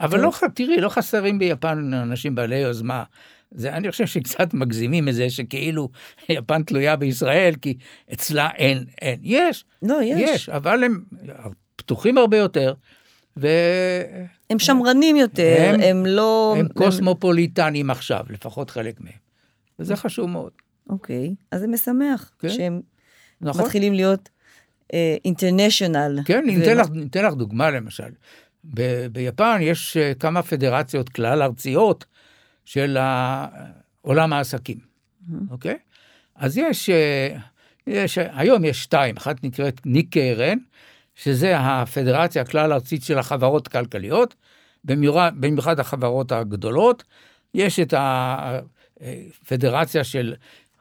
אבל 0.00 0.20
לא, 0.20 0.32
תראי, 0.54 0.80
לא 0.80 0.88
חסרים 0.88 1.38
ביפן 1.38 1.94
אנשים 1.94 2.34
בעלי 2.34 2.58
יוזמה. 2.58 3.04
זה, 3.54 3.72
אני 3.72 3.90
חושב 3.90 4.06
שקצת 4.06 4.54
מגזימים 4.54 5.08
את 5.08 5.14
זה 5.14 5.30
שכאילו 5.30 5.88
יפן 6.28 6.62
תלויה 6.62 6.96
בישראל, 6.96 7.54
כי 7.54 7.74
אצלה 8.12 8.48
אין, 8.56 8.84
אין. 9.02 9.20
יש. 9.22 9.64
לא, 9.82 9.98
יש. 10.02 10.30
יש, 10.30 10.48
אבל 10.48 10.84
הם 10.84 11.02
פתוחים 11.76 12.18
הרבה 12.18 12.36
יותר. 12.36 12.74
ו... 13.36 13.48
הם 14.50 14.58
שמרנים 14.58 15.16
יותר, 15.16 15.56
הם, 15.74 15.80
הם 15.80 16.06
לא... 16.06 16.54
הם 16.58 16.68
קוסמופוליטנים 16.68 17.90
עכשיו, 17.90 18.24
לפחות 18.30 18.70
חלק 18.70 19.00
מהם. 19.00 19.22
וזה 19.78 19.96
חשוב 19.96 20.30
מאוד. 20.30 20.52
אוקיי, 20.88 21.34
אז 21.50 21.60
זה 21.60 21.66
משמח 21.66 22.30
כן? 22.38 22.48
שהם 22.48 22.80
נכון. 23.40 23.62
מתחילים 23.62 23.94
להיות 23.94 24.28
אינטרנשיונל. 25.24 26.14
אה, 26.18 26.22
uh, 26.22 26.26
כן, 26.26 26.44
ו... 26.48 26.58
ניתן, 26.58 26.76
לך, 26.76 26.86
ניתן 26.90 27.24
לך 27.24 27.34
דוגמה 27.34 27.70
למשל. 27.70 28.08
ב- 28.64 29.06
ביפן 29.06 29.58
יש 29.60 29.96
אה, 29.96 30.14
כמה 30.14 30.42
פדרציות 30.42 31.08
כלל 31.08 31.42
ארציות 31.42 32.04
של 32.64 32.96
ה- 32.96 33.46
עולם 34.00 34.32
העסקים, 34.32 34.78
אוקיי? 35.50 35.78
אז 36.36 36.58
יש, 36.58 36.90
אה, 36.90 37.36
יש, 37.86 38.18
היום 38.18 38.64
יש 38.64 38.82
שתיים, 38.82 39.16
אחת 39.16 39.44
נקראת 39.44 39.86
ניקרן, 39.86 40.58
שזה 41.14 41.58
הפדרציה 41.58 42.42
הכלל 42.42 42.72
ארצית 42.72 43.02
של 43.02 43.18
החברות 43.18 43.66
הכלכליות, 43.66 44.34
במיוחד, 44.84 45.32
במיוחד 45.36 45.80
החברות 45.80 46.32
הגדולות, 46.32 47.04
יש 47.54 47.80
את 47.80 47.94
הפדרציה 49.02 50.04
של 50.04 50.34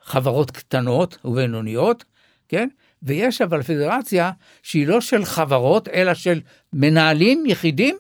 חברות 0.04 0.52
קטנות 0.52 1.18
ובינוניות, 1.26 2.06
כן? 2.48 2.70
ויש 3.04 3.42
אבל 3.42 3.64
פדרציה 3.64 4.32
שהיא 4.64 4.88
לא 4.88 5.02
של 5.02 5.26
חברות, 5.26 5.88
אלא 5.88 6.14
של 6.14 6.42
מנהלים 6.74 7.44
יחידים, 7.46 7.98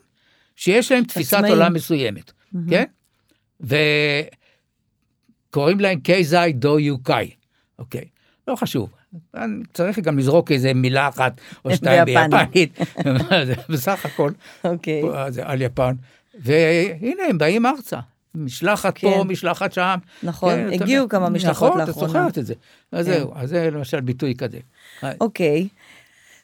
שיש 0.56 0.92
להם 0.92 1.04
תפיסת 1.04 1.34
עצמאים. 1.34 1.54
עולם 1.54 1.74
מסוימת, 1.74 2.32
כן? 2.70 2.84
וקוראים 5.50 5.80
להם 5.80 6.00
קייזאי 6.00 6.54
דו 6.54 6.80
יוקאי, 6.80 7.32
אוקיי? 7.80 8.06
לא 8.48 8.56
חשוב. 8.56 8.90
אני 9.36 9.64
צריך 9.74 10.00
גם 10.00 10.18
לזרוק 10.18 10.52
איזה 10.52 10.74
מילה 10.74 11.08
אחת 11.08 11.42
או 11.66 11.72
שתיים 11.76 12.06
ביפנית. 12.06 12.80
בסך 13.70 14.06
הכל 14.06 14.32
אוקיי. 14.64 15.02
זה 15.30 15.46
על 15.46 15.62
יפן, 15.62 15.96
והנה 16.34 17.24
הם 17.30 17.38
באים 17.38 17.66
ארצה. 17.66 18.00
משלחת 18.36 18.98
כן. 18.98 19.08
פה, 19.10 19.24
משלחת 19.24 19.74
שם. 19.74 19.96
נכון, 20.24 20.56
כן, 20.56 20.67
אתה 20.67 20.84
הגיעו 20.84 21.04
יודע. 21.04 21.10
כמה 21.10 21.30
משלחות 21.30 21.70
נכון, 21.70 21.82
את 21.82 21.88
לאחרונה. 21.88 22.08
זוכרת 22.08 22.38
את 22.38 22.46
זה. 22.46 22.54
אז 22.91 23.06
כן. 23.06 23.13
זהו, 23.13 23.32
אז 23.36 23.50
זה 23.50 23.70
למשל 23.72 24.02
ביטוי 24.02 24.36
כזה. 24.36 24.60
אוקיי. 25.22 25.67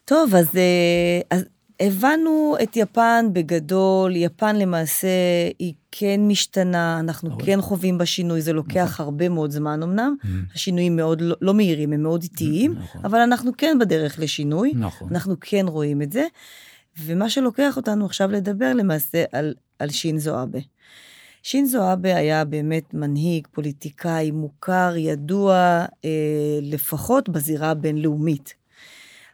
טוב, 0.06 0.36
אז, 0.36 0.56
אה, 0.56 1.38
אז 1.38 1.46
הבנו 1.80 2.56
את 2.64 2.76
יפן 2.78 3.26
בגדול, 3.34 4.16
יפן 4.16 4.56
למעשה 4.56 5.08
היא 5.60 5.74
כן 5.92 6.22
משתנה, 6.28 7.00
אנחנו 7.00 7.30
נכון. 7.30 7.46
כן 7.46 7.62
חווים 7.62 7.98
בה 7.98 8.06
שינוי, 8.06 8.42
זה 8.42 8.54
לוקח 8.54 9.00
הרבה 9.00 9.30
מאוד 9.30 9.52
זמן 9.52 9.84
אמנם, 9.84 10.16
השינויים 10.56 10.96
מאוד 10.96 11.22
לא, 11.22 11.36
לא 11.42 11.54
מהירים, 11.54 11.94
הם 11.94 12.04
מאוד 12.04 12.24
איטיים, 12.24 12.76
נכון. 12.78 13.02
אבל 13.06 13.20
אנחנו 13.20 13.52
כן 13.58 13.78
בדרך 13.80 14.20
לשינוי, 14.20 14.74
נכון. 14.76 15.08
אנחנו 15.12 15.36
כן 15.42 15.66
רואים 15.68 16.02
את 16.02 16.12
זה, 16.12 16.26
ומה 17.04 17.30
שלוקח 17.30 17.78
אותנו 17.78 18.06
עכשיו 18.06 18.32
לדבר 18.32 18.74
למעשה 18.74 19.24
על, 19.32 19.54
על 19.80 19.90
שינזו 19.90 20.44
אבה. 20.44 20.60
שינזו 21.44 21.94
אבה 21.94 22.16
היה 22.16 22.46
באמת 22.46 22.94
מנהיג, 22.94 23.48
פוליטיקאי 23.52 24.32
מוכר, 24.32 24.94
ידוע, 24.98 25.56
אה, 26.06 26.10
לפחות 26.62 27.30
בזירה 27.30 27.70
הבינלאומית. 27.70 28.54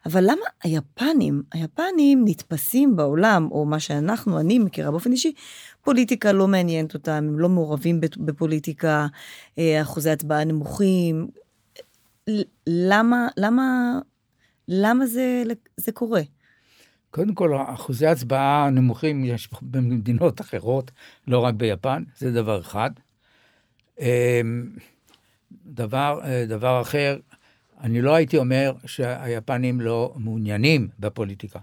אבל 0.06 0.24
למה 0.24 0.46
היפנים, 0.62 1.42
היפנים 1.52 2.24
נתפסים 2.24 2.96
בעולם, 2.96 3.48
או 3.50 3.64
מה 3.64 3.80
שאנחנו, 3.80 4.40
אני 4.40 4.58
מכירה 4.58 4.90
באופן 4.90 5.12
אישי, 5.12 5.32
פוליטיקה 5.82 6.32
לא 6.32 6.48
מעניינת 6.48 6.94
אותם, 6.94 7.12
הם 7.12 7.38
לא 7.38 7.48
מעורבים 7.48 8.00
בפ- 8.00 8.18
בפוליטיקה, 8.18 9.06
אה, 9.58 9.82
אחוזי 9.82 10.10
הצבעה 10.10 10.44
נמוכים. 10.44 11.28
למה, 12.66 13.28
למה, 13.36 13.98
למה 14.68 15.06
זה, 15.06 15.42
זה 15.76 15.92
קורה? 15.92 16.20
קודם 17.14 17.34
כל, 17.34 17.56
אחוזי 17.66 18.06
הצבעה 18.06 18.70
נמוכים 18.70 19.24
יש 19.24 19.48
במדינות 19.62 20.40
אחרות, 20.40 20.90
לא 21.26 21.38
רק 21.38 21.54
ביפן, 21.54 22.02
זה 22.16 22.32
דבר 22.32 22.60
אחד. 22.60 22.90
אמ, 24.00 24.06
דבר, 25.66 26.20
אה, 26.24 26.44
דבר 26.48 26.80
אחר, 26.80 27.18
אני 27.80 28.00
לא 28.00 28.14
הייתי 28.14 28.36
אומר 28.36 28.72
שהיפנים 28.86 29.80
לא 29.80 30.14
מעוניינים 30.16 30.88
בפוליטיקה, 30.98 31.58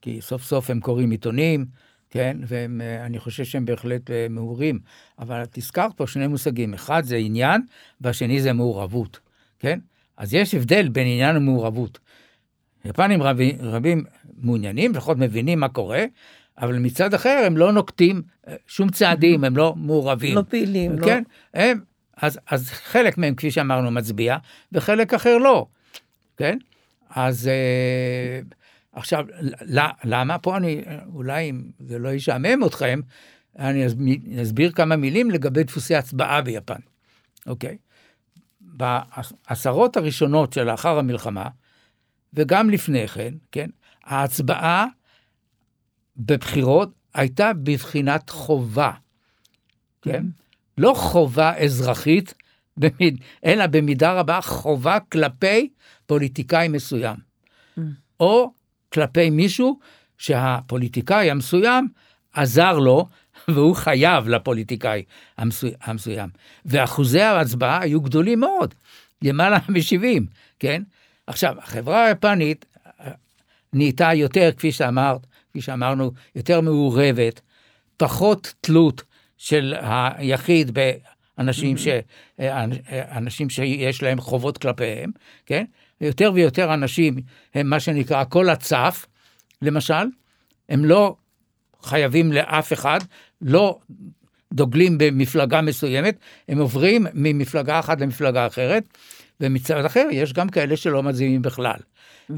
כי 0.00 0.20
סוף 0.20 0.42
סוף 0.42 0.70
הם 0.70 0.80
קוראים 0.80 1.10
עיתונים, 1.10 1.66
כן, 2.10 2.36
ואני 2.46 3.18
חושב 3.18 3.44
שהם 3.44 3.64
בהחלט 3.64 4.10
אה, 4.10 4.26
מעורים, 4.30 4.78
אבל 5.18 5.42
את 5.42 5.58
הזכרת 5.58 5.92
פה 5.96 6.06
שני 6.06 6.26
מושגים, 6.26 6.74
אחד 6.74 7.04
זה 7.04 7.16
עניין, 7.16 7.62
והשני 8.00 8.40
זה 8.40 8.52
מעורבות, 8.52 9.20
כן? 9.58 9.78
אז 10.16 10.34
יש 10.34 10.54
הבדל 10.54 10.88
בין 10.88 11.06
עניין 11.06 11.36
ומעורבות. 11.36 11.98
יפנים 12.86 13.22
רבים, 13.22 13.56
רבים 13.60 14.04
מעוניינים, 14.38 14.92
לפחות 14.92 15.18
מבינים 15.18 15.60
מה 15.60 15.68
קורה, 15.68 16.04
אבל 16.58 16.78
מצד 16.78 17.14
אחר 17.14 17.42
הם 17.46 17.56
לא 17.56 17.72
נוקטים 17.72 18.22
אה, 18.48 18.54
שום 18.66 18.90
צעדים, 18.90 19.44
הם 19.44 19.56
לא 19.56 19.74
מעורבים. 19.76 20.36
לא 20.36 20.42
פעילים, 20.48 20.98
לא- 20.98 21.06
כן, 21.06 21.22
הם, 21.54 21.80
אז, 22.16 22.38
אז 22.50 22.70
חלק 22.70 23.18
מהם, 23.18 23.34
כפי 23.34 23.50
שאמרנו, 23.50 23.90
מצביע, 23.90 24.36
וחלק 24.72 25.14
אחר 25.14 25.38
לא, 25.38 25.66
כן? 26.36 26.58
אז 27.10 27.48
אה, 27.48 28.40
עכשיו, 28.92 29.24
ל- 29.62 29.80
למה? 30.04 30.38
פה 30.38 30.56
אני, 30.56 30.82
אולי 31.14 31.50
אם 31.50 31.62
זה 31.80 31.98
לא 31.98 32.08
ישעמם 32.08 32.64
אתכם, 32.66 33.00
אני 33.58 33.86
אסב- 33.86 33.96
אסביר 34.42 34.72
כמה 34.72 34.96
מילים 34.96 35.30
לגבי 35.30 35.64
דפוסי 35.64 35.94
הצבעה 35.96 36.42
ביפן, 36.42 36.80
אוקיי? 37.46 37.76
בעשרות 38.60 39.96
הראשונות 39.96 40.52
שלאחר 40.52 40.98
המלחמה, 40.98 41.48
וגם 42.34 42.70
לפני 42.70 43.08
כן, 43.08 43.34
כן, 43.52 43.70
ההצבעה 44.04 44.86
בבחירות 46.16 46.90
הייתה 47.14 47.52
בבחינת 47.52 48.30
חובה, 48.30 48.90
כן? 50.02 50.24
לא 50.78 50.94
חובה 50.96 51.56
אזרחית, 51.56 52.34
במיד, 52.80 53.20
אלא 53.44 53.66
במידה 53.66 54.12
רבה 54.12 54.40
חובה 54.40 55.00
כלפי 55.00 55.68
פוליטיקאי 56.06 56.68
מסוים, 56.68 57.16
או 58.20 58.52
כלפי 58.92 59.30
מישהו 59.30 59.78
שהפוליטיקאי 60.18 61.30
המסוים 61.30 61.88
עזר 62.32 62.78
לו, 62.78 63.08
והוא 63.48 63.76
חייב 63.76 64.28
לפוליטיקאי 64.28 65.02
המסו... 65.38 65.66
המסוים. 65.82 66.28
ואחוזי 66.64 67.20
ההצבעה 67.20 67.82
היו 67.82 68.00
גדולים 68.00 68.40
מאוד, 68.40 68.74
למעלה 69.22 69.58
מ-70, 69.68 70.22
כן? 70.58 70.82
עכשיו, 71.26 71.54
החברה 71.58 72.04
היפנית 72.04 72.64
אה, 73.00 73.10
נהייתה 73.72 74.10
יותר, 74.14 74.50
כפי 74.56 74.72
שאמרת, 74.72 75.26
כפי 75.50 75.60
שאמרנו, 75.60 76.12
יותר 76.34 76.60
מעורבת, 76.60 77.40
פחות 77.96 78.54
תלות 78.60 79.02
של 79.36 79.74
היחיד 79.80 80.78
באנשים 81.38 81.76
ש... 81.76 81.88
אה, 82.40 82.64
אנשים 83.16 83.50
שיש 83.50 84.02
להם 84.02 84.20
חובות 84.20 84.58
כלפיהם, 84.58 85.10
כן? 85.46 85.64
יותר 86.00 86.30
ויותר 86.34 86.74
אנשים 86.74 87.16
הם 87.54 87.70
מה 87.70 87.80
שנקרא 87.80 88.24
כל 88.24 88.48
הצף, 88.48 89.06
למשל, 89.62 90.04
הם 90.68 90.84
לא 90.84 91.16
חייבים 91.82 92.32
לאף 92.32 92.72
אחד, 92.72 93.00
לא 93.40 93.78
דוגלים 94.52 94.98
במפלגה 94.98 95.60
מסוימת, 95.60 96.18
הם 96.48 96.58
עוברים 96.58 97.06
ממפלגה 97.14 97.78
אחת 97.78 98.00
למפלגה 98.00 98.46
אחרת, 98.46 98.84
ומצד 99.40 99.84
אחר 99.84 100.06
יש 100.12 100.32
גם 100.32 100.48
כאלה 100.48 100.76
שלא 100.76 101.02
מצביעים 101.02 101.42
בכלל. 101.42 101.78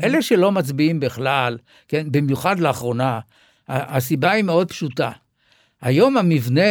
אלה 0.02 0.22
שלא 0.22 0.52
מצביעים 0.52 1.00
בכלל, 1.00 1.58
כן, 1.88 2.06
במיוחד 2.10 2.60
לאחרונה, 2.60 3.20
הסיבה 3.68 4.30
היא 4.30 4.44
מאוד 4.44 4.68
פשוטה. 4.68 5.10
היום 5.82 6.16
המבנה 6.16 6.70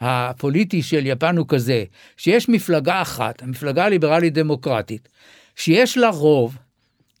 הפוליטי 0.00 0.82
של 0.82 1.06
יפן 1.06 1.36
הוא 1.36 1.46
כזה, 1.48 1.84
שיש 2.16 2.48
מפלגה 2.48 3.02
אחת, 3.02 3.42
המפלגה 3.42 3.84
הליברלית 3.84 4.34
דמוקרטית, 4.34 5.08
שיש 5.56 5.98
לה 5.98 6.08
רוב, 6.08 6.58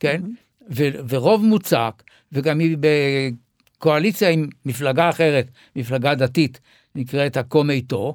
כן, 0.00 0.22
ו- 0.70 1.08
ורוב 1.08 1.44
מוצק, 1.44 2.02
וגם 2.32 2.58
היא 2.58 2.76
בקואליציה 2.80 4.28
עם 4.28 4.48
מפלגה 4.66 5.08
אחרת, 5.10 5.50
מפלגה 5.76 6.14
דתית, 6.14 6.60
נקראת 6.94 7.36
הקומייטו, 7.36 8.14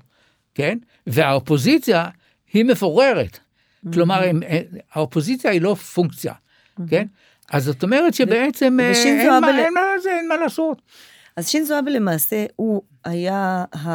כן, 0.56 0.77
והאופוזיציה 1.08 2.06
היא 2.53 2.65
מפוררת. 2.65 3.39
כלומר, 3.93 4.24
הם, 4.24 4.39
האופוזיציה 4.93 5.52
היא 5.52 5.62
לא 5.62 5.74
פונקציה, 5.76 6.34
כן? 6.88 7.06
אז 7.52 7.63
זאת 7.63 7.84
אומרת 7.84 8.13
שבעצם 8.13 8.80
אה, 8.80 8.93
אין 9.06 9.41
מה- 9.41 9.52
ל- 9.52 9.60
אין 9.60 9.74
מה- 9.74 9.82
זה- 10.04 10.10
אין 10.17 10.28
מה 10.28 10.38
לעשות. 10.38 10.82
אז 11.38 11.48
שינזו 11.48 11.80
אבה 11.80 11.91
למעשה, 11.91 12.46
הוא 12.56 12.82
היה, 13.06 13.63
ה... 13.76 13.89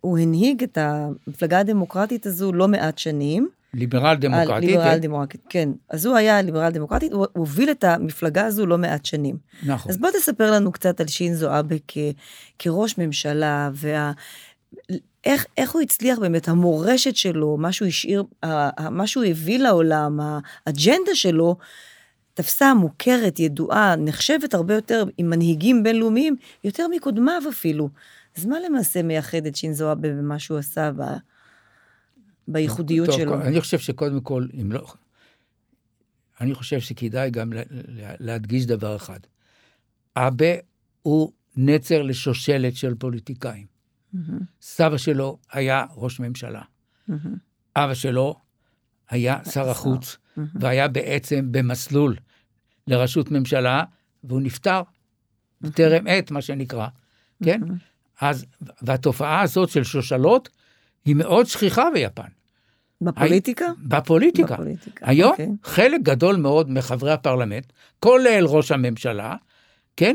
הוא 0.00 0.18
הנהיג 0.18 0.62
את 0.62 0.78
המפלגה 0.80 1.58
הדמוקרטית 1.58 2.26
הזו 2.26 2.52
לא 2.52 2.68
מעט 2.68 2.98
שנים. 2.98 3.48
ליברל 3.74 4.16
דמוקרטי, 4.16 4.66
ליברל 4.66 4.84
כן? 4.94 4.98
דמוקרטית, 5.00 5.40
כן. 5.48 5.68
אז 5.90 6.06
הוא 6.06 6.16
היה 6.16 6.42
ליברל 6.42 6.70
דמוקרטית, 6.70 7.12
הוא 7.12 7.26
הוביל 7.32 7.70
את 7.70 7.84
המפלגה 7.84 8.46
הזו 8.46 8.66
לא 8.66 8.78
מעט 8.78 9.04
שנים. 9.04 9.36
נכון. 9.66 9.90
אז 9.92 9.98
בוא 9.98 10.10
תספר 10.10 10.50
לנו 10.50 10.72
קצת 10.72 11.00
על 11.00 11.06
שינזו 11.06 11.58
אבה 11.58 11.76
כ... 11.88 11.98
כראש 12.58 12.98
ממשלה, 12.98 13.70
וה... 13.74 14.12
איך, 15.24 15.46
איך 15.56 15.70
הוא 15.70 15.82
הצליח 15.82 16.18
באמת, 16.18 16.48
המורשת 16.48 17.16
שלו, 17.16 17.56
מה 17.56 17.72
שהוא 17.72 17.88
השאיר, 17.88 18.24
מה 18.90 19.06
שהוא 19.06 19.24
הביא 19.24 19.58
לעולם, 19.58 20.20
האג'נדה 20.66 21.14
שלו, 21.14 21.56
תפסה 22.34 22.74
מוכרת, 22.74 23.38
ידועה, 23.38 23.96
נחשבת 23.96 24.54
הרבה 24.54 24.74
יותר 24.74 25.04
עם 25.18 25.30
מנהיגים 25.30 25.82
בינלאומיים, 25.82 26.36
יותר 26.64 26.88
מקודמיו 26.88 27.42
אפילו. 27.48 27.88
אז 28.36 28.46
מה 28.46 28.56
למעשה 28.66 29.02
מייחד 29.02 29.46
את 29.46 29.56
שינזו 29.56 29.92
אבה 29.92 30.08
במה 30.08 30.38
שהוא 30.38 30.58
עשה 30.58 30.90
ב... 30.96 31.02
בייחודיות 32.48 33.06
טוב, 33.06 33.18
שלו? 33.18 33.42
אני 33.42 33.60
חושב 33.60 33.78
שקודם 33.78 34.20
כל, 34.20 34.46
אם 34.60 34.72
לא... 34.72 34.86
אני 36.40 36.54
חושב 36.54 36.80
שכדאי 36.80 37.30
גם 37.30 37.52
לה- 37.52 37.62
לה- 37.70 38.14
להדגיש 38.20 38.66
דבר 38.66 38.96
אחד. 38.96 39.20
אבה 40.16 40.54
הוא 41.02 41.32
נצר 41.56 42.02
לשושלת 42.02 42.76
של 42.76 42.94
פוליטיקאים. 42.94 43.66
סבא 44.60 44.96
שלו 44.96 45.38
היה 45.52 45.84
ראש 45.96 46.20
ממשלה. 46.20 46.62
אבא 47.76 47.94
שלו 47.94 48.36
היה 49.10 49.38
שר 49.44 49.70
החוץ, 49.70 50.16
והיה 50.54 50.88
בעצם 50.88 51.48
במסלול 51.50 52.16
לראשות 52.86 53.30
ממשלה, 53.30 53.84
והוא 54.24 54.40
נפטר 54.40 54.82
בטרם 55.60 56.06
עת, 56.06 56.30
מה 56.30 56.42
שנקרא, 56.42 56.86
כן? 57.44 57.60
אז, 58.20 58.46
והתופעה 58.82 59.40
הזאת 59.40 59.68
של 59.68 59.84
שושלות 59.84 60.48
היא 61.04 61.16
מאוד 61.16 61.46
שכיחה 61.46 61.84
ביפן. 61.94 62.28
בפוליטיקה? 63.00 63.66
בפוליטיקה. 63.78 64.54
בפוליטיקה, 64.54 65.06
היום 65.08 65.30
אוקיי. 65.30 65.48
חלק 65.64 66.00
גדול 66.02 66.36
מאוד 66.36 66.70
מחברי 66.70 67.12
הפרלמנט, 67.12 67.72
כולל 68.00 68.44
ראש 68.46 68.72
הממשלה, 68.72 69.36
כן? 69.96 70.14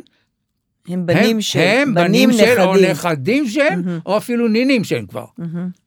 הם 0.87 1.05
בנים 1.05 1.35
הם, 1.35 1.41
של, 1.41 1.59
הם 1.59 1.93
בנים 1.93 2.29
של, 2.33 2.61
או 2.61 2.73
נכדים. 2.75 2.91
נכדים 2.91 3.47
של, 3.47 3.61
או 4.05 4.17
אפילו 4.17 4.47
נינים 4.47 4.83
של 4.83 5.05
כבר, 5.09 5.25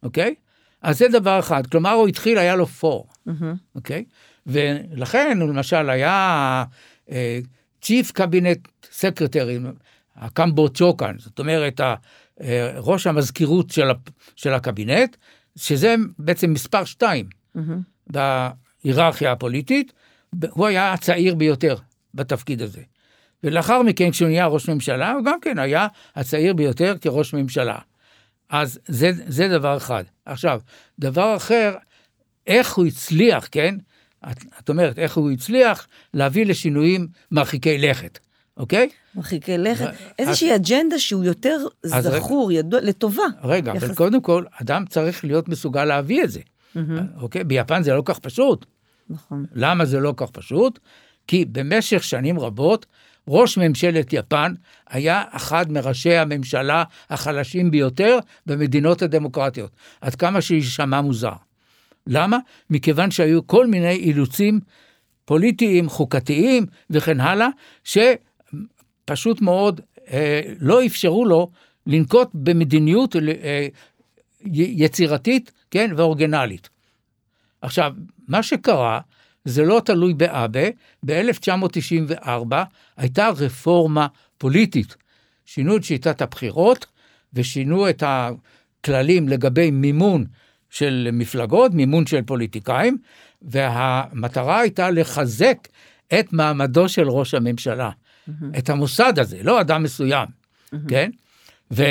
אוקיי? 0.03 0.35
אז 0.83 0.99
זה 0.99 1.09
דבר 1.09 1.39
אחד, 1.39 1.67
כלומר 1.67 1.91
הוא 1.93 2.09
התחיל, 2.09 2.39
היה 2.39 2.57
לו 2.57 2.67
פור, 2.67 3.09
אוקיי? 3.75 4.05
ולכן 4.47 5.39
הוא 5.41 5.49
למשל 5.49 5.91
היה 5.91 6.65
צ'יף 7.83 8.13
קבינט 8.13 8.59
סקרטרי, 8.93 9.59
הקמבוצ'וקן, 10.17 11.15
זאת 11.19 11.39
אומרת, 11.39 11.81
ה- 11.81 11.95
אה, 12.41 12.73
ראש 12.77 13.07
המזכירות 13.07 13.71
של, 13.71 13.91
ה- 13.91 13.95
של 14.37 14.53
הקבינט, 14.53 15.17
שזה 15.57 15.95
בעצם 16.19 16.53
מספר 16.53 16.85
שתיים 16.85 17.27
בהיררכיה 18.07 19.33
הפוליטית, 19.33 19.93
הוא 20.51 20.67
היה 20.67 20.93
הצעיר 20.93 21.35
ביותר 21.35 21.77
בתפקיד 22.15 22.63
הזה. 22.63 22.81
ולאחר 23.45 23.83
מכן, 23.83 24.11
כשהוא 24.11 24.29
נהיה 24.29 24.47
ראש 24.47 24.69
ממשלה, 24.69 25.13
הוא 25.13 25.25
גם 25.25 25.41
כן 25.41 25.59
היה 25.59 25.87
הצעיר 26.17 26.55
ביותר 26.55 26.95
כראש 27.01 27.35
ממשלה. 27.35 27.79
אז 28.51 28.79
זה, 28.89 29.11
זה 29.27 29.49
דבר 29.49 29.77
אחד. 29.77 30.05
עכשיו, 30.27 30.61
דבר 30.99 31.37
אחר, 31.37 31.75
איך 32.47 32.75
הוא 32.75 32.87
הצליח, 32.87 33.49
כן? 33.51 33.75
את, 34.31 34.37
את 34.59 34.69
אומרת, 34.69 34.99
איך 34.99 35.17
הוא 35.17 35.31
הצליח 35.31 35.87
להביא 36.15 36.47
לשינויים 36.47 37.07
מרחיקי 37.31 37.79
לכת, 37.79 38.19
אוקיי? 38.57 38.89
מרחיקי 39.15 39.59
לכת. 39.59 39.87
אז- 39.87 39.95
איזושהי 40.19 40.55
אג'נדה 40.55 40.99
שהוא 40.99 41.25
יותר 41.25 41.59
אז 41.85 42.07
רגע. 42.07 42.19
זכור, 42.19 42.53
ידוע, 42.53 42.81
לטובה. 42.81 43.23
רגע, 43.45 43.73
אבל 43.73 43.87
יחס- 43.87 43.97
קודם 43.97 44.21
כל, 44.21 44.45
אדם 44.63 44.85
צריך 44.89 45.25
להיות 45.25 45.49
מסוגל 45.49 45.85
להביא 45.85 46.25
את 46.25 46.31
זה, 46.31 46.41
אוקיי? 47.21 47.45
ביפן 47.45 47.83
זה 47.83 47.95
לא 47.95 48.03
כך 48.05 48.19
פשוט. 48.19 48.67
נכון. 49.11 49.45
למה 49.53 49.85
זה 49.85 50.01
לא 50.01 50.15
כך 50.17 50.31
פשוט? 50.31 50.79
כי 51.27 51.45
במשך 51.45 52.05
שנים 52.05 52.41
רבות, 52.41 52.87
ראש 53.29 53.59
ממשלת 53.59 54.13
יפן 54.13 54.53
היה 54.91 55.23
אחד 55.31 55.73
מראשי 55.73 56.17
הממשלה 56.17 56.85
החלשים 57.11 57.71
ביותר 57.71 58.19
במדינות 58.47 59.03
הדמוקרטיות, 59.03 59.71
עד 60.01 60.15
כמה 60.15 60.41
שיישמע 60.41 61.01
מוזר. 61.01 61.33
למה? 62.07 62.39
מכיוון 62.71 63.11
שהיו 63.11 63.47
כל 63.47 63.67
מיני 63.67 63.95
אילוצים 63.95 64.61
פוליטיים, 65.25 65.89
חוקתיים 65.89 66.67
וכן 66.91 67.21
הלאה, 67.21 67.49
שפשוט 67.85 69.41
מאוד 69.41 69.81
אה, 70.13 70.41
לא 70.61 70.87
אפשרו 70.87 71.25
לו 71.25 71.51
לנקוט 71.87 72.29
במדיניות 72.35 73.17
אה, 73.17 73.67
יצירתית, 74.55 75.53
כן, 75.71 75.91
ואורגנלית. 75.97 76.69
עכשיו, 77.63 77.93
מה 78.29 78.43
שקרה, 78.43 79.01
זה 79.45 79.63
לא 79.63 79.83
תלוי 79.85 80.15
באבה, 80.15 80.69
ב-1994 81.07 82.55
הייתה 82.97 83.29
רפורמה 83.29 84.07
פוליטית. 84.39 84.97
שינו 85.45 85.77
את 85.77 85.85
שיטת 85.85 86.23
הבחירות 86.23 86.87
ושינו 87.35 87.89
את 87.89 88.03
הכללים 88.07 89.29
לגבי 89.29 89.71
מימון 89.71 90.25
של 90.71 91.09
מפלגות, 91.13 91.75
מימון 91.75 92.07
של 92.07 92.23
פוליטיקאים, 92.23 92.99
והמטרה 93.43 94.61
הייתה 94.61 94.91
לחזק 94.91 95.69
את 96.21 96.33
מעמדו 96.33 96.89
של 96.89 97.11
ראש 97.11 97.35
הממשלה, 97.35 97.91
את 98.59 98.71
המוסד 98.71 99.19
הזה, 99.19 99.43
לא 99.43 99.61
אדם 99.61 99.83
מסוים, 99.83 100.29
כן? 100.89 101.11
ואבה 101.71 101.89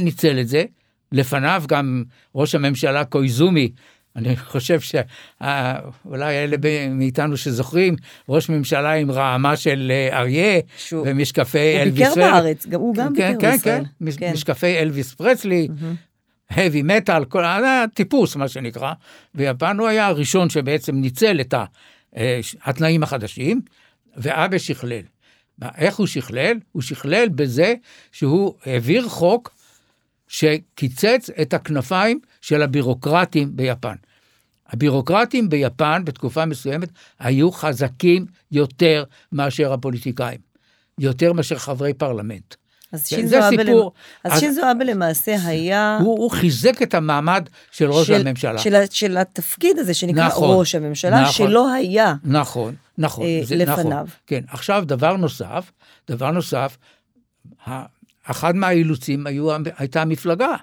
ניצל 0.00 0.40
את 0.40 0.48
זה, 0.48 0.64
לפניו 1.12 1.62
גם 1.68 2.04
ראש 2.34 2.54
הממשלה 2.54 3.04
קויזומי, 3.04 3.72
אני 4.18 4.36
חושב 4.36 4.80
שאולי 4.80 6.34
אלה 6.44 6.56
ב- 6.60 6.88
מאיתנו 6.90 7.36
שזוכרים, 7.36 7.96
ראש 8.28 8.48
ממשלה 8.48 8.92
עם 8.92 9.10
רעמה 9.10 9.56
של 9.56 9.92
אה, 9.94 10.18
אריה 10.18 10.60
שהוא- 10.76 11.06
ומשקפי 11.06 11.58
הוא 11.74 11.82
אלוויס. 11.82 11.94
ביקר 11.94 12.08
פרסלי. 12.14 12.22
בארץ, 12.22 12.66
גם 12.66 12.80
הוא 12.80 12.94
גם 12.94 13.14
כן, 13.16 13.32
ביקר 13.32 13.40
כן, 13.40 13.50
בישראל. 13.52 13.84
כן, 13.84 14.10
כן. 14.18 14.32
משקפי 14.32 14.78
אלוויס 14.78 15.14
פרסלי, 15.14 15.68
heavy 16.52 16.84
metal, 16.88 17.24
כל 17.28 17.44
הטיפוס 17.44 18.36
מה 18.36 18.48
שנקרא, 18.48 18.92
ויפן 19.34 19.78
הוא 19.78 19.88
היה 19.88 20.06
הראשון 20.06 20.50
שבעצם 20.50 20.96
ניצל 20.96 21.40
את 21.40 21.54
אה, 22.16 22.40
התנאים 22.64 23.02
החדשים, 23.02 23.60
ואבא 24.16 24.58
שכלל. 24.58 25.00
איך 25.78 25.96
הוא 25.96 26.06
שכלל? 26.06 26.56
הוא 26.72 26.82
שכלל 26.82 27.28
בזה 27.28 27.74
שהוא 28.12 28.54
העביר 28.66 29.08
חוק 29.08 29.54
שקיצץ 30.28 31.30
את 31.42 31.54
הכנפיים 31.54 32.20
של 32.40 32.62
הבירוקרטים 32.62 33.56
ביפן. 33.56 33.94
הבירוקרטים 34.70 35.48
ביפן 35.48 36.02
בתקופה 36.04 36.46
מסוימת 36.46 36.88
היו 37.18 37.52
חזקים 37.52 38.26
יותר 38.52 39.04
מאשר 39.32 39.72
הפוליטיקאים, 39.72 40.38
יותר 40.98 41.32
מאשר 41.32 41.58
חברי 41.58 41.94
פרלמנט. 41.94 42.54
אז 42.92 43.08
שינזו 43.08 44.62
אבה 44.70 44.84
למעשה 44.84 45.36
היה... 45.44 45.98
הוא, 46.00 46.18
הוא 46.18 46.30
חיזק 46.30 46.82
את 46.82 46.94
המעמד 46.94 47.48
של 47.70 47.90
ראש 47.90 48.06
של- 48.06 48.14
הממשלה. 48.14 48.58
של, 48.58 48.74
של 48.90 49.16
התפקיד 49.16 49.78
הזה 49.78 49.94
שנקרא 49.94 50.26
נכון, 50.26 50.58
ראש 50.58 50.74
הממשלה, 50.74 51.20
נכון. 51.22 51.32
שלא 51.32 51.72
היה. 51.72 52.14
נכון, 52.24 52.74
נכון. 52.98 53.26
אה, 53.26 53.40
זה 53.44 53.56
לפניו. 53.56 53.84
נכון. 53.84 54.06
כן, 54.26 54.40
עכשיו 54.48 54.82
דבר 54.86 55.16
נוסף, 55.16 55.72
דבר 56.10 56.30
נוסף, 56.30 56.76
אחד 58.24 58.56
מהאילוצים 58.56 59.26
היו, 59.26 59.48
הייתה 59.78 60.02
המפלגה. 60.02 60.54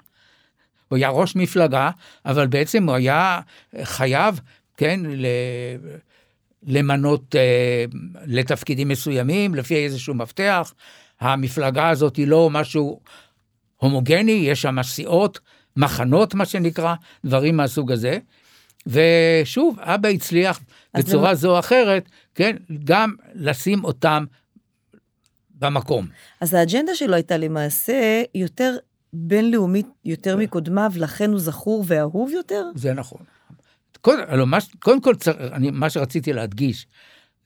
הוא 0.88 0.96
היה 0.96 1.08
ראש 1.08 1.36
מפלגה, 1.36 1.90
אבל 2.26 2.46
בעצם 2.46 2.88
הוא 2.88 2.94
היה 2.96 3.40
חייב, 3.82 4.40
כן, 4.76 5.00
ל... 5.06 5.26
למנות 6.66 7.34
אה, 7.36 7.84
לתפקידים 8.26 8.88
מסוימים, 8.88 9.54
לפי 9.54 9.84
איזשהו 9.84 10.14
מפתח. 10.14 10.74
המפלגה 11.20 11.88
הזאת 11.88 12.16
היא 12.16 12.26
לא 12.26 12.50
משהו 12.50 13.00
הומוגני, 13.76 14.32
יש 14.32 14.62
שם 14.62 14.82
סיעות, 14.82 15.40
מחנות, 15.76 16.34
מה 16.34 16.44
שנקרא, 16.46 16.94
דברים 17.24 17.56
מהסוג 17.56 17.92
הזה. 17.92 18.18
ושוב, 18.86 19.78
אבא 19.80 20.08
הצליח 20.08 20.60
בצורה 20.96 21.28
למ- 21.30 21.34
זו 21.34 21.54
או 21.54 21.58
אחרת, 21.58 22.08
כן, 22.34 22.56
גם 22.84 23.14
לשים 23.34 23.84
אותם 23.84 24.24
במקום. 25.58 26.06
אז 26.40 26.54
האג'נדה 26.54 26.94
שלו 26.94 27.14
הייתה 27.14 27.36
למעשה 27.36 28.22
יותר 28.34 28.76
בינלאומית, 29.16 29.86
יותר 30.04 30.36
מקודמיו, 30.36 30.92
לכן 30.96 31.30
הוא 31.30 31.40
זכור 31.40 31.84
ואהוב 31.86 32.30
יותר? 32.30 32.64
זה 32.74 32.94
נכון. 32.94 33.20
קודם, 34.00 34.22
הלוא 34.28 34.46
מה, 34.46 34.58
קודם 34.78 35.00
כל, 35.00 35.14
צר, 35.14 35.32
אני, 35.52 35.70
מה 35.70 35.90
שרציתי 35.90 36.32
להדגיש, 36.32 36.86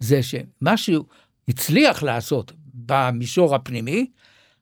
זה 0.00 0.20
שמה 0.22 0.76
שהוא 0.76 1.04
הצליח 1.48 2.02
לעשות 2.02 2.52
במישור 2.74 3.54
הפנימי, 3.54 4.06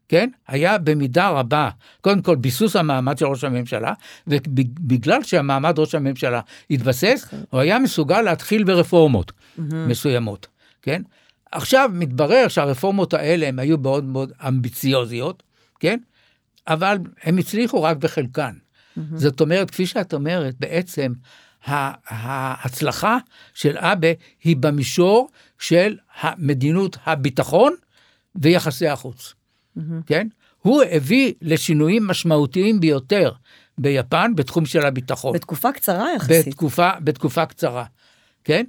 כן, 0.08 0.30
היה 0.48 0.78
במידה 0.78 1.28
רבה, 1.28 1.70
קודם 2.00 2.22
כל 2.22 2.36
ביסוס 2.36 2.76
המעמד 2.76 3.18
של 3.18 3.26
ראש 3.26 3.44
הממשלה, 3.44 3.92
ובגלל 4.26 5.22
שהמעמד 5.22 5.78
ראש 5.78 5.94
הממשלה 5.94 6.40
התבסס, 6.70 7.28
הוא 7.50 7.60
היה 7.60 7.78
מסוגל 7.78 8.22
להתחיל 8.22 8.64
ברפורמות 8.64 9.32
מסוימות, 9.58 10.46
כן? 10.82 11.02
עכשיו 11.52 11.90
מתברר 11.92 12.48
שהרפורמות 12.48 13.14
האלה 13.14 13.48
הם 13.48 13.58
היו 13.58 13.78
מאוד 13.78 14.04
מאוד 14.04 14.32
אמביציוזיות, 14.48 15.42
כן? 15.80 15.98
אבל 16.68 16.98
הם 17.22 17.38
הצליחו 17.38 17.82
רק 17.82 17.96
בחלקן. 17.96 18.54
זאת 19.14 19.40
אומרת, 19.40 19.70
כפי 19.70 19.86
שאת 19.86 20.14
אומרת, 20.14 20.54
בעצם 20.58 21.12
ההצלחה 21.64 23.18
של 23.54 23.78
אבה 23.78 24.08
היא 24.44 24.56
במישור 24.56 25.28
של 25.58 25.96
מדיניות 26.38 26.96
הביטחון 27.04 27.74
ויחסי 28.36 28.88
החוץ, 28.88 29.34
כן? 30.06 30.26
הוא 30.58 30.82
הביא 30.90 31.32
לשינויים 31.42 32.06
משמעותיים 32.06 32.80
ביותר 32.80 33.32
ביפן 33.78 34.32
בתחום 34.34 34.66
של 34.66 34.86
הביטחון. 34.86 35.34
בתקופה 35.34 35.72
קצרה 35.72 36.14
יחסית. 36.16 36.48
בתקופה, 36.48 36.90
בתקופה 37.00 37.46
קצרה, 37.46 37.84
כן? 38.44 38.64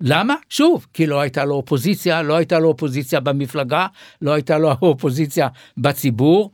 למה? 0.00 0.34
שוב, 0.48 0.86
כי 0.94 1.06
לא 1.06 1.20
הייתה 1.20 1.44
לו 1.44 1.54
אופוזיציה, 1.54 2.22
לא 2.22 2.36
הייתה 2.36 2.58
לו 2.58 2.68
אופוזיציה 2.68 3.20
במפלגה, 3.20 3.86
לא 4.22 4.32
הייתה 4.32 4.58
לו 4.58 4.72
אופוזיציה 4.82 5.48
בציבור. 5.78 6.50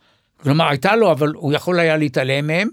כלומר, 0.47 0.69
הייתה 0.69 0.97
לו, 0.97 1.13
אבל 1.13 1.29
הוא 1.29 1.53
יכול 1.53 1.81
היה 1.81 1.97
להתעלם 1.97 2.47
מהם, 2.47 2.69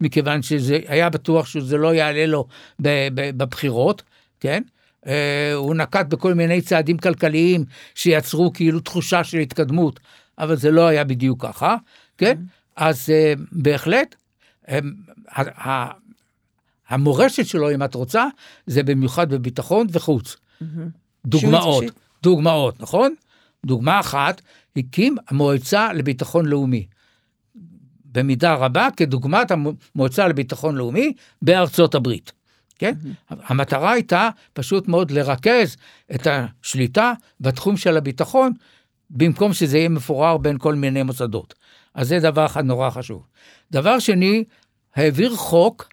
מכיוון 0.00 0.42
שזה 0.42 0.78
היה 0.86 1.10
בטוח 1.10 1.46
שזה 1.46 1.76
לא 1.76 1.94
יעלה 1.94 2.26
לו 2.26 2.46
ב- 2.82 3.08
ב- 3.14 3.38
בבחירות, 3.38 4.02
כן? 4.40 4.62
אה, 5.06 5.52
הוא 5.54 5.74
נקט 5.74 6.06
בכל 6.06 6.34
מיני 6.34 6.60
צעדים 6.60 6.98
כלכליים 6.98 7.64
שיצרו 7.94 8.52
כאילו 8.52 8.80
תחושה 8.80 9.24
של 9.24 9.38
התקדמות, 9.38 10.00
אבל 10.38 10.56
זה 10.56 10.70
לא 10.70 10.86
היה 10.86 11.04
בדיוק 11.04 11.46
ככה, 11.46 11.76
כן? 12.18 12.38
אז 12.76 13.10
אה, 13.10 13.32
בהחלט, 13.52 14.14
אה, 14.68 15.86
המורשת 16.88 17.46
שלו, 17.46 17.74
אם 17.74 17.82
את 17.82 17.94
רוצה, 17.94 18.26
זה 18.66 18.82
במיוחד 18.82 19.30
בביטחון 19.30 19.86
וחוץ. 19.92 20.36
דוגמאות, 21.26 21.82
אישית. 21.82 21.98
דוגמאות, 22.22 22.80
נכון? 22.80 23.14
דוגמה 23.66 24.00
אחת, 24.00 24.40
הקים 24.76 25.16
המועצה 25.28 25.92
לביטחון 25.92 26.46
לאומי. 26.46 26.86
במידה 28.12 28.54
רבה 28.54 28.88
כדוגמת 28.96 29.50
המועצה 29.50 30.28
לביטחון 30.28 30.76
לאומי 30.76 31.12
בארצות 31.42 31.94
הברית. 31.94 32.32
כן? 32.78 32.94
המטרה 33.28 33.92
הייתה 33.92 34.28
פשוט 34.52 34.88
מאוד 34.88 35.10
לרכז 35.10 35.76
את 36.14 36.26
השליטה 36.30 37.12
בתחום 37.40 37.76
של 37.76 37.96
הביטחון, 37.96 38.52
במקום 39.10 39.52
שזה 39.52 39.78
יהיה 39.78 39.88
מפורר 39.88 40.36
בין 40.36 40.58
כל 40.58 40.74
מיני 40.74 41.02
מוסדות. 41.02 41.54
אז 41.94 42.08
זה 42.08 42.18
דבר 42.18 42.46
אחד 42.46 42.64
נורא 42.64 42.90
חשוב. 42.90 43.26
דבר 43.70 43.98
שני, 43.98 44.44
העביר 44.96 45.36
חוק 45.36 45.88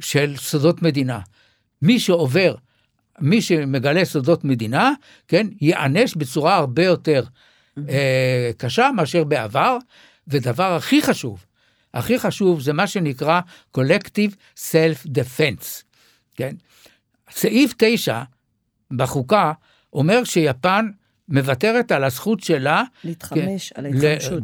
של 0.00 0.34
סודות 0.36 0.82
מדינה. 0.82 1.18
מי 1.82 2.00
שעובר, 2.00 2.54
מי 3.20 3.42
שמגלה 3.42 4.04
סודות 4.04 4.44
מדינה, 4.44 4.92
כן, 5.28 5.46
ייענש 5.60 6.14
בצורה 6.14 6.56
הרבה 6.56 6.84
יותר 6.84 7.24
אה, 7.88 8.50
קשה 8.56 8.90
מאשר 8.96 9.24
בעבר, 9.24 9.78
ודבר 10.28 10.72
הכי 10.74 11.02
חשוב, 11.02 11.44
הכי 11.94 12.18
חשוב 12.18 12.60
זה 12.60 12.72
מה 12.72 12.86
שנקרא 12.86 13.40
Collective 13.78 14.34
Self-Defense, 14.56 15.82
כן? 16.36 16.54
סעיף 17.30 17.74
9 17.78 18.22
בחוקה 18.90 19.52
אומר 19.92 20.24
שיפן 20.24 20.90
מוותרת 21.28 21.92
על 21.92 22.04
הזכות 22.04 22.40
שלה 22.40 22.82
להתחמש 23.04 23.72
על 23.72 23.86
ל- 23.86 24.06
ההתחמשות. 24.06 24.42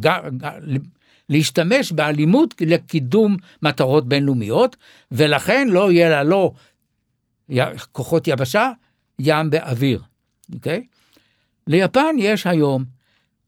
להשתמש 1.29 1.91
באלימות 1.91 2.53
לקידום 2.61 3.37
מטרות 3.61 4.07
בינלאומיות, 4.09 4.75
ולכן 5.11 5.67
לא 5.67 5.91
יהיה 5.91 6.09
לה 6.09 6.23
לא 6.23 6.51
כוחות 7.91 8.27
יבשה, 8.27 8.71
ים 9.19 9.49
ואוויר, 9.51 10.01
אוקיי? 10.53 10.85
ליפן 11.67 12.15
יש 12.19 12.47
היום 12.47 12.85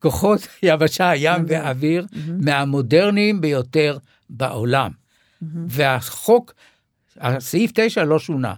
כוחות 0.02 0.48
יבשה, 0.64 1.12
ים 1.16 1.46
ואוויר 1.48 2.06
מהמודרניים 2.40 3.42
ביותר 3.42 3.98
בעולם. 4.30 4.92
והחוק, 5.68 6.54
הסעיף 7.18 7.72
9 7.74 8.04
לא 8.04 8.20
שונה. 8.20 8.54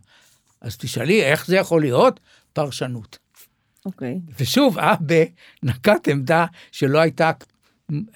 אז 0.61 0.77
תשאלי, 0.77 1.23
איך 1.23 1.47
זה 1.47 1.55
יכול 1.55 1.81
להיות? 1.81 2.19
פרשנות. 2.53 3.17
אוקיי. 3.85 4.19
ושוב, 4.39 4.79
אבא 4.79 5.23
נקט 5.63 6.07
עמדה 6.07 6.45
שלא 6.71 6.99
הייתה 6.99 7.31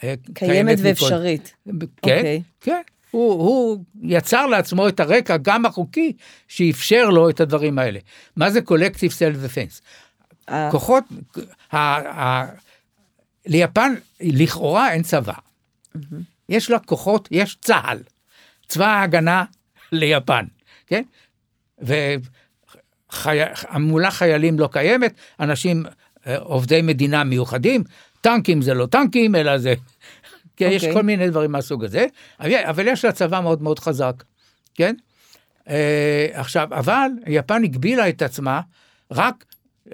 אה, 0.04 0.14
קיימת 0.34 0.74
מקודם. 0.74 0.90
ואפשרית. 0.90 1.54
כן, 1.66 1.72
אוקיי. 2.04 2.42
כן. 2.62 2.82
הוא, 3.12 3.32
הוא 3.34 3.84
יצר 4.02 4.46
לעצמו 4.46 4.88
את 4.88 5.00
הרקע, 5.00 5.38
גם 5.38 5.66
החוקי, 5.66 6.14
שאפשר 6.48 7.10
לו 7.10 7.30
את 7.30 7.40
הדברים 7.40 7.80
האלה. 7.80 8.00
מה 8.36 8.52
זה 8.52 8.62
קולקטיב 8.62 9.12
סלף 9.12 9.38
דפנס? 9.38 9.82
כוחות, 10.72 11.04
ליפן 13.48 13.94
לכאורה 14.22 14.92
אין 14.92 15.04
צבא. 15.04 15.34
יש 16.50 16.70
לה 16.70 16.80
כוחות, 16.80 17.28
יש 17.32 17.58
צה"ל, 17.62 18.00
צבא 18.68 18.86
ההגנה 18.86 19.44
ליפן, 19.92 20.46
כן? 20.88 21.04
והמולה 23.12 24.12
חיילים 24.12 24.60
לא 24.60 24.70
קיימת, 24.72 25.14
אנשים 25.40 25.86
אה, 26.28 26.38
עובדי 26.38 26.82
מדינה 26.82 27.24
מיוחדים, 27.24 27.84
טנקים 28.22 28.62
זה 28.62 28.74
לא 28.74 28.86
טנקים, 28.86 29.36
אלא 29.36 29.58
זה... 29.58 29.74
כן, 30.58 30.70
יש 30.72 30.82
אוקיי. 30.84 30.94
כל 30.96 31.04
מיני 31.04 31.30
דברים 31.30 31.52
מהסוג 31.52 31.84
הזה, 31.84 32.06
אבל- 32.40 32.88
יש 32.88 33.06
לה 33.06 33.12
צבא 33.12 33.40
מאוד 33.40 33.62
מאוד 33.62 33.80
חזק, 33.80 34.24
כן? 34.76 34.96
אה, 35.70 36.28
עכשיו, 36.34 36.68
אבל 36.72 37.10
יפן 37.28 37.64
הגבילה 37.64 38.10
את 38.10 38.22
עצמה 38.22 38.62
רק 39.12 39.46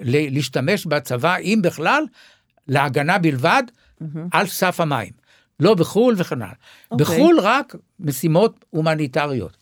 להשתמש 0.02 0.86
בצבא, 0.86 1.36
אם 1.36 1.60
בכלל, 1.62 2.04
להגנה 2.68 3.18
בלבד, 3.18 3.62
על 4.32 4.46
סף 4.46 4.80
המים. 4.80 5.24
לא 5.60 5.74
בחו"ל 5.74 6.14
וכן 6.18 6.42
הלאה. 6.42 6.54
אוקיי. 6.90 7.06
בחו"ל 7.06 7.40
רק 7.40 7.74
משימות 8.00 8.64
הומניטריות. 8.70 9.56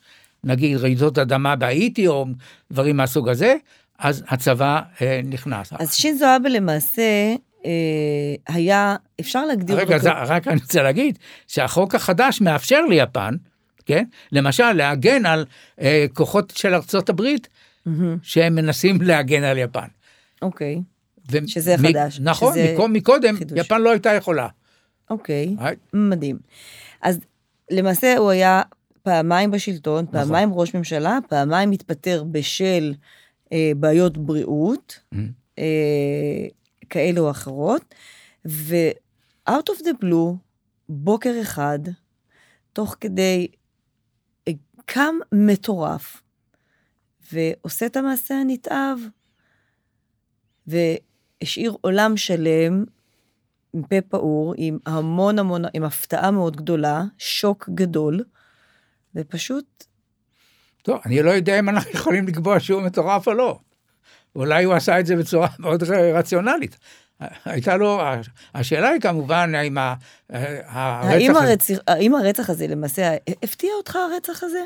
נגיד 0.44 0.76
רעידות 0.76 1.18
אדמה 1.18 1.57
בהאיטי 1.57 2.09
או 2.09 2.26
דברים 2.72 2.96
מהסוג 2.96 3.28
הזה, 3.28 3.55
אז 3.98 4.24
הצבא 4.28 4.80
אה, 5.03 5.20
נכנס. 5.24 5.72
אז 5.78 5.94
שינזו 5.94 6.26
אבה 6.36 6.48
למעשה 6.48 7.34
אה, 7.64 7.70
היה, 8.48 8.96
אפשר 9.20 9.44
להגדיר 9.46 9.78
רגע, 9.78 9.98
זה, 9.98 10.11
רק 10.12 10.48
אני 10.48 10.61
רוצה 10.61 10.82
להגיד 10.82 11.18
שהחוק 11.48 11.94
החדש 11.94 12.40
מאפשר 12.40 12.80
ליפן, 12.80 13.34
כן, 13.86 14.05
למשל 14.32 14.72
להגן 14.72 15.26
על 15.26 15.44
אה, 15.80 16.07
כוחות 16.14 16.53
של 16.57 16.74
ארצות 16.74 17.09
הברית, 17.09 17.48
שהם 18.22 18.55
מנסים 18.55 19.03
להגן 19.03 19.42
על 19.42 19.59
יפן. 19.59 19.86
אוקיי, 20.42 20.82
ו- 21.30 21.48
שזה 21.48 21.76
מ- 21.76 21.88
חדש, 21.88 22.20
נכון, 22.20 22.52
שזה 22.54 22.72
מקום- 22.74 22.92
מקודם 22.92 23.36
חידוש. 23.36 23.58
יפן 23.58 23.80
לא 23.82 23.90
הייתה 23.90 24.10
יכולה. 24.14 24.48
אוקיי, 25.10 25.56
היי. 25.58 25.76
מדהים. 25.92 26.38
אז 27.02 27.18
למעשה 27.70 28.16
הוא 28.18 28.30
היה 28.30 28.62
פעמיים 29.02 29.50
בשלטון, 29.50 30.04
נכון. 30.04 30.20
פעמיים 30.20 30.54
ראש 30.54 30.74
ממשלה, 30.74 31.18
פעמיים 31.28 31.70
התפטר 31.70 32.24
בשל 32.30 32.94
אה, 33.52 33.72
בעיות 33.76 34.18
בריאות, 34.18 35.00
Mm-hmm. 35.14 35.18
אה, 35.58 35.64
כאלו 36.90 37.24
או 37.24 37.30
אחרות, 37.30 37.94
ו-out 38.48 39.50
of 39.70 39.82
the 39.82 40.04
blue, 40.04 40.34
בוקר 40.88 41.34
אחד, 41.42 41.78
תוך 42.72 42.96
כדי 43.00 43.46
אה, 44.48 44.52
קם 44.86 45.14
מטורף, 45.32 46.22
ועושה 47.32 47.86
את 47.86 47.96
המעשה 47.96 48.34
הנתעב, 48.34 48.98
והשאיר 51.43 51.76
עולם 51.80 52.16
שלם 52.16 52.84
עם 53.72 53.82
פה 53.82 54.01
פעור, 54.09 54.55
עם 54.57 54.78
המון 54.86 55.38
המון, 55.38 55.62
עם 55.74 55.84
הפתעה 55.84 56.30
מאוד 56.30 56.57
גדולה, 56.57 57.03
שוק 57.18 57.68
גדול, 57.74 58.24
ופשוט, 59.14 59.84
טוב, 60.82 61.01
אני 61.07 61.22
לא 61.22 61.30
יודע 61.30 61.59
אם 61.59 61.68
אנחנו 61.68 61.90
יכולים 61.90 62.26
לקבוע 62.26 62.61
שהוא 62.61 62.82
מטורף 62.82 63.28
או 63.28 63.32
לא. 63.34 63.59
אולי 64.36 64.64
הוא 64.64 64.74
עשה 64.74 65.01
את 65.01 65.07
זה 65.07 65.16
בצורה 65.16 65.49
מאוד 65.59 65.82
רציונלית. 66.14 66.76
הייתה 67.45 67.76
לו, 67.76 68.01
השאלה 68.55 68.88
היא 68.88 69.01
כמובן 69.01 69.55
האם 69.55 69.78
האם 69.78 71.30
הרצח... 71.30 71.43
הזה- 71.43 71.49
הרצח, 71.51 71.74
האם 71.86 72.14
הרצח 72.14 72.51
הזה 72.51 72.66
למעשה, 72.66 73.16
הפתיע 73.43 73.70
אותך 73.78 73.97
הרצח 73.97 74.43
הזה? 74.43 74.62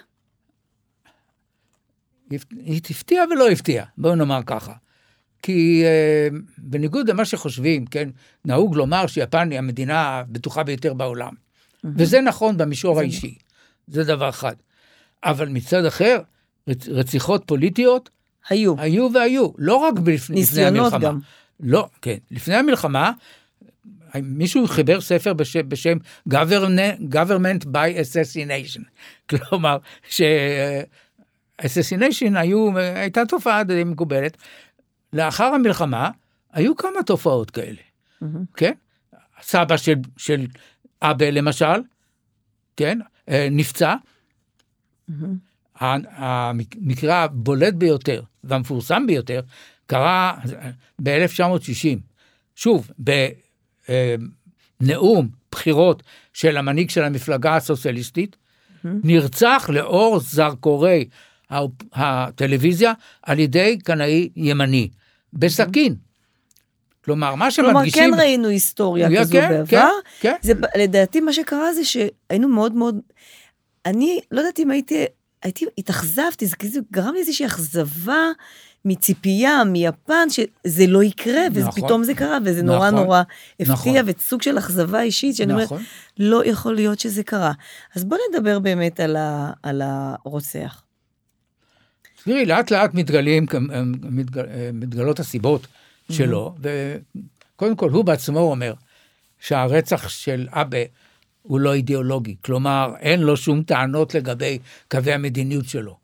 היא 2.50 2.80
הפתיעה 2.90 3.24
ולא 3.30 3.48
הפתיעה, 3.48 3.86
בואו 3.98 4.14
נאמר 4.14 4.40
ככה. 4.46 4.72
כי 5.46 5.82
אה, 5.84 6.28
בניגוד 6.58 7.10
למה 7.10 7.24
שחושבים, 7.24 7.86
כן, 7.86 8.08
נהוג 8.44 8.76
לומר 8.76 9.06
שיפן 9.06 9.50
היא 9.50 9.58
המדינה 9.58 10.00
הבטוחה 10.00 10.62
ביותר 10.62 10.94
בעולם. 10.94 11.32
וזה 11.84 12.20
נכון 12.20 12.56
במישור 12.56 13.00
האישי, 13.00 13.34
זה 13.88 14.04
דבר 14.04 14.28
אחד. 14.28 14.54
אבל 15.24 15.48
מצד 15.48 15.84
אחר, 15.84 16.20
רצ- 16.70 16.88
רציחות 16.88 17.42
פוליטיות 17.46 18.10
היו. 18.48 18.74
היו 18.78 19.08
והיו, 19.14 19.48
לא 19.58 19.74
רק 19.74 19.94
לפני, 19.98 20.14
לפני 20.14 20.36
ניסיונות 20.36 20.92
המלחמה. 20.92 20.98
גם. 20.98 21.18
לא, 21.60 21.88
כן, 22.02 22.16
לפני 22.30 22.54
המלחמה, 22.54 23.12
מישהו 24.14 24.66
חיבר 24.68 25.00
ספר 25.00 25.32
בשם, 25.32 25.68
בשם 25.68 25.96
government, 26.30 27.00
government 27.12 27.64
by 27.64 28.00
assassination. 28.00 28.82
כלומר, 29.30 29.78
ש... 30.08 30.22
assassination 31.62 32.38
היו, 32.38 32.78
הייתה 32.78 33.22
תופעה 33.28 33.64
די 33.64 33.84
מקובלת. 33.84 34.36
לאחר 35.16 35.44
המלחמה, 35.44 36.10
היו 36.52 36.76
כמה 36.76 37.02
תופעות 37.06 37.50
כאלה, 37.50 37.78
כן? 38.56 38.72
סבא 39.42 39.76
של, 39.76 39.94
של 40.16 40.46
אבא 41.02 41.26
למשל, 41.26 41.80
כן? 42.76 42.98
אה, 43.28 43.48
נפצע. 43.50 43.94
ה- 45.80 46.24
המקרה 46.24 47.22
הבולט 47.22 47.74
ביותר 47.74 48.22
והמפורסם 48.44 49.04
ביותר 49.06 49.40
קרה 49.86 50.38
ב-1960. 51.02 51.98
שוב, 52.56 52.90
בנאום 54.80 55.28
בחירות 55.52 56.02
של 56.32 56.56
המנהיג 56.56 56.90
של 56.90 57.02
המפלגה 57.04 57.56
הסוציאליסטית, 57.56 58.36
נרצח 58.84 59.70
לאור 59.72 60.18
זרקורי 60.20 61.08
הטלוויזיה 61.92 62.92
על 63.22 63.38
ידי 63.38 63.78
קנאי 63.84 64.28
ימני, 64.36 64.88
בסכין. 65.36 65.94
כלומר, 67.04 67.34
מה 67.34 67.48
כלומר, 67.56 67.72
שמדגישים... 67.72 68.14
כן 68.14 68.20
ראינו 68.20 68.48
היסטוריה 68.48 69.20
כזו 69.20 69.32
כן, 69.32 69.48
בעבר. 69.48 69.66
כן, 69.66 69.88
כן. 70.20 70.34
זה, 70.42 70.52
לדעתי, 70.78 71.20
מה 71.20 71.32
שקרה 71.32 71.74
זה 71.74 71.84
שהיינו 71.84 72.48
מאוד 72.48 72.74
מאוד... 72.74 72.98
אני 73.86 74.20
לא 74.30 74.40
יודעת 74.40 74.58
אם 74.58 74.70
הייתי... 74.70 75.04
הייתי, 75.42 75.64
התאכזבתי, 75.78 76.46
זה 76.46 76.56
כאילו 76.56 76.82
גרם 76.92 77.14
לי 77.14 77.20
איזושהי 77.20 77.46
אכזבה 77.46 78.30
מציפייה 78.84 79.64
מיפן 79.64 80.30
שזה 80.30 80.86
לא 80.86 81.02
יקרה, 81.02 81.48
נכון. 81.48 81.62
ופתאום 81.68 82.04
זה 82.04 82.14
קרה, 82.14 82.38
וזה 82.44 82.62
נורא 82.62 82.90
נכון. 82.90 83.04
נורא 83.04 83.22
הפתיע, 83.60 84.02
נכון. 84.02 84.14
וסוג 84.18 84.42
של 84.42 84.58
אכזבה 84.58 85.02
אישית, 85.02 85.36
שאני 85.36 85.52
אומרת, 85.52 85.66
נכון. 85.66 85.82
לא 86.18 86.44
יכול 86.44 86.74
להיות 86.74 86.98
שזה 86.98 87.22
קרה. 87.22 87.52
אז 87.96 88.04
בוא 88.04 88.18
נדבר 88.30 88.58
באמת 88.58 89.00
על, 89.00 89.16
ה, 89.16 89.50
על 89.62 89.82
הרוצח. 89.84 90.82
תראי, 92.26 92.46
לאט 92.46 92.70
לאט 92.70 92.94
מתגלים, 92.94 93.46
מתגל, 94.02 94.46
מתגלות 94.72 95.20
הסיבות 95.20 95.66
שלו, 96.10 96.54
וקודם 96.60 97.76
כל 97.76 97.90
הוא 97.90 98.04
בעצמו 98.04 98.38
אומר 98.38 98.74
שהרצח 99.40 100.08
של 100.08 100.48
אבא 100.50 100.78
הוא 101.42 101.60
לא 101.60 101.74
אידיאולוגי, 101.74 102.36
כלומר 102.44 102.94
אין 103.00 103.20
לו 103.20 103.36
שום 103.36 103.62
טענות 103.62 104.14
לגבי 104.14 104.58
קווי 104.90 105.12
המדיניות 105.12 105.64
שלו, 105.68 105.96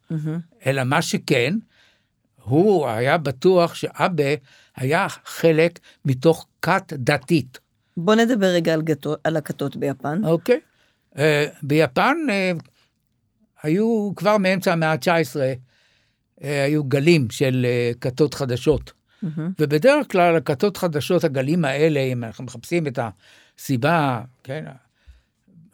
אלא 0.66 0.84
מה 0.84 1.02
שכן, 1.02 1.54
הוא 2.44 2.88
היה 2.88 3.18
בטוח 3.18 3.74
שאבא 3.74 4.34
היה 4.76 5.06
חלק 5.24 5.78
מתוך 6.04 6.46
כת 6.62 6.92
דתית. 6.92 7.58
בוא 7.96 8.14
נדבר 8.14 8.46
רגע 8.46 8.74
על, 8.74 8.82
גתו, 8.82 9.14
על 9.24 9.36
הכתות 9.36 9.76
ביפן. 9.76 10.24
אוקיי. 10.24 10.60
Uh, 11.14 11.18
ביפן 11.62 12.16
uh, 12.28 12.62
היו 13.62 14.12
כבר 14.16 14.38
מאמצע 14.38 14.72
המאה 14.72 14.92
ה-19, 14.92 15.36
uh, 15.36 15.71
היו 16.42 16.84
גלים 16.84 17.30
של 17.30 17.66
uh, 17.66 17.98
כתות 17.98 18.34
חדשות. 18.34 18.92
Mm-hmm. 18.92 19.40
ובדרך 19.58 20.12
כלל 20.12 20.36
הכתות 20.36 20.76
חדשות, 20.76 21.24
הגלים 21.24 21.64
האלה, 21.64 22.00
אם 22.00 22.24
אנחנו 22.24 22.44
מחפשים 22.44 22.86
את 22.86 22.98
הסיבה, 23.58 24.22
כן, 24.42 24.64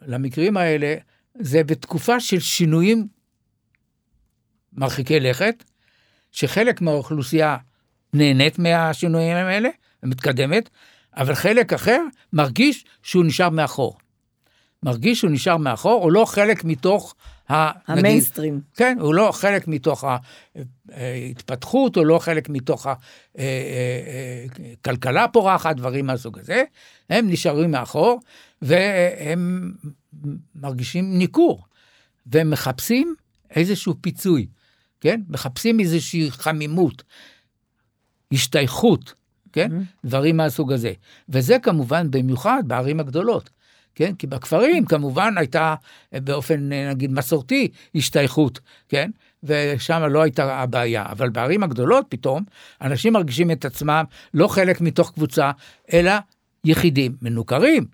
למקרים 0.01 0.57
האלה, 0.57 0.95
זה 1.39 1.63
בתקופה 1.63 2.19
של 2.19 2.39
שינויים 2.39 3.07
מרחיקי 4.73 5.19
לכת, 5.19 5.63
שחלק 6.31 6.81
מהאוכלוסייה 6.81 7.57
נהנית 8.13 8.59
מהשינויים 8.59 9.37
האלה 9.37 9.69
ומתקדמת, 10.03 10.69
אבל 11.17 11.35
חלק 11.35 11.73
אחר 11.73 12.01
מרגיש 12.33 12.85
שהוא 13.03 13.25
נשאר 13.25 13.49
מאחור. 13.49 13.97
מרגיש 14.83 15.19
שהוא 15.19 15.31
נשאר 15.31 15.57
מאחור, 15.57 16.03
הוא 16.03 16.11
לא 16.11 16.25
חלק 16.25 16.63
מתוך 16.63 17.15
ה... 17.49 17.91
המיינסטרים. 17.91 18.53
נגיד, 18.53 18.65
כן, 18.75 18.97
הוא 19.01 19.13
לא 19.13 19.29
חלק 19.31 19.67
מתוך 19.67 20.03
ההתפתחות, 20.91 21.95
הוא 21.95 22.05
לא 22.05 22.19
חלק 22.19 22.49
מתוך 22.49 22.87
הכלכלה 24.81 25.27
פורחת, 25.27 25.75
דברים 25.75 26.05
מהסוג 26.05 26.39
הזה. 26.39 26.63
הם 27.09 27.29
נשארים 27.29 27.71
מאחור, 27.71 28.19
והם 28.61 29.73
מרגישים 30.55 31.17
ניכור, 31.17 31.65
והם 32.25 32.49
מחפשים 32.51 33.15
איזשהו 33.55 33.93
פיצוי, 34.01 34.47
כן? 35.01 35.21
מחפשים 35.29 35.79
איזושהי 35.79 36.31
חמימות, 36.31 37.03
השתייכות, 38.33 39.13
כן? 39.53 39.71
Mm-hmm. 39.71 40.07
דברים 40.07 40.37
מהסוג 40.37 40.71
הזה. 40.71 40.93
וזה 41.29 41.57
כמובן 41.59 42.11
במיוחד 42.11 42.63
בערים 42.67 42.99
הגדולות, 42.99 43.49
כן? 43.99 44.15
כי 44.15 44.27
בכפרים 44.27 44.85
כמובן 44.85 45.37
הייתה 45.37 45.75
באופן, 46.11 46.69
נגיד, 46.89 47.11
מסורתי, 47.11 47.67
השתייכות, 47.95 48.59
כן? 48.89 49.11
ושם 49.43 50.03
לא 50.11 50.21
הייתה 50.21 50.61
הבעיה. 50.61 51.05
אבל 51.11 51.29
בערים 51.29 51.63
הגדולות 51.63 52.05
פתאום, 52.09 52.43
אנשים 52.81 53.13
מרגישים 53.13 53.51
את 53.51 53.65
עצמם 53.65 54.03
לא 54.33 54.47
חלק 54.47 54.81
מתוך 54.81 55.11
קבוצה, 55.11 55.51
אלא 55.93 56.11
יחידים, 56.65 57.15
מנוכרים. 57.21 57.85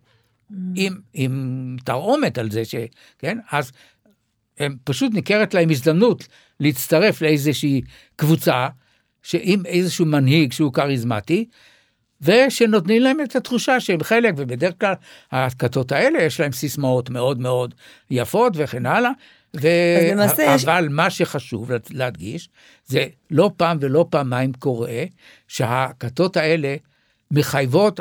עם, 0.76 0.93
עם 1.14 1.76
תרעומת 1.84 2.38
על 2.38 2.51
זה, 2.51 2.66
ש, 2.66 2.76
כן? 3.20 3.38
אז 3.51 3.72
הם 4.60 4.76
פשוט 4.84 5.14
ניכרת 5.14 5.53
להם 5.53 5.70
הזדמנות 5.70 6.28
להצטרף 6.60 7.22
לאיזושהי 7.22 7.82
קבוצה, 8.16 8.68
שעם 9.24 9.66
איזשהו 9.66 10.06
מנהיג 10.06 10.51
שהוא 10.51 10.74
כריזמטי, 10.74 11.45
ושנותנים 12.22 13.01
להם 13.01 13.18
את 13.24 13.36
התחושה 13.36 13.80
שהם 13.80 14.03
חלק, 14.03 14.34
ובדרך 14.38 14.74
כלל 14.80 14.93
הכתות 15.32 15.91
האלה 15.91 16.24
יש 16.24 16.39
להם 16.39 16.51
סיסמאות 16.51 17.09
מאוד 17.09 17.39
מאוד 17.39 17.74
יפות 18.11 18.53
וכן 18.55 18.86
הלאה. 18.86 19.11
ו... 19.61 19.68
אבל 20.55 20.84
יש... 20.84 20.89
מה 20.89 21.09
שחשוב 21.09 21.72
להדגיש, 21.89 22.49
זה 22.86 23.05
לא 23.32 23.51
פעם 23.57 23.78
ולא 23.82 24.05
פעמיים 24.09 24.53
קורה 24.53 25.03
שהכתות 25.47 26.38
האלה 26.38 26.76
מחייבות 27.32 27.99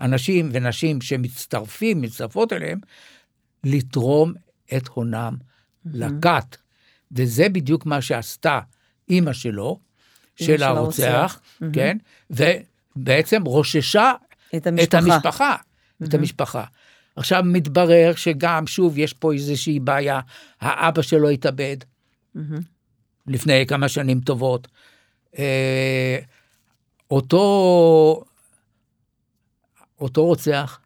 אנשים 0.00 0.50
ונשים 0.52 1.00
שמצטרפים, 1.00 2.02
מצטרפות 2.02 2.52
אליהם, 2.52 2.78
לתרום 3.64 4.32
את 4.76 4.88
הונם 4.88 5.34
mm-hmm. 5.36 5.90
לכת. 5.94 6.56
וזה 7.12 7.48
בדיוק 7.48 7.86
מה 7.86 8.02
שעשתה 8.02 8.60
אימא 9.08 9.32
שלו, 9.32 9.78
של 10.36 10.62
הרוצח, 10.62 11.40
כן, 11.72 11.98
ובעצם 12.96 13.42
רוששה 13.42 14.12
את 14.56 14.66
המשפחה. 14.66 14.98
את 14.98 15.04
המשפחה. 15.04 15.56
את 16.04 16.14
המשפחה. 16.14 16.64
עכשיו 17.16 17.42
מתברר 17.46 18.12
שגם, 18.16 18.66
שוב, 18.66 18.98
יש 18.98 19.12
פה 19.12 19.32
איזושהי 19.32 19.80
בעיה, 19.80 20.20
האבא 20.60 21.02
שלו 21.02 21.28
התאבד 21.28 21.76
לפני 23.26 23.66
כמה 23.66 23.88
שנים 23.88 24.20
טובות. 24.20 24.68
אותו, 27.10 28.24
אותו 30.00 30.24
רוצח, 30.24 30.80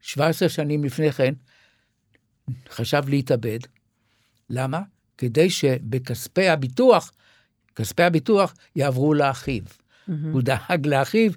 17 0.00 0.48
שנים 0.48 0.84
לפני 0.84 1.12
כן, 1.12 1.34
חשב 2.68 3.02
להתאבד. 3.08 3.58
למה? 4.50 4.80
כדי 5.18 5.50
שבכספי 5.50 6.48
הביטוח 6.48 7.12
כספי 7.76 8.02
הביטוח 8.02 8.54
יעברו 8.76 9.14
לאחיו. 9.14 9.62
Mm-hmm. 10.08 10.12
הוא 10.32 10.42
דאג 10.42 10.86
לאחיו, 10.86 11.30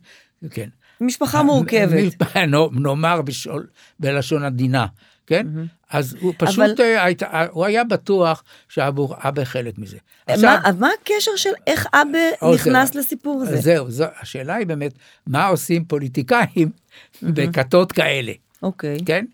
כן. 0.52 0.70
משפחה 1.02 1.44
מורכבת. 1.44 2.38
נאמר 2.72 3.22
בשול, 3.22 3.68
בלשון 4.00 4.44
עדינה, 4.44 4.86
כן? 5.28 5.48
Mm-hmm. 5.48 5.76
אז 5.90 6.16
הוא 6.20 6.34
פשוט, 6.38 6.80
אבל... 6.80 6.98
היית, 6.98 7.24
הוא 7.52 7.66
היה 7.66 7.84
בטוח 7.84 8.44
שאבא 8.70 9.44
חלק 9.44 9.78
מזה. 9.78 9.98
עכשיו, 10.28 10.60
מה, 10.64 10.72
מה 10.80 10.90
הקשר 11.02 11.32
של 11.36 11.50
איך 11.68 11.88
אבא 11.94 12.54
נכנס 12.54 12.94
זה, 12.94 13.00
לסיפור 13.00 13.42
הזה? 13.42 13.58
זהו, 13.58 13.92
זו, 13.92 14.06
השאלה 14.22 14.56
היא 14.56 14.68
באמת, 14.68 14.94
מה 15.28 15.48
עושים 15.48 15.86
פוליטיקאים 15.86 16.70
mm-hmm. 16.70 17.26
בכתות 17.34 17.92
כאלה? 17.92 18.32
אוקיי. 18.64 18.98
Okay. 18.98 19.06
כן? 19.06 19.26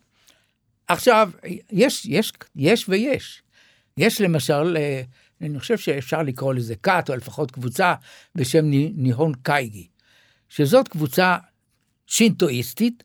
עכשיו, 0.87 1.29
יש, 1.71 2.05
יש, 2.05 2.33
יש 2.55 2.85
ויש. 2.89 3.41
יש 3.97 4.21
למשל, 4.21 4.77
אני 5.41 5.59
חושב 5.59 5.77
שאפשר 5.77 6.21
לקרוא 6.23 6.53
לזה 6.53 6.75
כת, 6.75 7.05
או 7.09 7.15
לפחות 7.15 7.51
קבוצה 7.51 7.93
בשם 8.35 8.65
ניהון 8.95 9.33
קייגי, 9.43 9.87
שזאת 10.49 10.87
קבוצה 10.87 11.37
שינטואיסטית 12.07 13.03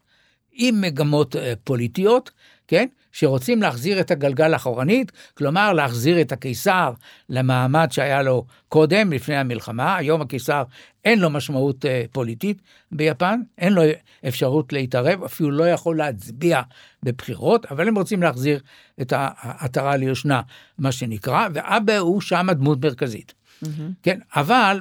עם 0.52 0.80
מגמות 0.80 1.36
פוליטיות, 1.64 2.30
כן? 2.68 2.86
שרוצים 3.18 3.62
להחזיר 3.62 4.00
את 4.00 4.10
הגלגל 4.10 4.54
אחורנית, 4.54 5.12
כלומר 5.34 5.72
להחזיר 5.72 6.20
את 6.20 6.32
הקיסר 6.32 6.92
למעמד 7.28 7.88
שהיה 7.92 8.22
לו 8.22 8.44
קודם, 8.68 9.12
לפני 9.12 9.36
המלחמה. 9.36 9.96
היום 9.96 10.20
הקיסר 10.20 10.62
אין 11.04 11.18
לו 11.18 11.30
משמעות 11.30 11.84
uh, 11.84 11.88
פוליטית 12.12 12.62
ביפן, 12.92 13.40
אין 13.58 13.72
לו 13.72 13.82
אפשרות 14.28 14.72
להתערב, 14.72 15.22
אפילו 15.24 15.50
לא 15.50 15.68
יכול 15.68 15.96
להצביע 15.96 16.62
בבחירות, 17.02 17.66
אבל 17.66 17.88
הם 17.88 17.98
רוצים 17.98 18.22
להחזיר 18.22 18.60
את 19.00 19.12
העטרה 19.16 19.96
ליושנה, 19.96 20.40
מה 20.78 20.92
שנקרא, 20.92 21.48
ואבא 21.54 21.96
הוא 21.96 22.20
שם 22.20 22.50
הדמות 22.50 22.84
מרכזית. 22.84 23.34
Mm-hmm. 23.34 23.66
כן, 24.02 24.18
אבל 24.36 24.80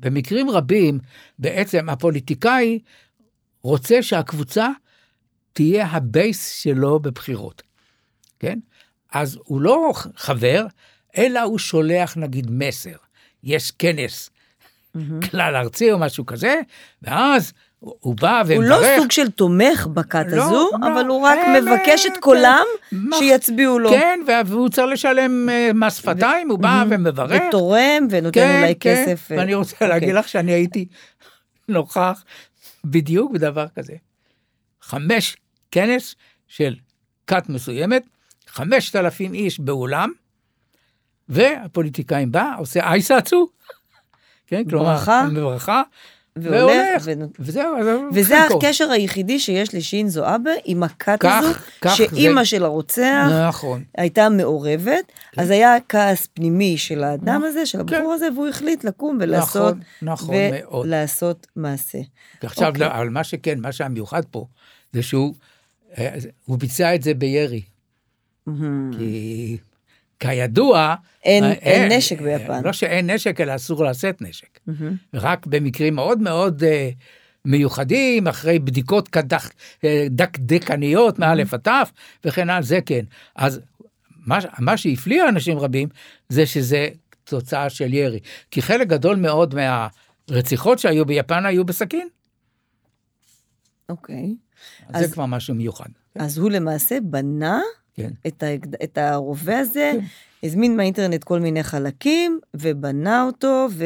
במקרים 0.00 0.50
רבים, 0.50 0.98
בעצם 1.38 1.88
הפוליטיקאי 1.88 2.78
רוצה 3.62 4.02
שהקבוצה 4.02 4.68
תהיה 5.52 5.86
הבייס 5.86 6.50
שלו 6.50 7.00
בבחירות. 7.00 7.71
כן? 8.42 8.58
אז 9.12 9.38
הוא 9.44 9.60
לא 9.60 9.92
חבר, 10.16 10.66
אלא 11.18 11.40
הוא 11.40 11.58
שולח 11.58 12.16
נגיד 12.16 12.50
מסר. 12.50 12.96
יש 13.44 13.70
כנס 13.70 14.30
mm-hmm. 14.30 15.30
כלל 15.30 15.56
ארצי 15.56 15.92
או 15.92 15.98
משהו 15.98 16.26
כזה, 16.26 16.60
ואז 17.02 17.52
הוא 17.78 18.14
בא 18.14 18.42
ומברך. 18.46 18.56
הוא 18.56 18.64
לא 18.64 18.98
סוג 18.98 19.10
של 19.10 19.30
תומך 19.30 19.86
בכת 19.86 20.24
לא, 20.28 20.42
הזו, 20.42 20.70
לא, 20.80 20.88
אבל 20.88 21.06
הוא 21.06 21.20
רק 21.22 21.38
אין, 21.38 21.64
מבקש 21.64 22.06
את 22.06 22.12
קולם 22.20 22.64
אין, 22.92 23.10
שיצביעו 23.18 23.78
לו. 23.78 23.90
כן, 23.90 24.20
והוא 24.46 24.68
צריך 24.68 24.92
לשלם 24.92 25.48
מס 25.74 25.96
שפתיים, 25.96 26.50
הוא 26.50 26.58
בא 26.58 26.82
mm-hmm. 26.82 26.94
ומברך. 26.94 27.42
ותורם 27.48 28.06
ונותן 28.10 28.40
כן, 28.40 28.58
אולי 28.58 28.74
כן. 28.80 29.04
כסף. 29.04 29.26
ואני 29.30 29.54
רוצה 29.54 29.76
okay. 29.76 29.88
להגיד 29.88 30.14
לך 30.14 30.28
שאני 30.28 30.52
הייתי 30.52 30.86
נוכח 31.68 32.24
בדיוק 32.84 33.32
בדבר 33.32 33.66
כזה. 33.76 33.94
חמש 34.80 35.36
כנס 35.70 36.14
של 36.46 36.74
כת 37.26 37.48
מסוימת, 37.48 38.02
חמשת 38.48 38.96
אלפים 38.96 39.34
איש 39.34 39.60
באולם, 39.60 40.12
והפוליטיקאים 41.28 42.32
בא, 42.32 42.52
עושה 42.58 42.80
אייסאצו, 42.90 43.48
כן, 44.46 44.62
כלומר, 44.70 44.94
ברכה, 44.94 45.26
ברכה, 45.34 45.82
והולך, 46.36 47.02
ו- 47.04 47.12
וזהו, 47.38 47.74
וזה. 48.14 48.44
הקשר 48.44 48.90
היחידי 48.90 49.38
שיש 49.38 49.74
לשינזו 49.74 50.34
אבה 50.34 50.50
עם 50.64 50.82
הכת 50.82 51.16
כך- 51.20 51.42
הזו, 51.44 51.54
כך 51.80 51.96
שאימא 51.96 52.40
זה- 52.40 52.44
של 52.44 52.64
הרוצח 52.64 53.26
נכון. 53.48 53.84
הייתה 53.98 54.28
מעורבת, 54.28 55.12
אז 55.36 55.50
היה 55.50 55.74
כעס 55.88 56.26
פנימי 56.34 56.78
של 56.78 57.04
האדם 57.04 57.42
הזה, 57.44 57.66
של 57.66 57.80
הבחור 57.80 57.98
כן. 57.98 58.10
הזה, 58.14 58.28
והוא 58.34 58.48
החליט 58.48 58.84
לקום 58.84 59.18
ולעשות, 59.20 59.74
נכון, 60.02 60.34
נכון. 60.34 60.34
ולעשות 60.84 61.46
מעשה. 61.56 61.98
ועכשיו, 62.42 62.68
אוקיי. 62.68 62.80
לא, 62.80 62.94
אבל 62.94 63.08
מה 63.08 63.24
שכן, 63.24 63.60
מה 63.60 63.72
שהמיוחד 63.72 64.22
פה, 64.30 64.46
זה 64.92 65.02
שהוא 65.02 65.34
אה, 65.98 66.14
הוא 66.44 66.58
ביצע 66.58 66.94
את 66.94 67.02
זה 67.02 67.14
בירי. 67.14 67.62
כי 68.98 69.56
כידוע... 70.20 70.94
אין- 71.24 71.44
אה, 71.44 71.52
אין 71.52 71.92
נשק 71.92 72.20
ביפן. 72.20 72.62
לא 72.64 72.72
שאין 72.72 73.10
נשק, 73.10 73.40
אלא 73.40 73.54
אסור 73.54 73.84
לשאת 73.84 74.22
נשק. 74.22 74.58
רק 75.14 75.46
במקרים 75.46 75.94
מאוד 75.94 76.18
מאוד 76.18 76.64
אה, 76.64 76.90
מיוחדים, 77.44 78.26
אחרי 78.28 78.58
בדיקות 78.58 79.08
קדח, 79.08 79.50
אה, 79.84 80.06
דקדקניות 80.10 81.18
מאלף 81.18 81.54
עד 81.54 81.60
תף, 81.60 81.92
וכן 82.24 82.50
הלאה, 82.50 82.62
זה 82.62 82.78
כן. 82.86 83.04
אז 83.36 83.60
מה, 84.26 84.38
מה 84.58 84.76
שהפליא 84.76 85.22
אנשים 85.28 85.58
רבים, 85.58 85.88
זה 86.28 86.46
שזה 86.46 86.88
תוצאה 87.24 87.70
של 87.70 87.94
ירי. 87.94 88.20
כי 88.50 88.62
חלק 88.62 88.88
גדול 88.88 89.16
מאוד 89.16 89.54
מהרציחות 89.54 90.78
שהיו 90.78 91.04
ביפן 91.06 91.46
היו 91.46 91.64
בסכין. 91.64 92.08
אוקיי. 93.88 94.34
אז 94.88 94.96
אז- 95.02 95.08
זה 95.08 95.12
כבר 95.14 95.26
משהו 95.26 95.54
מיוחד. 95.54 95.88
אז 96.18 96.38
הוא 96.38 96.50
למעשה 96.50 96.98
בנה 97.02 97.60
כן. 97.94 98.10
את, 98.26 98.42
האקד... 98.42 98.74
את 98.74 98.98
הרובה 98.98 99.58
הזה, 99.58 99.92
כן. 100.00 100.04
הזמין 100.46 100.76
מהאינטרנט 100.76 101.24
כל 101.24 101.40
מיני 101.40 101.62
חלקים, 101.62 102.40
ובנה 102.54 103.22
אותו, 103.24 103.66
ו... 103.72 103.84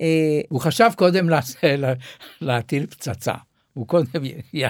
אה, 0.00 0.06
הוא 0.48 0.60
חשב 0.60 0.90
קודם 0.96 1.28
לעש- 1.28 1.56
לה- 1.78 1.92
להטיל 2.40 2.86
פצצה. 2.86 3.34
הוא 3.74 3.86
קודם 3.86 4.24
י- 4.54 4.64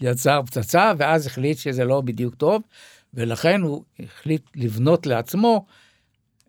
יצר 0.00 0.40
פצצה, 0.46 0.92
ואז 0.98 1.26
החליט 1.26 1.58
שזה 1.58 1.84
לא 1.84 2.00
בדיוק 2.00 2.34
טוב, 2.34 2.62
ולכן 3.14 3.60
הוא 3.60 3.82
החליט 4.00 4.42
לבנות 4.56 5.06
לעצמו. 5.06 5.66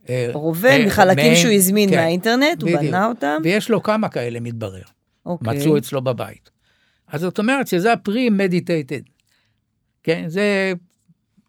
אה, 0.10 0.30
רובה 0.34 0.70
אה, 0.70 0.86
מחלקים 0.86 1.16
מעין- 1.26 1.36
שהוא 1.36 1.52
הזמין 1.54 1.90
כן, 1.90 1.96
מהאינטרנט, 1.96 2.62
הוא 2.62 2.70
בדיוק. 2.70 2.82
בנה 2.84 3.06
אותם. 3.08 3.38
ויש 3.44 3.70
לו 3.70 3.84
כמה 3.84 4.10
כאלה, 4.10 4.40
מתברר. 4.40 4.82
אוקיי. 5.26 5.58
מצאו 5.58 5.78
אצלו 5.78 6.02
בבית. 6.02 6.50
אז 7.08 7.22
זאת 7.22 7.40
אומרת 7.40 7.68
שזה 7.68 7.92
ה-pre-meditated. 7.94 9.10
כן, 10.04 10.24
זה... 10.28 10.74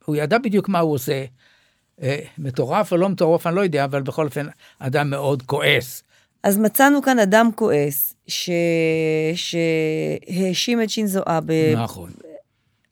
הוא 0.07 0.17
ידע 0.17 0.39
בדיוק 0.39 0.69
מה 0.69 0.79
הוא 0.79 0.93
עושה. 0.93 1.25
אה, 2.03 2.19
מטורף 2.39 2.93
או 2.93 2.97
לא 2.97 3.09
מטורף, 3.09 3.47
אני 3.47 3.57
לא 3.57 3.61
יודע, 3.61 3.85
אבל 3.85 4.03
בכל 4.03 4.27
אופן, 4.27 4.47
אדם 4.79 5.11
מאוד 5.11 5.43
כועס. 5.43 6.03
אז 6.43 6.59
מצאנו 6.59 7.03
כאן 7.03 7.19
אדם 7.19 7.51
כועס, 7.55 8.15
ש... 8.27 8.51
שהאשים 9.35 10.83
את 10.83 10.91
שינזו 10.91 11.21
אבה, 11.27 11.75
נכון. 11.77 12.11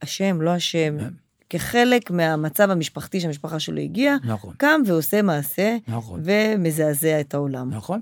אשם, 0.00 0.42
לא 0.42 0.56
אשם, 0.56 0.96
כן. 1.00 1.08
כחלק 1.50 2.10
מהמצב 2.10 2.70
המשפחתי 2.70 3.20
שהמשפחה 3.20 3.60
שלו 3.60 3.80
הגיעה, 3.80 4.16
נכון. 4.24 4.54
קם 4.56 4.80
ועושה 4.86 5.22
מעשה, 5.22 5.76
נכון. 5.88 6.20
ומזעזע 6.24 7.20
את 7.20 7.34
העולם. 7.34 7.70
נכון. 7.70 8.00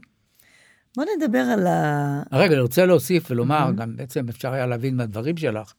בוא 0.96 1.04
נדבר 1.16 1.38
על 1.38 1.66
ה... 1.66 2.22
רגע, 2.32 2.52
אני 2.52 2.60
רוצה 2.60 2.86
להוסיף 2.86 3.30
ולומר, 3.30 3.70
גם 3.76 3.96
בעצם 3.96 4.28
אפשר 4.28 4.52
היה 4.52 4.66
להבין 4.66 4.96
מהדברים 4.96 5.36
שלך, 5.36 5.72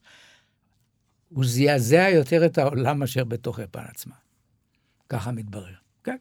הוא 1.34 1.44
זעזע 1.46 2.08
יותר 2.14 2.46
את 2.46 2.58
העולם 2.58 2.98
מאשר 2.98 3.24
בתוך 3.24 3.58
יפן 3.58 3.84
עצמה. 3.88 4.14
ככה 5.08 5.32
מתברר. 5.32 5.74
כן. 6.04 6.16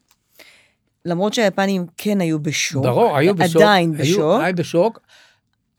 למרות 1.05 1.34
שהיפנים 1.34 1.86
כן 1.97 2.22
היו 2.22 2.39
בשוק, 2.39 2.84
ברור, 2.84 3.18
היו 3.18 3.36
בשוק. 3.36 3.61
עדיין 3.61 3.97
בשוק, 3.97 4.41
היו 4.43 4.55
בשוק. 4.55 4.99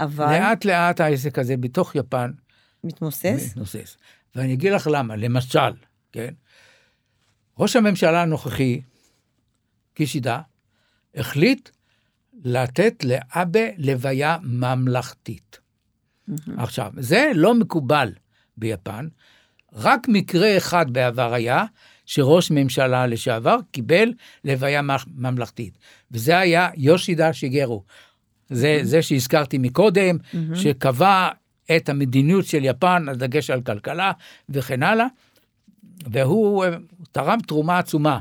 אבל 0.00 0.38
לאט 0.38 0.64
לאט 0.64 1.00
העסק 1.00 1.38
הזה 1.38 1.56
בתוך 1.56 1.94
יפן 1.94 2.32
מתמוסס. 2.84 3.50
מתנוסס. 3.50 3.96
ואני 4.34 4.54
אגיד 4.54 4.72
לך 4.72 4.88
למה, 4.92 5.16
למשל, 5.16 5.72
כן? 6.12 6.34
ראש 7.58 7.76
הממשלה 7.76 8.22
הנוכחי, 8.22 8.80
קישידה, 9.94 10.40
החליט 11.14 11.70
לתת 12.44 13.04
לאבה 13.04 13.60
לוויה 13.78 14.38
ממלכתית. 14.42 15.58
עכשיו, 16.56 16.92
זה 16.96 17.30
לא 17.34 17.54
מקובל 17.54 18.12
ביפן, 18.56 19.08
רק 19.74 20.08
מקרה 20.08 20.56
אחד 20.56 20.90
בעבר 20.90 21.34
היה 21.34 21.64
שראש 22.06 22.50
ממשלה 22.50 23.06
לשעבר 23.06 23.56
קיבל 23.70 24.12
לוויה 24.44 24.80
ממלכתית, 25.16 25.78
וזה 26.10 26.38
היה 26.38 26.68
יושידה 26.76 27.32
שיגרו. 27.32 27.82
זה, 28.50 28.80
זה 28.82 29.02
שהזכרתי 29.02 29.58
מקודם, 29.58 30.16
שקבע 30.54 31.28
את 31.76 31.88
המדיניות 31.88 32.46
של 32.46 32.64
יפן, 32.64 33.08
הדגש 33.08 33.50
על 33.50 33.60
כלכלה 33.60 34.12
וכן 34.48 34.82
הלאה, 34.82 35.06
והוא 36.06 36.64
אה, 36.64 36.70
תרם 37.12 37.38
תרומה 37.46 37.78
עצומה 37.78 38.18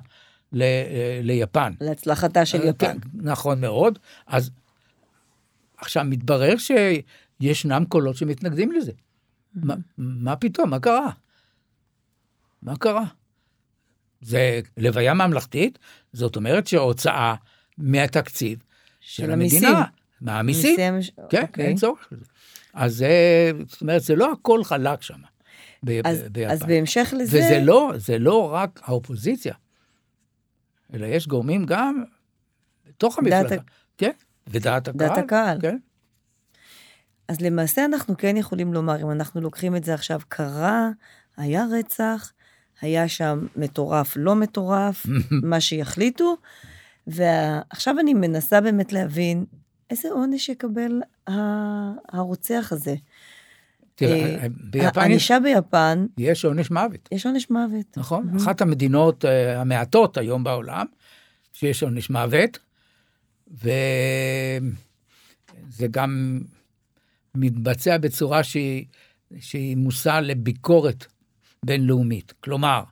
ל, 0.51 0.61
אה, 0.61 1.19
ליפן. 1.23 1.73
להצלחתה 1.81 2.45
של 2.45 2.57
יפן. 2.63 2.85
כן, 2.85 2.97
נכון 3.13 3.61
מאוד. 3.61 3.99
אז 4.27 4.51
עכשיו 5.77 6.03
מתברר 6.03 6.53
שישנם 6.57 7.83
קולות 7.89 8.15
שמתנגדים 8.15 8.71
לזה. 8.71 8.91
מה, 9.55 9.75
מה 9.97 10.35
פתאום? 10.35 10.69
מה 10.69 10.79
קרה? 10.79 11.09
מה 12.63 12.77
קרה? 12.77 13.03
זה 14.21 14.59
לוויה 14.77 15.13
ממלכתית, 15.13 15.79
זאת 16.13 16.35
אומרת 16.35 16.67
שהוצאה 16.67 17.35
מהתקציב 17.77 18.59
של, 18.99 19.23
של 19.23 19.31
המדינה. 19.31 19.67
המיסים. 19.67 19.83
מהמיסים. 20.21 20.93
מיסים, 20.93 21.15
כן, 21.29 21.41
אוקיי. 21.41 21.65
אין 21.65 21.77
צורך 21.77 22.07
בזה. 22.11 22.25
אז 22.73 22.95
זה, 22.95 23.51
זאת 23.67 23.81
אומרת, 23.81 24.01
זה 24.01 24.15
לא 24.15 24.31
הכל 24.31 24.63
חלק 24.63 25.01
שם, 25.01 25.19
אז. 26.05 26.23
אז 26.47 26.63
בהמשך 26.63 27.13
לזה, 27.17 27.37
וזה 27.37 27.59
לא, 27.63 27.91
זה 27.95 28.19
לא 28.19 28.53
רק 28.53 28.79
האופוזיציה, 28.83 29.53
אלא 30.93 31.05
יש 31.05 31.27
גורמים 31.27 31.65
גם 31.65 32.03
בתוך 32.87 33.19
דעת 33.23 33.43
המפלגה. 33.43 33.61
כן, 33.97 34.11
ודעת 34.47 34.87
הקהל. 34.87 35.07
דעת 35.07 35.17
הקהל. 35.17 35.61
כן, 35.61 35.77
אז 37.27 37.41
למעשה 37.41 37.85
אנחנו 37.85 38.17
כן 38.17 38.37
יכולים 38.37 38.73
לומר, 38.73 39.01
אם 39.01 39.11
אנחנו 39.11 39.41
לוקחים 39.41 39.75
את 39.75 39.83
זה 39.83 39.93
עכשיו, 39.93 40.19
קרה, 40.27 40.89
היה 41.37 41.65
רצח, 41.71 42.31
היה 42.83 43.07
שם 43.07 43.47
מטורף, 43.55 44.13
לא 44.15 44.35
מטורף, 44.35 45.05
מה 45.51 45.61
שיחליטו, 45.61 46.37
ועכשיו 47.07 47.99
אני 47.99 48.13
מנסה 48.13 48.61
באמת 48.61 48.93
להבין 48.93 49.45
איזה 49.89 50.09
עונש 50.11 50.49
יקבל 50.49 51.01
הרוצח 52.09 52.69
הזה. 52.71 52.95
תראה, 53.95 54.35
אה, 54.35 54.47
ביפן 54.49 54.87
יש, 54.89 54.97
הענישה 54.97 55.37
ביפן, 55.39 56.05
יש 56.17 56.45
עונש 56.45 56.71
מוות, 56.71 57.09
יש 57.11 57.25
עונש 57.25 57.49
מוות. 57.49 57.97
נכון? 57.97 58.35
אחת 58.37 58.61
המדינות 58.61 59.25
אה, 59.25 59.61
המעטות 59.61 60.17
היום 60.17 60.43
בעולם, 60.43 60.85
שיש 61.53 61.83
עונש 61.83 62.09
מוות, 62.09 62.59
וזה 63.51 63.69
גם 65.91 66.39
מתבצע 67.35 67.97
בצורה 67.97 68.43
שהיא, 68.43 68.85
שהיא 69.39 69.77
מושא 69.77 70.19
לביקורת 70.23 71.05
בינלאומית. 71.63 72.33
כלומר, 72.39 72.83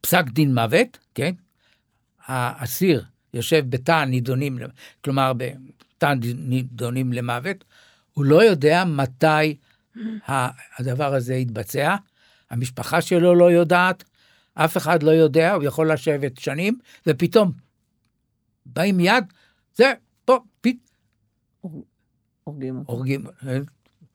פסק 0.00 0.24
דין 0.28 0.54
מוות, 0.54 0.98
כן? 1.14 1.34
האסיר 2.26 3.04
יושב 3.34 3.64
בתא 3.68 3.92
הנידונים, 3.92 4.58
כלומר, 5.04 5.32
בתא 5.36 6.14
נידונים 6.34 7.12
למוות, 7.12 7.64
הוא 8.12 8.24
לא 8.24 8.44
יודע 8.44 8.84
מתי 8.84 9.56
הדבר 10.78 11.14
הזה 11.14 11.34
יתבצע, 11.34 11.96
המשפחה 12.50 13.00
שלו 13.00 13.34
לא 13.34 13.50
יודעת, 13.50 14.04
אף 14.54 14.76
אחד 14.76 15.02
לא 15.02 15.10
יודע, 15.10 15.52
הוא 15.52 15.64
יכול 15.64 15.92
לשבת 15.92 16.38
שנים, 16.38 16.78
ופתאום 17.06 17.52
באים 18.66 18.96
מיד, 18.96 19.24
זה, 19.74 19.92
פה, 20.24 20.38
פית, 20.60 20.90
הורגים. 22.44 22.82
הורגים, 22.86 23.24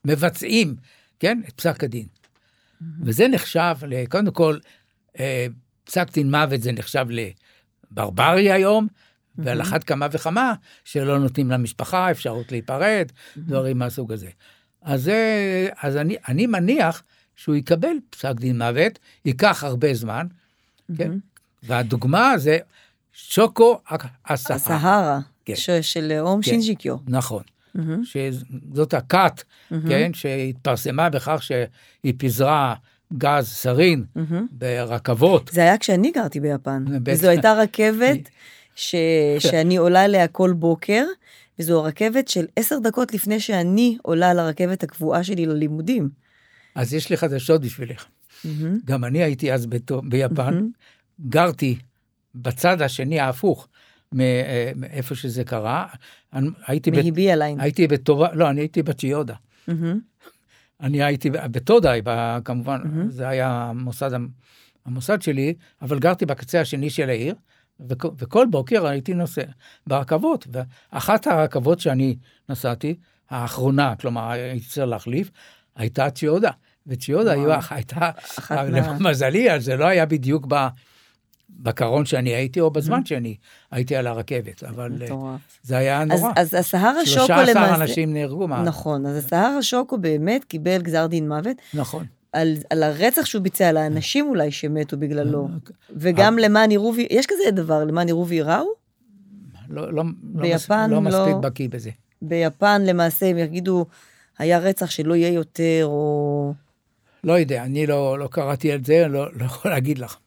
מבצעים, 0.06 0.76
כן, 1.20 1.42
את 1.48 1.54
פסק 1.54 1.84
הדין. 1.84 2.08
וזה 3.02 3.28
נחשב, 3.28 3.76
קודם 4.10 4.32
כל, 4.32 4.58
אה, 5.20 5.48
פסק 5.84 6.12
דין 6.14 6.32
מוות 6.32 6.62
זה 6.62 6.72
נחשב 6.72 7.06
לברברי 7.92 8.52
היום, 8.52 8.88
ועל 9.38 9.62
אחת 9.62 9.84
כמה 9.84 10.08
וכמה 10.12 10.54
שלא 10.86 11.20
נותנים 11.20 11.52
למשפחה 11.52 12.12
אפשרות 12.12 12.52
להיפרד, 12.52 13.12
דברים 13.38 13.78
מהסוג 13.80 14.12
הזה. 14.14 14.30
אז, 14.82 15.04
זה- 15.04 15.70
אז 15.82 15.98
אני, 15.98 16.16
אני 16.28 16.48
מניח 16.48 17.04
שהוא 17.36 17.56
יקבל 17.56 17.96
פסק 18.10 18.34
דין 18.36 18.58
מוות, 18.58 19.00
ייקח 19.26 19.64
הרבה 19.64 19.94
זמן, 19.94 20.28
כן? 20.98 21.12
והדוגמה 21.64 22.34
זה 22.38 22.58
שוקו 23.14 23.80
אסהרה. 24.24 24.56
הסהרה, 24.56 25.20
כן. 25.46 25.54
של 25.82 26.14
אום 26.20 26.42
כן. 26.42 26.52
שינג'יקיו. 26.52 26.98
נכון. 27.08 27.44
שזאת 28.04 28.94
הכת, 28.94 29.44
כן, 29.70 30.14
שהתפרסמה 30.14 31.10
בכך 31.10 31.44
שהיא 31.44 32.14
פיזרה 32.18 32.76
גז 33.18 33.48
סרין 33.48 34.06
ברכבות. 34.52 35.50
זה 35.54 35.62
היה 35.62 35.78
כשאני 35.78 36.12
גרתי 36.12 36.40
ביפן. 36.40 36.86
וזו 37.06 37.30
הייתה 37.30 37.54
רכבת 37.54 38.30
ש... 38.76 38.96
שאני 39.40 39.78
עולה 39.78 40.06
אליה 40.06 40.28
כל 40.28 40.54
בוקר, 40.54 41.06
וזו 41.60 41.80
הרכבת 41.80 42.28
של 42.28 42.46
עשר 42.56 42.80
דקות 42.80 43.14
לפני 43.14 43.40
שאני 43.40 43.98
עולה 44.02 44.34
לרכבת 44.34 44.84
הקבועה 44.84 45.24
שלי 45.24 45.46
ללימודים. 45.46 46.10
אז 46.76 46.94
יש 46.94 47.10
לי 47.10 47.18
חדשות 47.18 47.62
בשבילך. 47.62 48.06
מהמם. 48.46 48.80
גם 48.86 49.06
אני 49.06 49.24
הייתי 49.24 49.54
אז 49.54 49.68
ביפן, 50.04 50.68
גרתי 51.30 51.78
בצד 52.36 52.82
השני 52.82 53.20
ההפוך 53.20 53.68
מאיפה 54.76 55.16
שזה 55.16 55.44
קרה. 55.44 55.86
הייתי 56.68 56.92
מהיבי 56.92 57.32
הליין. 57.32 57.60
הייתי 57.60 57.88
בטובה, 57.88 58.28
לא, 58.34 58.50
אני 58.50 58.62
הייתי 58.62 58.84
בצ'יודה. 58.84 59.36
מהמם. 59.68 60.00
אני 60.82 61.04
הייתי 61.04 61.30
ב- 61.30 61.46
בטודאי, 61.52 62.02
ב- 62.04 62.38
כמובן, 62.46 62.82
זה 63.10 63.28
היה 63.28 63.50
המוסד, 63.70 64.14
המ- 64.14 64.28
המוסד 64.86 65.22
שלי, 65.22 65.54
אבל 65.82 66.00
גרתי 66.00 66.26
בקצה 66.26 66.62
השני 66.62 66.90
של 66.90 67.10
העיר, 67.10 67.36
וכ- 67.90 68.14
וכל 68.18 68.48
בוקר 68.52 68.86
הייתי 68.88 69.14
נוסע 69.14 69.42
ברכבות, 69.88 70.48
ואחת 70.52 71.28
הרכבות 71.28 71.80
שאני 71.80 72.16
נסעתי, 72.50 72.96
האחרונה, 73.30 73.96
כלומר, 73.96 74.32
הייתי 74.32 74.66
צריך 74.66 74.88
להחליף, 74.88 75.32
הייתה 75.76 76.10
צ'יודה. 76.10 76.52
וצ'יודה 76.88 77.34
הייתה, 77.70 78.12
למזלי, 79.00 79.52
אז 79.52 79.64
זה 79.66 79.76
לא 79.78 79.86
היה 79.86 80.06
בדיוק 80.06 80.46
ב... 80.50 80.68
בקרון 81.60 82.06
שאני 82.06 82.30
הייתי, 82.30 82.60
או 82.60 82.72
בזמן 82.72 83.06
שאני 83.06 83.36
הייתי 83.72 83.96
על 83.96 84.08
הרכבת, 84.08 84.64
אבל 84.64 85.02
אה. 85.02 85.36
זה 85.64 85.78
היה 85.78 86.02
אז, 86.02 86.22
נורא. 86.22 86.34
אז 86.36 86.54
הסהרה 86.54 87.06
שוקו 87.06 87.26
13 87.26 87.44
למעשה... 87.54 87.76
אנשים 87.76 88.14
נהרגו, 88.14 88.48
מה? 88.48 88.62
נכון, 88.64 89.06
אז 89.06 89.16
הסהרה 89.26 89.62
שוקו 89.64 89.98
באמת 89.98 90.44
קיבל 90.44 90.82
גזר 90.82 91.08
דין 91.08 91.28
מוות 91.28 91.58
נכון. 91.74 92.06
על, 92.34 92.54
על 92.70 92.84
הרצח 92.84 93.26
שהוא 93.26 93.42
ביצע, 93.42 93.70
על 93.70 93.78
האנשים 93.78 94.28
אולי 94.28 94.52
שמתו 94.52 94.98
בגללו. 94.98 95.48
אה, 95.52 95.58
וגם 95.96 96.38
למען 96.38 96.72
יראו, 96.72 96.94
ו- 96.96 97.02
יש 97.10 97.26
כזה 97.26 97.52
דבר, 97.52 97.84
למען 97.84 98.10
יראו 98.10 98.28
וייראו? 98.28 98.68
לא, 99.70 99.94
לא, 99.94 100.04
ביפן 100.24 100.90
לא, 100.90 101.02
מס- 101.02 101.14
לא 101.14 101.20
לא- 101.20 101.26
מספיק 101.26 101.38
בקיא 101.44 101.70
בזה. 101.70 101.90
ביפן 102.22 102.82
למעשה 102.86 103.26
הם 103.26 103.38
יגידו, 103.38 103.86
היה 104.38 104.60
רצח 104.60 104.90
שלא 104.90 105.16
יהיה 105.16 105.30
יותר, 105.34 105.82
או... 105.84 106.54
לא 107.24 107.34
יודע, 107.34 107.64
אני 107.64 107.88
לא, 107.88 108.20
לא 108.20 108.28
קראתי 108.32 108.72
על 108.72 108.80
זה, 108.84 109.08
לא, 109.08 109.34
לא 109.34 109.46
יכול 109.46 109.72
להגיד 109.72 110.00
לך. 110.00 110.18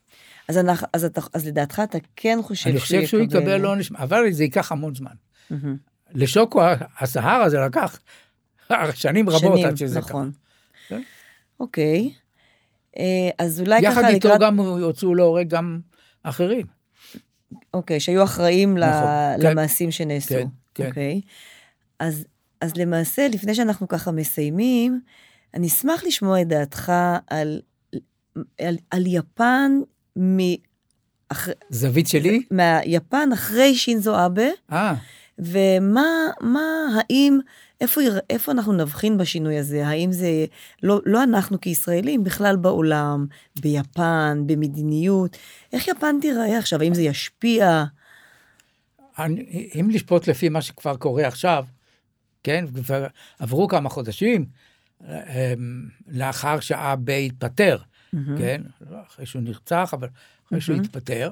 אז, 0.47 0.57
אנחנו, 0.57 0.87
אז, 0.93 1.05
אתה, 1.05 1.21
אז 1.33 1.47
לדעתך 1.47 1.81
אתה 1.83 1.97
כן 2.15 2.39
חושב 2.41 2.69
אני 2.69 2.79
חושב 2.79 3.05
שהוא 3.05 3.21
יקבל 3.21 3.65
עונש, 3.65 3.91
אבל 3.91 4.31
זה 4.31 4.43
ייקח 4.43 4.71
המון 4.71 4.95
זמן. 4.95 5.11
מהמם. 5.49 5.77
לשוקו 6.13 6.61
הסהרה 6.99 7.49
זה 7.49 7.57
לקח 7.59 7.99
שנים 8.93 9.29
רבות 9.29 9.41
שנים, 9.41 9.65
עד 9.65 9.77
שזה 9.77 9.99
נכון. 9.99 10.31
כן. 10.87 11.01
אוקיי. 11.59 12.11
אה, 12.97 13.29
אז 13.39 13.61
אולי 13.61 13.81
קרה. 13.81 13.91
יחד 13.91 14.01
ככה 14.01 14.09
איתו 14.09 14.27
לקראת... 14.27 14.41
גם 14.41 14.59
הוצאו 14.59 15.15
להורג 15.15 15.47
גם 15.47 15.79
אחרים. 16.23 16.65
אוקיי, 17.73 17.99
שהיו 17.99 18.23
אחראים 18.23 18.77
נכון, 18.77 18.91
כן. 19.41 19.51
למעשים 19.51 19.91
שנעשו. 19.91 20.27
כן, 20.29 20.47
כן. 20.73 20.87
אוקיי. 20.87 21.21
אז, 21.99 22.25
אז 22.61 22.77
למעשה, 22.77 23.27
לפני 23.27 23.55
שאנחנו 23.55 23.87
ככה 23.87 24.11
מסיימים, 24.11 25.01
אני 25.53 25.67
אשמח 25.67 26.03
לשמוע 26.03 26.41
את 26.41 26.47
דעתך 26.47 26.91
על, 27.27 27.61
על, 28.59 28.77
על 28.91 29.03
יפן 29.07 29.71
מ... 30.17 30.37
אח... 31.29 31.47
זווית 31.69 32.07
שלי? 32.07 32.41
מהיפן 32.51 33.29
אחרי 33.33 33.75
שינזו 33.75 34.25
אבה, 34.25 34.47
אה, 34.71 34.95
ומה, 35.39 36.07
מה, 36.41 36.87
האם, 36.99 37.39
איפה, 37.81 38.01
איפה 38.29 38.51
אנחנו 38.51 38.73
נבחין 38.73 39.17
בשינוי 39.17 39.57
הזה? 39.57 39.87
האם 39.87 40.11
זה, 40.11 40.45
לא, 40.83 41.01
לא 41.05 41.23
אנחנו 41.23 41.61
כישראלים, 41.61 42.23
בכלל 42.23 42.55
בעולם, 42.55 43.25
ביפן, 43.61 44.43
במדיניות, 44.45 45.37
איך 45.73 45.87
יפן 45.87 46.15
תיראה 46.21 46.57
עכשיו? 46.57 46.81
האם 46.81 46.93
זה 46.93 47.01
ישפיע? 47.01 47.83
אני, 49.19 49.69
אם 49.79 49.89
לשפוט 49.89 50.27
לפי 50.27 50.49
מה 50.49 50.61
שכבר 50.61 50.97
קורה 50.97 51.27
עכשיו, 51.27 51.65
כן, 52.43 52.65
כבר 52.75 53.07
עברו 53.39 53.67
כמה 53.67 53.89
חודשים 53.89 54.45
אה, 55.07 55.53
לאחר 56.07 56.59
שאבא 56.59 57.13
התפטר, 57.13 57.77
כן, 58.37 58.61
לא 58.89 58.97
אחרי 59.07 59.25
שהוא 59.25 59.41
נרצח, 59.41 59.93
אבל 59.93 60.07
אחרי 60.47 60.61
שהוא 60.61 60.75
התפטר, 60.77 61.31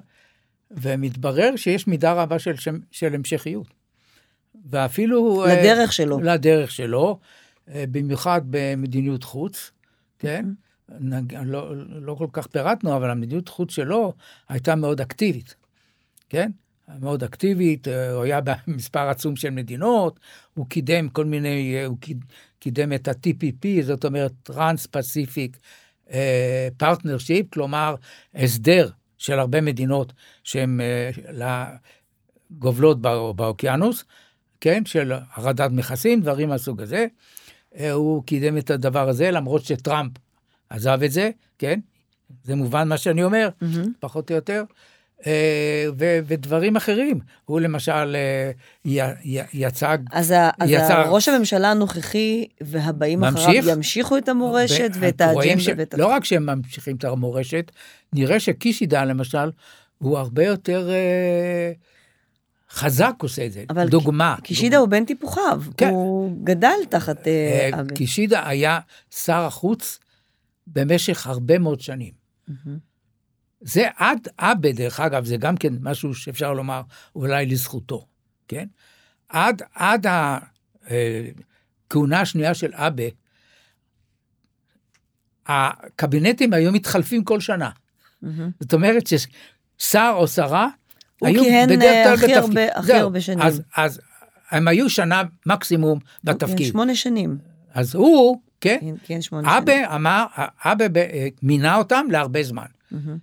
ומתברר 0.72 1.56
שיש 1.56 1.88
מידה 1.88 2.14
רבה 2.14 2.40
של, 2.40 2.56
של, 2.56 2.76
של 2.92 3.16
המשכיות. 3.16 3.68
ואפילו... 4.70 5.46
אה, 5.46 5.62
לדרך 5.62 5.94
שלו. 5.94 6.20
לדרך 6.22 6.72
שלו, 6.72 7.20
אה, 7.70 7.84
במיוחד 7.92 8.42
במדיניות 8.50 9.24
חוץ, 9.24 9.72
כן? 10.20 10.46
נג... 11.00 11.36
לא, 11.46 11.74
לא 11.88 12.16
כל 12.16 12.28
כך 12.34 12.48
פירטנו, 12.48 12.96
אבל 12.98 13.10
המדיניות 13.10 13.50
חוץ 13.50 13.72
שלו 13.72 14.14
הייתה 14.50 14.76
מאוד 14.76 15.02
אקטיבית, 15.02 15.56
כן? 16.30 16.52
מאוד 17.00 17.24
אקטיבית, 17.24 17.88
אה, 17.88 18.12
הוא 18.12 18.24
היה 18.24 18.40
במספר 18.68 19.10
עצום 19.10 19.36
של 19.36 19.50
מדינות, 19.50 20.20
הוא 20.54 20.66
קידם 20.70 21.10
כל 21.10 21.26
מיני, 21.26 21.76
אה, 21.78 21.86
הוא 21.86 21.98
קיד- 22.00 22.26
קידם 22.60 22.94
את 22.94 23.08
ה-TPP, 23.08 23.68
זאת 23.82 24.06
אומרת 24.06 24.32
Trans-Pacific 24.50 25.58
אה, 26.12 26.68
Partnership, 26.84 27.46
כלומר 27.54 27.96
הסדר 28.36 28.90
של 29.18 29.40
הרבה 29.40 29.62
מדינות 29.62 30.14
שהן 30.44 30.80
אה, 30.82 31.66
גובלות 32.52 33.02
בא- 33.02 33.32
באוקיינוס, 33.36 34.04
כן, 34.62 34.86
של 34.86 35.14
הורדת 35.36 35.72
מכסים, 35.72 36.22
דברים 36.22 36.50
מהסוג 36.50 36.82
הזה. 36.82 37.06
אה, 37.78 37.92
הוא 37.92 38.24
קידם 38.24 38.58
את 38.58 38.70
הדבר 38.70 39.10
הזה, 39.10 39.32
למרות 39.32 39.64
שטראמפ 39.66 40.12
עזב 40.70 41.00
את 41.06 41.12
זה, 41.12 41.30
כן? 41.58 41.80
זה 42.44 42.56
מובן 42.56 42.88
מה 42.88 42.98
שאני 42.98 43.24
אומר, 43.24 43.50
פחות 44.00 44.32
או 44.32 44.36
יותר. 44.36 44.64
אה, 45.28 45.32
ו- 46.00 46.20
ודברים 46.28 46.76
אחרים. 46.76 47.20
הוא 47.46 47.60
למשל 47.62 48.16
אה, 48.16 48.52
י- 48.86 49.00
י- 49.24 49.44
יצג... 49.54 49.98
אז, 50.12 50.32
ה, 50.32 50.50
אז 50.60 50.70
יצר- 50.72 51.10
ראש 51.10 51.30
הממשלה 51.30 51.72
הנוכחי 51.72 52.46
והבאים 52.62 53.20
ממשיך. 53.20 53.38
אחריו 53.50 53.70
ימשיכו 53.70 54.18
את 54.18 54.30
המורשת 54.30 54.90
ו- 54.96 55.00
ואת 55.00 55.22
רואים 55.34 55.60
ש- 55.60 55.68
האג'נדה 55.68 55.82
ואת... 55.84 55.94
לא 55.94 56.08
רק 56.08 56.26
שהם 56.26 56.46
ממשיכים 56.46 56.96
את 56.96 57.04
המורשת, 57.04 57.72
נראה 58.14 58.40
שקישידה 58.40 59.06
למשל, 59.06 59.52
הוא 59.98 60.18
הרבה 60.18 60.46
יותר 60.46 60.90
אה, 60.90 61.72
חזק 62.72 63.14
עושה 63.22 63.46
את 63.46 63.52
זה. 63.52 63.64
אבל 63.70 63.88
דוגמה. 63.90 64.36
קישידה 64.44 64.78
הוא 64.78 64.88
בן 64.88 65.06
טיפוחיו, 65.06 65.62
כן. 65.78 65.90
הוא 65.90 66.38
גדל 66.44 66.78
תחת 66.90 67.28
אבה. 67.74 67.94
קישידה 67.96 68.48
היה 68.50 68.80
שר 69.16 69.42
החוץ 69.42 70.00
במשך 70.68 71.28
הרבה 71.28 71.60
מאוד 71.60 71.82
שנים. 71.82 72.12
זה 73.66 73.88
עד 73.98 74.28
אבה, 74.40 74.72
דרך 74.72 75.00
אגב, 75.00 75.26
זה 75.26 75.38
גם 75.38 75.58
כן 75.58 75.74
משהו 75.82 76.14
שאפשר 76.16 76.54
לומר 76.54 76.82
אולי 77.16 77.46
לזכותו, 77.46 78.06
כן? 78.48 78.66
עד, 79.30 79.62
עד 79.76 80.06
הכהונה 81.88 82.20
השנייה 82.22 82.54
של 82.54 82.72
אבה, 82.74 83.04
הקבינטים 85.48 86.54
היו 86.54 86.72
מתחלפים 86.72 87.24
כל 87.24 87.40
שנה. 87.40 87.70
מהמם. 88.22 88.50
זאת 88.60 88.74
אומרת 88.74 89.04
ששר 89.08 90.12
או 90.16 90.28
שרה 90.28 90.68
הוא 91.20 91.28
היו 91.30 91.44
כיהן, 91.44 91.70
בדרך 91.70 91.84
אה, 91.84 92.04
כלל 92.04 92.14
הכי 92.14 92.26
בתפקיד. 92.28 92.38
הרבה- 92.38 92.76
הכי 92.80 92.88
זהו. 92.88 93.00
הרבה 93.00 93.22
שנים. 93.22 93.42
אז, 93.42 93.62
אז 93.78 94.02
הם 94.52 94.68
היו 94.68 94.90
שנה 94.90 95.22
מקסימום 95.46 96.00
בתפקיד. 96.24 96.68
שמונה 96.68 96.96
שנים. 96.96 97.38
אז 97.74 97.96
הוא, 97.96 98.42
כן, 98.62 98.78
כן, 98.82 98.96
כן, 99.06 99.22
שמונה 99.22 99.50
שנים. 99.50 99.64
אבא 99.86 99.96
אמר, 99.96 100.26
אבא 100.66 100.86
אה, 100.96 101.28
מינה 101.42 101.76
אותם 101.76 102.06
להרבה 102.12 102.44
זמן. 102.44 102.66
מהמם. 102.92 103.18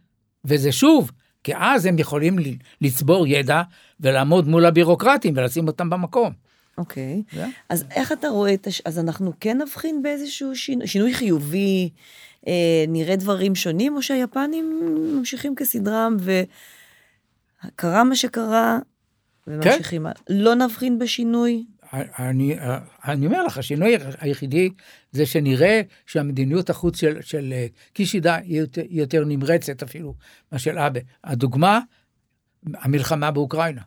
וזה 0.44 0.72
שוב, 0.72 1.10
כי 1.44 1.52
אז 1.56 1.86
הם 1.86 1.98
יכולים 1.98 2.36
לצבור 2.80 3.26
ידע 3.26 3.62
ולעמוד 4.00 4.48
מול 4.48 4.66
הבירוקרטים 4.66 5.34
ולשים 5.36 5.66
אותם 5.66 5.90
במקום. 5.90 6.32
אוקיי. 6.78 7.22
זה? 7.32 7.46
אז 7.68 7.84
איך 7.90 8.12
אתה 8.12 8.28
רואה 8.28 8.54
את 8.54 8.66
הש... 8.66 8.82
אז 8.84 8.98
אנחנו 8.98 9.32
כן 9.40 9.62
נבחין 9.62 10.02
באיזשהו 10.02 10.56
שינוי, 10.56 10.86
שינוי 10.86 11.14
חיובי, 11.14 11.90
אה, 12.46 12.84
נראה 12.88 13.16
דברים 13.16 13.54
שונים, 13.54 13.96
או 13.96 14.02
שהיפנים 14.02 14.80
ממשיכים 15.16 15.54
כסדרם, 15.54 16.16
וקרה 17.64 18.04
מה 18.04 18.16
שקרה, 18.16 18.78
וממשיכים. 19.46 20.06
כן. 20.06 20.34
לא 20.34 20.54
נבחין 20.54 20.98
בשינוי? 20.98 21.64
אני, 21.92 22.56
אני 23.04 23.26
אומר 23.26 23.44
לך, 23.44 23.58
השינוי 23.58 23.96
היחידי 24.20 24.70
זה 25.12 25.26
שנראה 25.26 25.80
שהמדיניות 26.06 26.70
החוץ 26.70 27.00
של, 27.00 27.20
של 27.20 27.52
אה, 27.52 27.66
קישידה 27.92 28.36
היא 28.36 28.60
יותר, 28.60 28.82
יותר 28.88 29.24
נמרצת 29.24 29.82
אפילו 29.82 30.14
מאשר 30.52 30.86
אבא. 30.86 31.00
הדוגמה, 31.24 31.80
המלחמה 32.74 33.30
באוקראינה. 33.30 33.82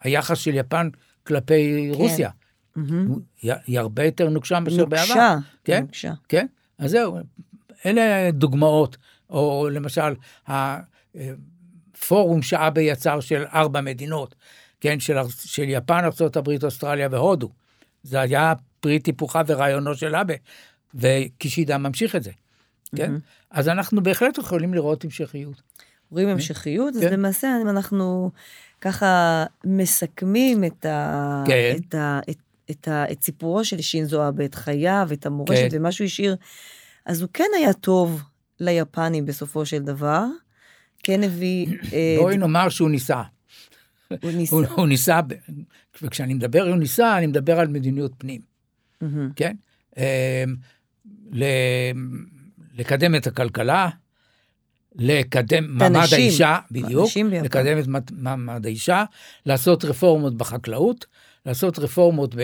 היחס 0.00 0.38
של 0.38 0.54
יפן 0.54 0.88
כלפי 1.26 1.90
כן. 1.92 1.98
רוסיה. 1.98 2.30
מהמם. 2.76 3.18
היא, 3.42 3.52
היא 3.66 3.78
הרבה 3.78 4.04
יותר 4.04 4.28
נוקשה 4.28 4.60
מאשר 4.60 4.84
בעבר. 4.84 5.04
נוקשה. 5.04 5.36
כן? 5.64 5.80
נוקשה. 5.82 6.12
כן, 6.28 6.46
אז 6.78 6.90
זהו, 6.90 7.18
אלה 7.86 8.30
דוגמאות, 8.30 8.96
או 9.30 9.68
למשל, 9.72 10.14
הפורום 10.46 12.42
שאבא 12.42 12.80
יצר 12.80 13.20
של 13.20 13.44
ארבע 13.54 13.80
מדינות, 13.80 14.34
כן, 14.80 15.00
של, 15.00 15.16
של 15.44 15.64
יפן, 15.66 16.04
ארה"ב, 16.04 16.64
אוסטרליה 16.64 17.08
והודו. 17.10 17.50
זה 18.02 18.20
היה 18.20 18.52
פרי 18.86 18.98
טיפוחה 18.98 19.42
ורעיונו 19.46 19.94
של 19.94 20.16
אבא, 20.16 20.34
וקישידה 20.94 21.78
ממשיך 21.78 22.16
את 22.16 22.22
זה, 22.22 22.30
כן? 22.96 23.12
אז 23.50 23.68
אנחנו 23.68 24.02
בהחלט 24.02 24.38
יכולים 24.38 24.74
לראות 24.74 25.04
המשכיות. 25.04 25.62
רואים 26.10 26.28
המשכיות, 26.28 26.96
אז 26.96 27.00
כן. 27.00 27.12
למעשה 27.12 27.48
אם 27.62 27.68
אנחנו 27.68 28.30
ככה 28.80 29.44
מסכמים 29.64 30.64
את, 30.64 30.86
ה, 30.86 31.44
כן. 31.46 31.76
את, 31.76 31.94
ה, 31.94 32.20
את, 32.30 32.36
את, 32.70 32.88
ה, 32.88 33.04
את 33.12 33.22
סיפורו 33.22 33.64
של 33.64 33.80
שינזו 33.80 34.28
אבה, 34.28 34.44
את 34.44 34.54
חייו, 34.54 35.08
את 35.12 35.26
המורשת 35.26 35.70
כן. 35.70 35.76
ומה 35.76 35.92
שהוא 35.92 36.04
השאיר, 36.04 36.36
אז 37.06 37.22
הוא 37.22 37.28
כן 37.32 37.48
היה 37.56 37.72
טוב 37.72 38.22
ליפנים 38.60 39.26
בסופו 39.26 39.66
של 39.66 39.82
דבר. 39.82 40.24
כן 41.02 41.22
הביא... 41.22 41.66
אה, 41.92 42.16
בואי 42.20 42.36
נאמר 42.36 42.68
שהוא 42.68 42.90
ניסה. 42.90 43.22
הוא 44.22 44.32
ניסה. 44.32 44.56
הוא, 44.56 44.64
הוא 44.76 44.86
ניסה, 44.86 45.20
וכשאני 46.02 46.34
מדבר 46.34 46.62
הוא 46.62 46.76
ניסה, 46.76 47.18
אני 47.18 47.26
מדבר 47.26 47.60
על 47.60 47.68
מדיניות 47.68 48.12
פנים, 48.18 48.55
מהמם. 49.00 49.30
כן? 49.36 49.56
ל- 51.32 51.44
לקדם 52.78 53.14
את 53.14 53.26
הכלכלה, 53.26 53.88
לקדם 54.94 55.64
מעמד 55.68 55.96
הנשים. 55.96 56.18
האישה, 56.18 56.58
בדיוק. 56.70 57.10
לקדם 57.44 57.78
את 57.78 58.10
מעמד 58.12 58.66
האישה, 58.66 59.04
לעשות 59.46 59.84
רפורמות 59.84 60.36
בחקלאות, 60.36 61.06
לעשות 61.46 61.78
רפורמות 61.78 62.34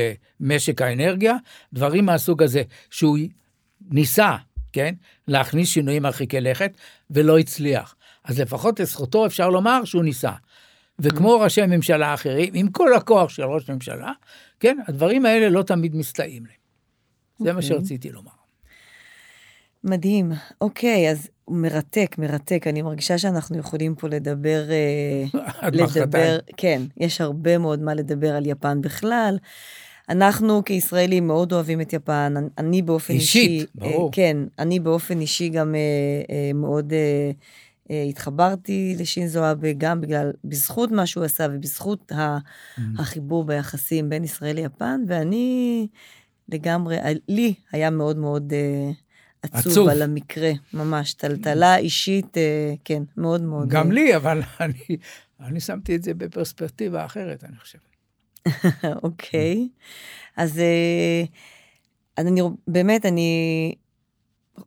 במשק 0.41 0.83
האנרגיה, 0.83 1.37
דברים 1.73 2.07
מהסוג 2.07 2.43
הזה, 2.43 2.63
שהוא 2.91 3.19
ניסה, 3.91 4.37
כן, 4.73 4.95
להכניס 5.29 5.69
שינויים 5.69 6.03
מרחיקי 6.03 6.41
לכת, 6.41 6.73
ולא 7.11 7.39
הצליח. 7.39 7.95
אז 8.25 8.41
לפחות 8.41 8.81
לזכותו 8.81 9.27
אפשר 9.27 9.51
לומר 9.51 9.85
שהוא 9.85 10.05
ניסה. 10.05 10.33
וכמו 10.99 11.41
ראשי 11.41 11.67
ממשלה 11.67 12.15
אחרים, 12.15 12.51
עם 12.55 12.71
כל 12.71 12.95
הכוח 12.95 13.31
של 13.31 13.43
ראש 13.43 13.71
ממשלה, 13.71 14.13
כן, 14.63 14.77
הדברים 14.89 15.27
האלה 15.27 15.49
לא 15.49 15.63
תמיד 15.63 15.97
מסתייעים 15.97 16.43
להם. 16.47 16.55
זה 17.39 17.45
מה 17.45 17.59
אוקיי. 17.59 17.63
שרציתי 17.69 18.11
לומר. 18.11 18.31
מדהים. 19.85 20.33
אוקיי, 20.61 21.11
אז 21.11 21.29
מרתק, 21.49 22.15
מרתק. 22.19 22.67
אני 22.67 22.83
מרגישה 22.83 23.19
שאנחנו 23.19 23.59
יכולים 23.59 23.95
פה 23.95 24.09
לדבר... 24.09 24.65
אה, 24.71 25.41
עד 25.61 25.75
לדבר. 25.77 26.39
כן, 26.57 26.83
יש 26.97 27.21
הרבה 27.21 27.59
מאוד 27.59 27.83
מה 27.83 27.95
לדבר 27.95 28.35
על 28.37 28.47
יפן 28.47 28.81
בכלל. 28.81 29.39
אנחנו 30.09 30.65
כישראלים 30.65 31.27
מאוד 31.27 31.53
אוהבים 31.53 31.81
את 31.81 31.93
יפן, 31.93 32.35
אני- 32.59 32.83
באופן 32.83 33.15
אישית, 33.15 33.51
אישי, 33.51 33.67
ברור. 33.75 34.07
אה, 34.07 34.13
כן, 34.13 34.37
אני 34.59 34.81
באופן 34.81 35.21
אישי 35.21 35.49
גם 35.49 35.75
אה, 35.75 35.81
אה, 36.35 36.53
מאוד 36.55 36.93
אה, 36.93 37.31
התחברתי 37.91 38.95
לשינזו 38.99 39.51
אבה, 39.51 39.73
גם 39.79 40.01
בגלל, 40.01 40.33
בזכות 40.45 40.91
מה 40.91 41.07
שהוא 41.07 41.25
עשה 41.25 41.47
ובזכות 41.53 42.13
ה, 42.13 42.39
Mm. 42.77 42.81
החיבור 42.99 43.45
ביחסים 43.45 44.09
בין 44.09 44.25
ישראל 44.25 44.57
ליפן, 44.57 45.01
ואני 45.09 45.87
לגמרי, 46.49 46.97
לי 47.29 47.55
היה 47.73 47.91
מאוד 47.91 48.17
מאוד 48.17 48.53
אה, 48.53 48.91
עצוב, 49.43 49.73
עצוב. 49.73 49.89
על 49.89 50.03
המקרה, 50.03 50.53
ממש, 50.75 51.15
טלטלה 51.15 51.77
אישית, 51.77 52.39
אה, 52.39 52.75
כן, 52.85 53.03
מאוד 53.17 53.43
מאוד. 53.43 53.69
גם 53.69 53.89
אה, 53.89 53.93
לי, 53.95 54.17
אבל 54.17 54.41
אני, 54.61 54.97
אני 55.41 55.61
שמתי 55.61 55.97
את 55.97 56.03
זה 56.03 56.15
בפרספקטיבה 56.15 57.05
אחרת, 57.05 57.45
אני 57.45 57.57
חושב. 57.57 57.79
אוקיי. 59.03 59.69
אז 60.37 60.59
אה, 60.59 61.25
אז 62.17 62.27
אני 62.27 62.41
באמת, 62.69 63.07
אני 63.07 63.75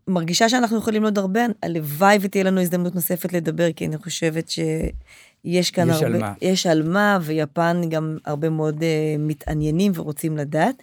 מרגישה 0.08 0.50
שאנחנו 0.50 0.78
יכולים 0.78 1.04
עוד 1.04 1.18
הרבה, 1.18 1.41
הלוואי 1.64 2.18
ותהיה 2.22 2.43
לנו 2.43 2.62
הזדמנות 2.62 2.96
נוספת 2.96 3.34
לדבר, 3.34 3.72
כי 3.72 3.86
אני 3.88 3.98
חושבת 3.98 4.50
שיש 4.50 5.72
כאן 5.72 5.89
יש 5.89 6.04
הרבה... 6.04 6.06
על 6.06 6.22
מה. 6.22 6.34
יש 6.41 6.68
על 6.68 6.84
מה, 6.84 7.20
ויפן 7.22 7.82
גם 7.89 8.18
הרבה 8.26 8.50
מאוד 8.50 8.84
אה, 8.84 9.16
מתעניינים 9.20 9.91
ורוצים 9.96 10.38
לדעת. 10.38 10.76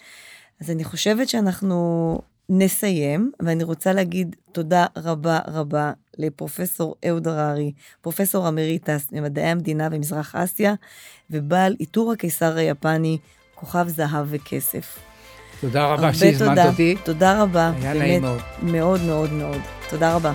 אז 0.60 0.70
אני 0.70 0.84
חושבת 0.84 1.28
שאנחנו 1.28 2.18
נסיים, 2.48 3.32
ואני 3.40 3.64
רוצה 3.64 3.92
להגיד 3.92 4.36
תודה 4.52 4.86
רבה 4.96 5.38
רבה 5.46 5.92
לפרופסור 6.18 6.96
אהוד 7.08 7.28
הררי, 7.28 7.72
פרופסור 8.00 8.48
אמריטס 8.48 9.08
ממדעי 9.12 9.44
המדינה 9.44 9.88
במזרח 9.88 10.34
אסיה, 10.34 10.74
ובעל 11.30 11.76
עיטור 11.78 12.12
הקיסר 12.12 12.56
היפני, 12.56 13.18
כוכב 13.54 13.88
זהב 13.88 14.26
וכסף. 14.30 15.11
תודה 15.62 15.86
רבה 15.86 16.14
שהזמנת. 16.14 16.66
אותי. 16.66 16.94
תודה 17.04 17.42
רבה. 17.42 17.70
היה 17.82 17.94
נעים 17.94 18.22
מאוד. 18.22 18.40
מאוד 18.62 19.00
מאוד 19.00 19.32
מאוד. 19.32 19.58
תודה 19.90 20.14
רבה. 20.14 20.32